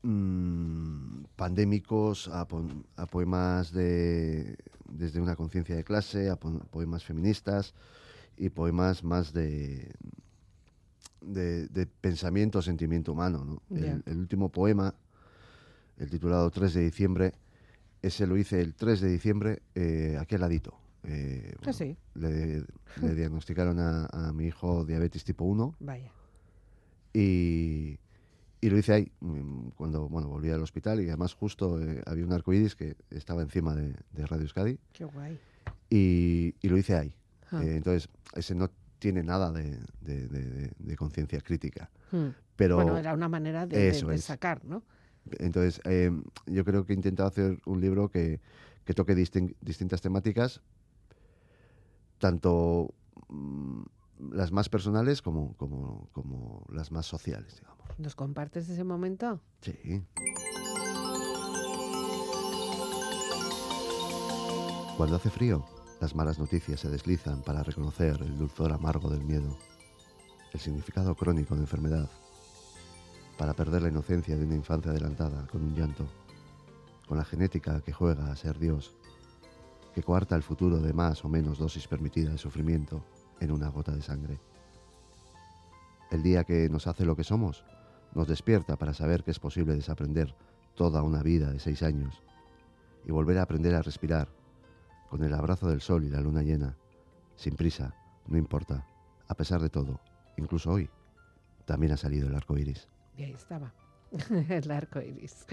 mm, 0.03 1.25
pandémicos 1.37 2.29
a, 2.29 2.47
po- 2.47 2.65
a 2.97 3.07
poemas 3.07 3.73
de, 3.73 4.57
desde 4.89 5.21
una 5.21 5.37
conciencia 5.37 5.77
de 5.77 5.85
clase, 5.85 6.29
a 6.31 6.37
po- 6.37 6.59
poemas 6.71 7.05
feministas 7.05 7.75
y 8.37 8.49
poemas 8.51 9.05
más 9.05 9.33
de, 9.33 9.93
de, 11.21 11.69
de 11.69 11.87
pensamiento, 11.87 12.61
sentimiento 12.63 13.13
humano. 13.13 13.45
¿no? 13.45 13.63
Ya. 13.71 13.93
El, 13.95 14.03
el 14.07 14.19
último 14.19 14.49
poema, 14.51 14.95
el 15.99 16.11
titulado 16.11 16.51
3 16.51 16.75
de 16.75 16.81
diciembre, 16.83 17.33
ese 18.03 18.27
lo 18.27 18.37
hice 18.37 18.61
el 18.61 18.75
3 18.75 19.01
de 19.01 19.09
diciembre 19.11 19.63
eh, 19.75 20.17
aquí 20.21 20.35
al 20.35 20.41
ladito. 20.43 20.79
Eh, 21.05 21.55
Ah, 21.67 21.73
sí. 21.73 21.97
le, 22.15 22.65
le 23.03 23.15
diagnosticaron 23.15 23.79
a, 23.79 24.07
a 24.07 24.33
mi 24.33 24.47
hijo 24.47 24.85
diabetes 24.85 25.23
tipo 25.25 25.45
1 25.45 25.77
Vaya. 25.81 26.11
y, 27.13 27.99
y 28.61 28.71
lo 28.71 28.79
hice 28.79 28.93
ahí, 28.95 29.13
mm, 29.21 29.69
cuando 29.77 30.09
bueno, 30.09 30.29
volví 30.29 30.51
al 30.51 30.63
hospital 30.63 31.01
y 31.01 31.09
además 31.09 31.35
justo 31.35 31.81
eh, 31.81 32.03
había 32.07 32.25
un 32.25 32.33
arcoíris 32.33 32.75
que 32.75 32.97
estaba 33.11 33.43
encima 33.43 33.75
de, 33.75 33.95
de 34.13 34.27
Radio 34.27 34.43
Euskadi 34.45 34.79
Qué 34.93 35.05
guay. 35.05 35.39
y, 35.91 36.55
y 36.61 36.69
lo 36.69 36.77
hice 36.79 36.97
ahí. 36.97 37.15
Ah. 37.51 37.63
Eh, 37.63 37.77
entonces, 37.77 38.09
ese 38.35 38.55
no 38.55 38.71
tiene 38.99 39.23
nada 39.23 39.53
de, 39.53 39.79
de- 40.01 40.29
de- 40.29 40.51
de- 40.51 40.73
de 40.79 40.97
conciencia 40.97 41.41
crítica. 41.41 41.91
Mm. 42.11 42.29
Pero 42.57 42.77
bueno, 42.77 42.97
era 42.97 43.13
una 43.13 43.29
manera 43.29 43.67
de, 43.67 43.93
sacar, 44.19 44.65
¿no? 44.65 44.83
Entonces, 45.39 45.81
eh, 45.85 46.11
yo 46.47 46.65
creo 46.65 46.85
que 46.85 46.93
he 46.93 46.97
intentado 46.97 47.29
hacer 47.29 47.59
un 47.67 47.81
libro 47.81 48.09
que, 48.11 48.41
que 48.85 48.95
toque 48.95 49.15
distin- 49.17 49.57
distintas 49.61 50.01
temáticas, 50.03 50.61
tanto 52.19 52.95
mm, 53.29 53.83
las 54.33 54.53
más 54.53 54.69
personales 54.69 55.23
como, 55.23 55.55
como, 55.57 56.09
como 56.13 56.65
las 56.71 56.91
más 56.93 57.07
sociales, 57.07 57.57
digamos. 57.61 57.85
¿Nos 57.99 58.15
compartes 58.15 58.69
ese 58.69 58.85
momento? 58.85 59.41
Sí. 59.61 60.03
Cuando 64.97 65.17
hace 65.17 65.31
frío, 65.31 65.65
las 66.01 66.15
malas 66.15 66.39
noticias 66.39 66.81
se 66.81 66.89
deslizan 66.89 67.43
para 67.43 67.63
reconocer 67.63 68.21
el 68.23 68.39
dulzor 68.39 68.73
amargo 68.73 69.11
del 69.11 69.25
miedo, 69.25 69.57
el 70.53 70.61
significado 70.61 71.15
crónico 71.17 71.55
de 71.57 71.63
enfermedad, 71.63 72.09
para 73.37 73.55
perder 73.55 73.83
la 73.83 73.89
inocencia 73.89 74.37
de 74.37 74.45
una 74.45 74.55
infancia 74.55 74.91
adelantada 74.91 75.47
con 75.49 75.63
un 75.63 75.75
llanto, 75.75 76.07
con 77.07 77.19
la 77.19 77.25
genética 77.25 77.81
que 77.81 77.93
juega 77.93 78.31
a 78.31 78.37
ser 78.37 78.59
Dios, 78.59 78.97
que 79.95 80.03
coarta 80.03 80.37
el 80.37 80.43
futuro 80.43 80.79
de 80.79 80.93
más 80.93 81.25
o 81.25 81.29
menos 81.29 81.59
dosis 81.59 81.87
permitida 81.87 82.31
de 82.31 82.39
sufrimiento 82.39 83.05
en 83.41 83.51
una 83.51 83.69
gota 83.69 83.93
de 83.93 84.03
sangre. 84.03 84.41
El 86.11 86.23
día 86.23 86.45
que 86.45 86.69
nos 86.69 86.87
hace 86.87 87.05
lo 87.05 87.17
que 87.17 87.25
somos, 87.25 87.65
nos 88.15 88.29
despierta 88.29 88.77
para 88.77 88.95
saber 88.95 89.25
que 89.25 89.31
es 89.31 89.39
posible 89.39 89.75
desaprender 89.75 90.35
toda 90.75 91.03
una 91.03 91.23
vida 91.23 91.51
de 91.51 91.59
seis 91.59 91.83
años 91.83 92.23
y 93.05 93.13
volver 93.13 93.39
a 93.39 93.43
aprender 93.43 93.75
a 93.75 93.83
respirar 93.83 94.29
con 95.09 95.23
el 95.23 95.35
abrazo 95.35 95.69
del 95.69 95.81
sol 95.81 96.05
y 96.05 96.09
la 96.09 96.21
luna 96.21 96.43
llena, 96.43 96.77
sin 97.37 97.55
prisa, 97.55 97.95
no 98.27 98.39
importa, 98.39 98.87
a 99.29 99.35
pesar 99.35 99.61
de 99.61 99.71
todo, 99.71 100.01
incluso 100.37 100.71
hoy, 100.71 100.89
también 101.65 101.93
ha 101.93 101.97
salido 101.97 102.29
el 102.29 102.35
arco 102.35 102.59
iris. 102.59 102.89
Y 103.17 103.23
ahí 103.25 103.33
estaba. 103.33 103.73
el 104.49 104.71
arco 104.71 105.01
iris. 105.01 105.47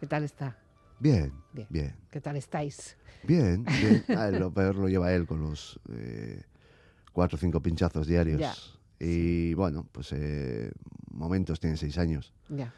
¿Qué 0.00 0.06
tal 0.06 0.24
está? 0.24 0.56
Bien, 0.98 1.32
Bien. 1.52 1.66
bien, 1.70 1.94
¿Qué 2.10 2.20
tal 2.20 2.36
estáis? 2.36 2.96
bien, 3.22 3.64
bien. 3.80 4.04
Ah, 4.16 4.30
lo 4.30 4.52
peor 4.52 4.74
lo 4.76 4.88
lleva 4.88 5.12
él 5.14 5.26
con 5.26 5.40
los 5.40 5.80
eh, 5.90 6.42
cuatro 7.12 7.36
o 7.36 7.38
cinco 7.38 7.60
pinchazos 7.62 8.06
diarios. 8.06 8.38
Ya. 8.40 8.52
Y 8.98 9.54
bueno, 9.54 9.86
pues 9.92 10.12
eh, 10.12 10.70
momentos, 11.10 11.58
tiene 11.58 11.76
seis 11.78 11.96
años. 11.96 12.34
Ya. 12.50 12.74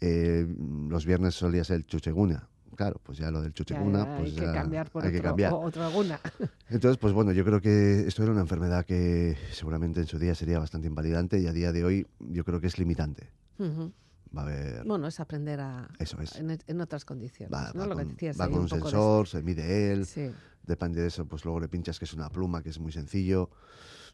Eh, 0.00 0.46
los 0.88 1.04
viernes 1.04 1.34
solía 1.34 1.62
ser 1.62 1.76
el 1.76 1.86
chucheguna. 1.86 2.48
Claro, 2.74 2.98
pues 3.02 3.18
ya 3.18 3.30
lo 3.30 3.42
del 3.42 3.52
chucheguna, 3.52 3.98
ya, 4.06 4.16
pues 4.16 4.30
hay 4.32 4.46
que 4.46 4.52
cambiar 4.52 4.90
por 4.90 5.04
otro, 5.04 5.22
cambiar. 5.22 5.52
otra. 5.52 6.20
Entonces, 6.70 6.96
pues 6.96 7.12
bueno, 7.12 7.32
yo 7.32 7.44
creo 7.44 7.60
que 7.60 8.06
esto 8.08 8.22
era 8.22 8.32
una 8.32 8.40
enfermedad 8.40 8.86
que 8.86 9.36
seguramente 9.50 10.00
en 10.00 10.06
su 10.06 10.18
día 10.18 10.34
sería 10.34 10.58
bastante 10.58 10.86
invalidante 10.88 11.38
y 11.38 11.46
a 11.46 11.52
día 11.52 11.70
de 11.70 11.84
hoy 11.84 12.06
yo 12.18 12.44
creo 12.44 12.60
que 12.62 12.68
es 12.68 12.78
limitante. 12.78 13.28
Va 13.60 14.42
a 14.42 14.44
haber... 14.44 14.84
Bueno, 14.84 15.06
es 15.08 15.20
aprender 15.20 15.60
a 15.60 15.88
Eso 15.98 16.20
es. 16.20 16.36
en, 16.36 16.58
en 16.66 16.80
otras 16.80 17.04
condiciones, 17.04 17.52
Va, 17.52 17.70
¿no? 17.74 17.80
va 17.82 17.86
Lo 17.86 17.96
que 17.96 18.02
con, 18.04 18.12
decías 18.14 18.40
va 18.40 18.44
ahí, 18.46 18.50
con 18.50 18.60
un 18.60 18.66
de- 18.66 18.70
sensor, 18.80 19.28
se 19.28 19.42
mide 19.42 19.92
él, 19.92 20.06
Sí. 20.06 20.32
depende 20.62 21.00
de 21.02 21.08
eso, 21.08 21.26
pues 21.26 21.44
luego 21.44 21.60
le 21.60 21.68
pinchas 21.68 21.98
que 21.98 22.04
es 22.06 22.14
una 22.14 22.30
pluma, 22.30 22.62
que 22.62 22.70
es 22.70 22.78
muy 22.80 22.92
sencillo. 22.92 23.50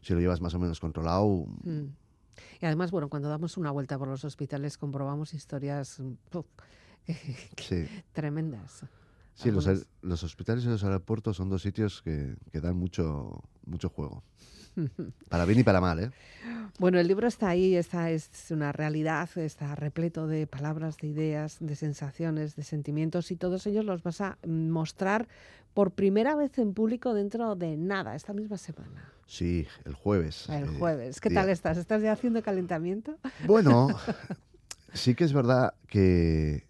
Si 0.01 0.13
lo 0.13 0.19
llevas 0.19 0.41
más 0.41 0.53
o 0.53 0.59
menos 0.59 0.79
controlado, 0.79 1.45
Mm. 1.63 1.85
Y 2.61 2.65
además, 2.65 2.89
bueno, 2.91 3.09
cuando 3.09 3.27
damos 3.27 3.57
una 3.57 3.69
vuelta 3.71 3.97
por 3.99 4.07
los 4.07 4.23
hospitales 4.23 4.77
comprobamos 4.77 5.33
historias 5.33 6.01
puf, 6.29 6.45
sí. 7.57 7.85
tremendas. 8.13 8.85
Sí, 9.33 9.51
los, 9.51 9.67
los 10.01 10.23
hospitales 10.23 10.63
y 10.65 10.67
los 10.67 10.83
aeropuertos 10.83 11.37
son 11.37 11.49
dos 11.49 11.61
sitios 11.61 12.01
que, 12.01 12.35
que 12.51 12.59
dan 12.61 12.77
mucho, 12.77 13.41
mucho 13.65 13.89
juego. 13.89 14.23
Para 15.29 15.45
bien 15.45 15.59
y 15.59 15.63
para 15.63 15.81
mal, 15.81 15.99
¿eh? 15.99 16.11
Bueno, 16.79 16.99
el 16.99 17.07
libro 17.07 17.27
está 17.27 17.49
ahí, 17.49 17.75
está, 17.75 18.09
es 18.11 18.29
una 18.51 18.71
realidad, 18.71 19.29
está 19.35 19.75
repleto 19.75 20.27
de 20.27 20.47
palabras, 20.47 20.97
de 20.97 21.07
ideas, 21.07 21.57
de 21.59 21.75
sensaciones, 21.75 22.55
de 22.55 22.63
sentimientos 22.63 23.31
y 23.31 23.35
todos 23.35 23.67
ellos 23.67 23.83
los 23.85 24.01
vas 24.03 24.21
a 24.21 24.37
mostrar 24.47 25.27
por 25.73 25.91
primera 25.91 26.35
vez 26.35 26.57
en 26.57 26.73
público 26.73 27.13
dentro 27.13 27.55
de 27.55 27.75
nada, 27.75 28.15
esta 28.15 28.33
misma 28.33 28.57
semana, 28.57 29.11
Sí, 29.27 29.67
el 29.85 29.93
jueves. 29.93 30.47
el 30.49 30.63
eh, 30.63 30.67
jueves. 30.79 31.19
¿Qué 31.19 31.29
día- 31.29 31.41
tal 31.41 31.49
estás? 31.49 31.77
¿Estás 31.77 32.01
ya 32.01 32.13
haciendo 32.13 32.41
calentamiento? 32.41 33.17
Bueno, 33.45 33.89
sí 34.93 35.13
que 35.15 35.25
es 35.25 35.33
verdad 35.33 35.73
que 35.87 36.65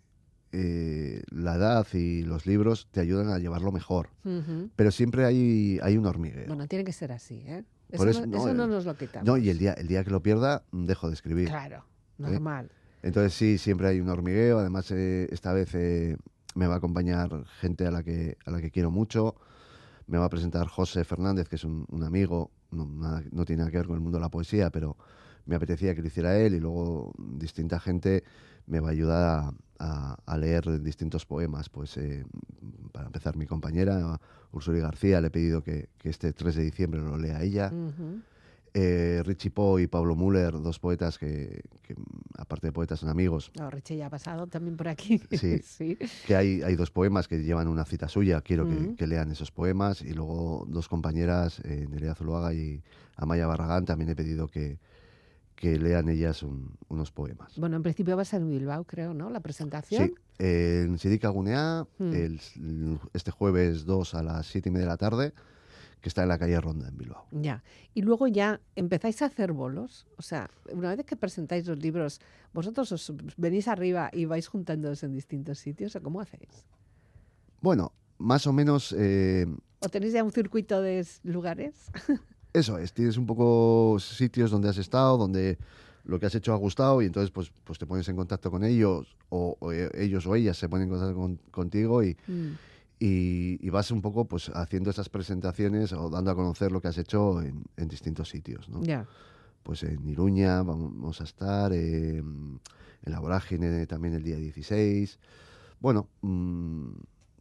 eh, 0.51 1.21
la 1.29 1.55
edad 1.55 1.87
y 1.93 2.23
los 2.23 2.45
libros 2.47 2.87
te 2.91 2.99
ayudan 2.99 3.29
a 3.29 3.37
llevarlo 3.37 3.71
mejor, 3.71 4.09
pero 4.75 4.89
siempre 4.91 5.25
hay, 5.25 5.79
hay 5.83 5.97
un 5.97 6.05
hormigueo. 6.07 6.47
Bueno, 6.47 6.67
tiene 6.67 6.83
que 6.83 6.93
ser 6.93 7.11
así, 7.11 7.43
¿eh? 7.45 7.63
Eso, 7.89 7.97
Por 7.97 8.09
eso- 8.09 8.21
no, 8.21 8.27
no, 8.27 8.37
eso 8.37 8.53
no 8.53 8.63
eh, 8.65 8.67
nos 8.67 8.85
lo 8.85 8.95
quitamos. 8.95 9.25
no, 9.27 9.37
y 9.37 9.49
el 9.49 9.57
día, 9.57 9.73
el 9.73 9.87
día 9.87 10.03
que 10.03 10.11
lo 10.11 10.21
pierda, 10.21 10.63
dejo 10.71 11.07
de 11.07 11.13
escribir. 11.15 11.47
Claro, 11.49 11.85
normal. 12.17 12.71
Entonces 13.01 13.33
sí, 13.33 13.57
siempre 13.57 13.87
hay 13.87 13.99
un 14.01 14.09
hormigueo. 14.09 14.59
Además, 14.59 14.91
eh, 14.91 15.27
esta 15.31 15.53
vez 15.53 15.73
eh, 15.73 16.17
me 16.55 16.67
va 16.67 16.75
a 16.75 16.77
acompañar 16.77 17.45
gente 17.59 17.87
a 17.87 17.91
la 17.91 18.03
que, 18.03 18.37
a 18.45 18.51
la 18.51 18.61
que 18.61 18.71
quiero 18.71 18.91
mucho. 18.91 19.35
Me 20.07 20.17
va 20.17 20.25
a 20.25 20.29
presentar 20.29 20.67
José 20.67 21.03
Fernández, 21.05 21.47
que 21.49 21.55
es 21.55 21.63
un, 21.63 21.85
un 21.89 22.03
amigo, 22.03 22.51
no, 22.71 22.85
nada- 22.85 23.23
no 23.31 23.45
tiene 23.45 23.61
nada 23.61 23.71
que 23.71 23.77
ver 23.77 23.87
con 23.87 23.95
el 23.95 24.01
mundo 24.01 24.17
de 24.17 24.23
la 24.23 24.29
poesía, 24.29 24.69
pero 24.69 24.97
me 25.45 25.55
apetecía 25.55 25.95
que 25.95 26.01
lo 26.01 26.07
hiciera 26.07 26.37
él 26.37 26.55
y 26.55 26.59
luego 26.59 27.13
distinta 27.17 27.79
gente 27.79 28.23
me 28.67 28.79
va 28.79 28.89
a 28.89 28.91
ayudar 28.91 29.53
a, 29.79 30.17
a- 30.25 30.37
leer 30.37 30.81
distintos 30.81 31.25
poemas. 31.25 31.69
Pues 31.69 31.97
eh, 31.97 32.25
para 32.91 33.07
empezar, 33.07 33.35
mi 33.37 33.45
compañera 33.45 34.19
Ursula 34.51 34.79
García, 34.79 35.21
le 35.21 35.27
he 35.27 35.31
pedido 35.31 35.63
que, 35.63 35.89
que 35.97 36.09
este 36.09 36.33
3 36.33 36.55
de 36.55 36.63
diciembre 36.63 37.01
lo 37.01 37.17
lea 37.17 37.41
ella. 37.41 37.71
Ujú. 37.73 38.19
Eh, 38.75 39.23
Richie 39.25 39.49
Poe 39.49 39.81
y 39.81 39.87
Pablo 39.87 40.15
Müller, 40.15 40.51
dos 40.61 40.77
poetas 40.77 41.17
que, 41.17 41.63
que, 41.81 41.95
aparte 42.37 42.67
de 42.67 42.71
poetas, 42.71 42.99
son 42.99 43.09
amigos. 43.09 43.51
No, 43.57 43.67
Richie 43.71 43.97
ya 43.97 44.05
ha 44.05 44.09
pasado 44.11 44.45
también 44.45 44.77
por 44.77 44.87
aquí. 44.87 45.19
Sí. 45.31 45.57
sí. 45.63 45.97
Que 46.27 46.35
hay, 46.35 46.61
hay 46.61 46.75
dos 46.75 46.91
poemas 46.91 47.27
que 47.27 47.41
llevan 47.41 47.67
una 47.67 47.83
cita 47.83 48.07
suya, 48.07 48.41
quiero 48.41 48.67
que- 48.67 48.75
Ujú. 48.75 48.95
que, 48.95 49.07
lean 49.07 49.31
esos 49.31 49.49
poemas. 49.51 50.03
Y 50.03 50.13
luego 50.13 50.65
dos 50.69 50.87
compañeras, 50.87 51.61
eh, 51.65 51.87
Nerea 51.89 52.13
Zuluaga 52.13 52.53
y 52.53 52.83
Amaya 53.15 53.47
Barragán, 53.47 53.85
también 53.85 54.11
he 54.11 54.15
pedido 54.15 54.47
que, 54.47 54.77
que 55.59 55.77
lean 55.77 56.07
ellas 56.07 56.41
un- 56.41 56.73
unos 56.87 57.11
poemas. 57.11 57.57
Bueno, 57.59 57.75
en 57.75 57.83
principio 57.83 58.15
va 58.15 58.21
a 58.21 58.25
ser 58.25 58.41
en 58.41 58.49
Bilbao, 58.49 58.85
creo, 58.85 59.13
¿no? 59.13 59.29
La 59.29 59.41
presentación. 59.41 60.07
Sí, 60.07 60.13
en 60.37 60.97
Sidica 60.97 61.27
Gunea, 61.27 61.85
Mm. 61.97 62.13
el- 62.13 62.39
este 63.13 63.31
jueves 63.31 63.83
2 63.83 64.15
a 64.15 64.23
las 64.23 64.47
7 64.47 64.69
y 64.69 64.71
media 64.71 64.85
de 64.85 64.91
la 64.91 64.97
tarde, 64.97 65.33
que 65.99 66.07
está 66.07 66.23
en 66.23 66.29
la 66.29 66.39
calle 66.39 66.61
Ronda, 66.61 66.87
en 66.87 66.97
Bilbao. 66.97 67.27
Ya. 67.31 67.61
Y 67.93 68.03
luego 68.03 68.27
ya 68.29 68.61
empezáis 68.77 69.21
a 69.21 69.25
hacer 69.25 69.51
bolos. 69.51 70.07
O 70.15 70.21
sea, 70.21 70.49
una 70.71 70.95
vez 70.95 71.05
que 71.05 71.17
presentáis 71.17 71.67
los 71.67 71.77
libros, 71.77 72.21
¿vosotros 72.53 72.89
os 72.93 73.13
venís 73.35 73.67
arriba 73.67 74.09
y 74.13 74.23
vais 74.23 74.47
juntándoos 74.47 75.03
en 75.03 75.11
distintos 75.11 75.59
sitios? 75.59 75.93
¿O 75.97 76.01
cómo 76.01 76.21
hacéis? 76.21 76.63
Bueno, 77.59 77.91
más 78.17 78.47
o 78.47 78.53
menos 78.53 78.95
eh, 78.97 79.45
¿O 79.79 79.89
tenéis 79.89 80.13
ya 80.13 80.23
un 80.23 80.31
circuito 80.31 80.81
de 80.81 81.05
lugares? 81.23 81.91
Eso 82.53 82.77
es, 82.77 82.93
tienes 82.93 83.17
un 83.17 83.25
poco 83.25 83.97
sitios 83.99 84.49
donde 84.51 84.69
has 84.69 84.77
estado, 84.77 85.17
donde 85.17 85.57
lo 86.05 86.19
que 86.19 86.25
has 86.25 86.33
hecho 86.35 86.51
ha 86.53 86.57
gustado 86.57 87.01
y 87.01 87.05
entonces 87.05 87.29
pues, 87.29 87.51
pues 87.63 87.77
te 87.77 87.85
pones 87.85 88.07
en 88.09 88.15
contacto 88.15 88.49
con 88.49 88.63
ellos 88.63 89.15
o, 89.29 89.55
o, 89.59 89.71
eh, 89.71 89.89
ellos 89.93 90.25
o 90.25 90.35
ellas 90.35 90.57
se 90.57 90.67
ponen 90.67 90.85
en 90.87 90.89
contacto 90.89 91.15
con- 91.15 91.39
contigo 91.51 92.03
y, 92.03 92.17
Mm. 92.27 92.51
y- 92.99 93.65
y 93.65 93.69
vas 93.69 93.91
un 93.91 94.01
poco 94.01 94.25
pues 94.25 94.49
haciendo 94.55 94.89
esas 94.89 95.09
presentaciones 95.09 95.93
o 95.93 96.09
dando 96.09 96.31
a 96.31 96.35
conocer 96.35 96.71
lo 96.71 96.81
que 96.81 96.87
has 96.87 96.97
hecho 96.97 97.41
en, 97.41 97.63
en 97.77 97.87
distintos 97.87 98.29
sitios. 98.29 98.67
¿no? 98.69 98.81
Ya. 98.83 99.05
Pues 99.61 99.83
en 99.83 100.07
Iruña 100.09 100.63
vamos 100.63 101.21
a 101.21 101.25
estar, 101.25 101.71
eh, 101.73 102.17
en 102.17 102.59
La 103.05 103.19
Vorágine 103.19 103.85
también 103.85 104.15
el 104.15 104.23
día 104.23 104.37
16. 104.37 105.19
Bueno, 105.79 106.07
mm, 106.21 106.87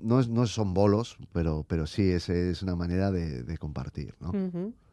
no, 0.01 0.21
es- 0.21 0.29
no 0.29 0.47
son 0.47 0.75
bolos, 0.75 1.17
pero, 1.33 1.65
pero 1.67 1.87
sí 1.87 2.03
es, 2.11 2.29
es 2.29 2.63
una 2.63 2.77
manera 2.77 3.11
de, 3.11 3.43
de 3.45 3.57
compartir. 3.59 4.15
¿no? 4.21 4.33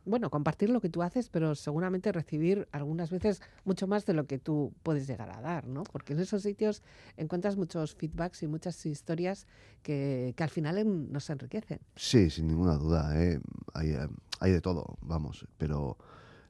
Bueno, 0.06 0.30
compartir 0.30 0.70
lo 0.70 0.82
que 0.82 0.90
tú 0.90 1.02
haces, 1.02 1.30
pero 1.30 1.56
seguramente 1.56 2.12
recibir 2.12 2.68
algunas 2.72 3.10
veces 3.10 3.42
mucho 3.64 3.88
más 3.88 4.06
de 4.06 4.14
lo 4.14 4.28
que 4.28 4.38
tú 4.38 4.74
puedes 4.84 5.08
llegar 5.08 5.32
a 5.32 5.42
dar, 5.42 5.68
¿no? 5.68 5.84
Porque 5.84 6.14
en 6.14 6.20
esos 6.20 6.44
sitios 6.44 6.84
encuentras 7.18 7.58
muchos 7.58 7.96
feedbacks 7.96 8.44
y 8.44 8.48
muchas 8.48 8.86
historias 8.86 9.48
que, 9.82 10.34
que 10.38 10.44
al 10.44 10.50
final 10.50 11.12
nos 11.12 11.30
enriquecen. 11.30 11.80
Sí, 11.96 12.30
sin 12.30 12.48
ninguna 12.48 12.76
duda. 12.76 13.20
¿eh? 13.20 13.40
Hay, 13.74 13.90
eh, 13.90 14.08
hay 14.40 14.52
de 14.52 14.62
todo, 14.62 14.98
vamos. 15.02 15.48
Pero 15.58 15.98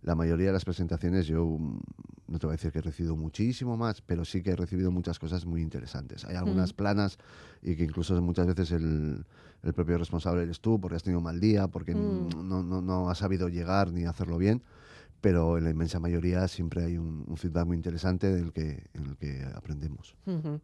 la 0.05 0.15
mayoría 0.15 0.47
de 0.47 0.53
las 0.53 0.65
presentaciones 0.65 1.25
yo 1.25 1.43
mm, 1.45 1.79
no 2.27 2.39
te 2.39 2.45
voy 2.45 2.53
a 2.53 2.57
decir 2.57 2.71
que 2.71 2.79
he 2.79 2.81
recibido 2.81 3.15
muchísimo 3.15 3.75
más, 3.75 4.01
pero 4.01 4.23
sí 4.23 4.41
que 4.43 4.51
he 4.51 4.55
recibido 4.55 4.91
muchas 4.91 5.17
cosas 5.19 5.45
muy 5.45 5.61
interesantes. 5.61 6.25
Hay 6.25 6.35
algunas 6.35 6.73
Mm. 6.73 6.75
planas 6.75 7.17
y 7.61 7.75
que 7.75 7.83
incluso 7.83 8.19
muchas 8.21 8.45
veces 8.47 8.71
el, 8.71 9.25
el 9.63 9.73
propio 9.73 9.97
responsable 9.97 10.43
eres 10.43 10.59
tú 10.61 10.79
porque 10.79 10.95
has 10.97 11.03
tenido 11.03 11.19
un 11.19 11.23
mal 11.25 11.39
día, 11.39 11.67
porque 11.67 11.95
Mm. 11.95 12.47
no, 12.47 12.63
no, 12.63 12.81
no 12.81 13.09
has 13.09 13.17
sabido 13.17 13.49
llegar 13.49 13.91
ni 13.91 14.05
hacerlo 14.05 14.37
bien. 14.37 14.63
Pero 15.21 15.57
en 15.57 15.63
la 15.63 15.71
inmensa 15.71 15.99
mayoría 15.99 16.47
siempre 16.47 16.83
hay 16.83 16.97
un, 16.99 17.23
un 17.27 17.37
feedback 17.37 17.65
muy 17.65 17.75
interesante 17.77 18.31
del 18.31 18.53
que, 18.53 18.83
en 18.93 19.05
el 19.05 19.17
que 19.17 19.43
aprendemos. 19.55 20.15
Ujú. 20.27 20.61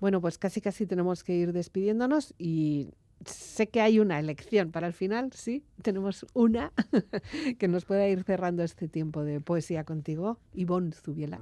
Bueno, 0.00 0.20
pues 0.22 0.38
casi 0.38 0.62
casi 0.62 0.86
tenemos 0.86 1.22
que 1.24 1.34
ir 1.34 1.52
despidiéndonos 1.52 2.34
y 2.38 2.90
sé 3.24 3.68
que 3.68 3.80
hay 3.80 4.00
una 4.00 4.18
elección 4.18 4.70
para 4.70 4.86
el 4.86 4.92
final, 4.92 5.32
sí, 5.32 5.64
tenemos 5.82 6.26
una 6.34 6.72
que 7.58 7.68
nos 7.68 7.84
pueda 7.84 8.06
ir 8.08 8.22
cerrando 8.24 8.62
este 8.62 8.88
tiempo 8.88 9.24
de 9.24 9.40
poesía 9.40 9.84
contigo, 9.84 10.38
Ivonne 10.54 10.92
Zubiela. 10.92 11.38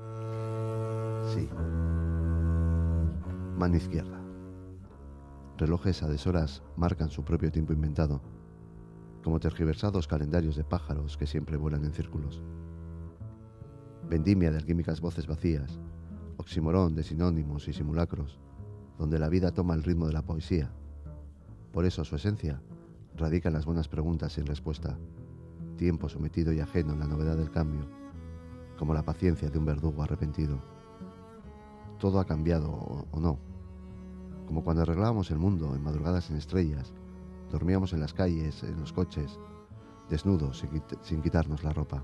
Sí. 1.34 1.48
Mano 3.56 3.76
izquierda. 3.76 4.20
Relojes 5.58 6.02
a 6.02 6.08
deshoras 6.08 6.62
marcan 6.76 7.10
su 7.10 7.24
propio 7.24 7.50
tiempo 7.50 7.72
inventado, 7.72 8.20
como 9.22 9.40
tergiversados 9.40 10.06
calendarios 10.06 10.56
de 10.56 10.64
pájaros 10.64 11.16
que 11.16 11.26
siempre 11.26 11.56
vuelan 11.56 11.84
en 11.84 11.94
círculos. 11.94 12.42
Vendimia 14.08 14.50
de 14.50 14.58
alquímicas 14.58 15.00
voces 15.00 15.26
vacías, 15.26 15.80
oximorón 16.36 16.94
de 16.94 17.02
sinónimos 17.02 17.66
y 17.68 17.72
simulacros, 17.72 18.38
donde 18.98 19.18
la 19.18 19.28
vida 19.28 19.52
toma 19.52 19.74
el 19.74 19.82
ritmo 19.82 20.06
de 20.06 20.12
la 20.12 20.22
poesía. 20.22 20.72
Por 21.76 21.84
eso 21.84 22.06
su 22.06 22.16
esencia 22.16 22.58
radica 23.18 23.50
en 23.50 23.54
las 23.54 23.66
buenas 23.66 23.86
preguntas 23.86 24.32
sin 24.32 24.46
respuesta, 24.46 24.96
tiempo 25.76 26.08
sometido 26.08 26.50
y 26.54 26.60
ajeno 26.60 26.94
en 26.94 27.00
la 27.00 27.06
novedad 27.06 27.36
del 27.36 27.50
cambio, 27.50 27.86
como 28.78 28.94
la 28.94 29.02
paciencia 29.02 29.50
de 29.50 29.58
un 29.58 29.66
verdugo 29.66 30.02
arrepentido. 30.02 30.58
Todo 31.98 32.18
ha 32.18 32.24
cambiado 32.24 32.70
o, 32.70 33.20
no, 33.20 33.38
como 34.46 34.64
cuando 34.64 34.84
arreglábamos 34.84 35.30
el 35.30 35.36
mundo 35.36 35.74
en 35.74 35.84
madrugadas 35.84 36.30
en 36.30 36.38
estrellas, 36.38 36.94
dormíamos 37.50 37.92
en 37.92 38.00
las 38.00 38.14
calles, 38.14 38.62
en 38.62 38.80
los 38.80 38.94
coches, 38.94 39.38
desnudos 40.08 40.60
sin, 40.60 40.82
sin 41.02 41.20
quitarnos 41.20 41.62
la 41.62 41.74
ropa. 41.74 42.02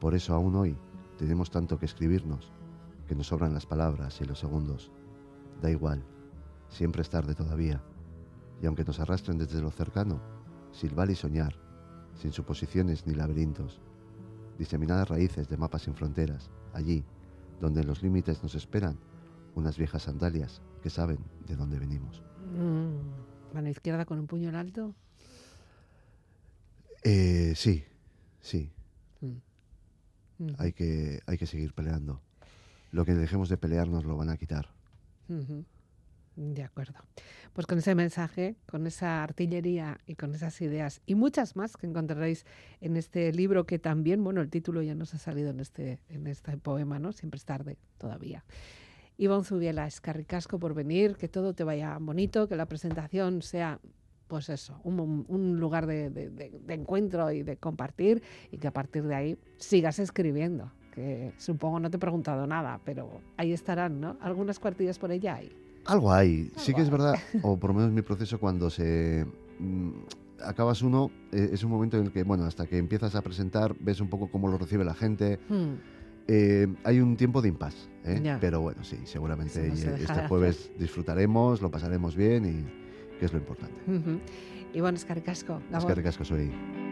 Por 0.00 0.14
eso 0.14 0.34
aún 0.34 0.54
hoy 0.54 0.76
tenemos 1.16 1.50
tanto 1.50 1.78
que 1.78 1.86
escribirnos, 1.86 2.52
que 3.08 3.14
nos 3.14 3.28
sobran 3.28 3.54
las 3.54 3.64
palabras 3.64 4.20
y 4.20 4.26
los 4.26 4.38
segundos. 4.38 4.92
Da 5.62 5.70
igual, 5.70 6.04
siempre 6.68 7.00
es 7.00 7.08
tarde 7.08 7.34
todavía. 7.34 7.82
Y 8.62 8.66
aunque 8.66 8.84
nos 8.84 9.00
arrastren 9.00 9.38
desde 9.38 9.60
lo 9.60 9.70
cercano, 9.70 10.20
silbar 10.72 11.10
y 11.10 11.14
soñar, 11.14 11.54
sin 12.14 12.32
suposiciones 12.32 13.06
ni 13.06 13.14
laberintos, 13.14 13.80
diseminadas 14.58 15.08
raíces 15.08 15.48
de 15.48 15.56
mapas 15.56 15.82
sin 15.82 15.94
fronteras, 15.94 16.50
allí, 16.72 17.04
donde 17.60 17.80
en 17.82 17.86
los 17.86 18.02
límites 18.02 18.42
nos 18.42 18.54
esperan 18.54 18.98
unas 19.54 19.76
viejas 19.78 20.02
sandalias 20.02 20.62
que 20.82 20.90
saben 20.90 21.18
de 21.46 21.56
dónde 21.56 21.78
venimos. 21.78 22.22
Mm, 22.56 23.54
Mano 23.54 23.68
izquierda 23.68 24.04
con 24.04 24.18
un 24.18 24.26
puño 24.26 24.48
en 24.48 24.56
alto. 24.56 24.94
Eh, 27.04 27.52
sí, 27.56 27.84
sí, 28.40 28.70
Mm. 30.40 30.48
hay 30.58 30.72
que, 30.72 31.20
hay 31.26 31.38
que 31.38 31.46
seguir 31.46 31.72
peleando. 31.74 32.20
Lo 32.90 33.04
que 33.04 33.14
dejemos 33.14 33.48
de 33.48 33.56
pelear 33.56 33.86
nos 33.88 34.04
lo 34.04 34.16
van 34.16 34.28
a 34.30 34.36
quitar. 34.36 34.68
Ujú. 35.28 35.64
De 36.36 36.64
acuerdo. 36.64 36.98
Pues 37.52 37.66
con 37.66 37.78
ese 37.78 37.94
mensaje, 37.94 38.56
con 38.66 38.86
esa 38.88 39.22
artillería 39.22 40.00
y 40.06 40.16
con 40.16 40.34
esas 40.34 40.60
ideas 40.60 41.00
y 41.06 41.14
muchas 41.14 41.54
más 41.54 41.76
que 41.76 41.86
encontraréis 41.86 42.44
en 42.80 42.96
este 42.96 43.32
libro 43.32 43.66
que 43.66 43.78
también, 43.78 44.24
bueno, 44.24 44.40
el 44.40 44.50
título 44.50 44.82
ya 44.82 44.96
nos 44.96 45.14
ha 45.14 45.18
salido 45.18 45.50
en 45.50 45.60
este, 45.60 46.00
en 46.08 46.26
este 46.26 46.56
poema, 46.58 46.98
¿no? 46.98 47.12
Siempre 47.12 47.38
es 47.38 47.44
tarde 47.44 47.78
todavía. 47.98 48.44
Ivonne 49.16 49.44
Zubiela, 49.44 49.86
escarricasco 49.86 50.58
por 50.58 50.74
venir, 50.74 51.16
que 51.16 51.28
todo 51.28 51.54
te 51.54 51.62
vaya 51.62 51.96
bonito, 52.00 52.48
que 52.48 52.56
la 52.56 52.66
presentación 52.66 53.40
sea, 53.40 53.78
pues 54.26 54.48
eso, 54.48 54.80
un, 54.82 55.60
lugar 55.60 55.86
de- 55.86 56.10
de 56.10 56.74
encuentro 56.74 57.30
y 57.30 57.44
de 57.44 57.56
compartir 57.58 58.24
y 58.50 58.58
que 58.58 58.66
a 58.66 58.72
partir 58.72 59.04
de 59.04 59.14
ahí 59.14 59.38
sigas 59.58 60.00
escribiendo. 60.00 60.72
Que 60.92 61.32
supongo 61.38 61.78
no 61.78 61.90
te 61.90 61.96
he 61.96 62.00
preguntado 62.00 62.46
nada, 62.48 62.80
pero 62.84 63.20
ahí 63.36 63.52
estarán, 63.52 64.00
¿no? 64.00 64.16
Algunas 64.20 64.58
cuartillas 64.58 64.98
por 64.98 65.12
ella 65.12 65.36
hay. 65.36 65.52
Algo 65.86 66.12
hay. 66.12 66.50
Sí 66.56 66.74
que 66.74 66.82
es 66.82 66.90
verdad, 66.90 67.14
o 67.42 67.58
por 67.58 67.70
lo 67.70 67.74
menos 67.74 67.92
mi 67.92 68.02
proceso 68.02 68.38
cuando 68.38 68.70
se... 68.70 69.26
mm, 69.58 69.90
acabas 70.44 70.82
uno, 70.82 71.10
eh, 71.32 71.50
es 71.52 71.64
un 71.64 71.70
momento 71.70 71.96
en 71.96 72.04
el 72.04 72.12
que, 72.12 72.22
bueno, 72.22 72.44
hasta 72.44 72.66
que 72.66 72.78
empiezas 72.78 73.14
a 73.14 73.22
presentar, 73.22 73.74
ves 73.80 74.00
un 74.00 74.08
poco 74.08 74.30
cómo 74.30 74.48
lo 74.48 74.58
recibe 74.58 74.84
la 74.84 74.94
gente. 74.94 75.38
Hmm. 75.48 75.74
Eh, 76.26 76.66
hay 76.84 77.00
un 77.00 77.16
tiempo 77.16 77.42
de 77.42 77.48
impas, 77.48 77.88
¿eh? 78.04 78.38
Pero 78.40 78.62
bueno, 78.62 78.82
sí, 78.82 78.98
seguramente 79.04 79.68
no 79.68 79.76
se 79.76 79.94
este 80.02 80.26
jueves 80.26 80.70
disfrutaremos, 80.78 81.60
lo 81.60 81.70
pasaremos 81.70 82.16
bien 82.16 82.46
y 82.46 83.18
que 83.18 83.26
es 83.26 83.32
lo 83.32 83.38
importante. 83.38 83.78
Ivonne 84.72 84.96
escarricasco. 84.96 85.60
Es 85.76 85.84
que 85.84 85.94
ricasco 85.94 86.24
soy. 86.24 86.83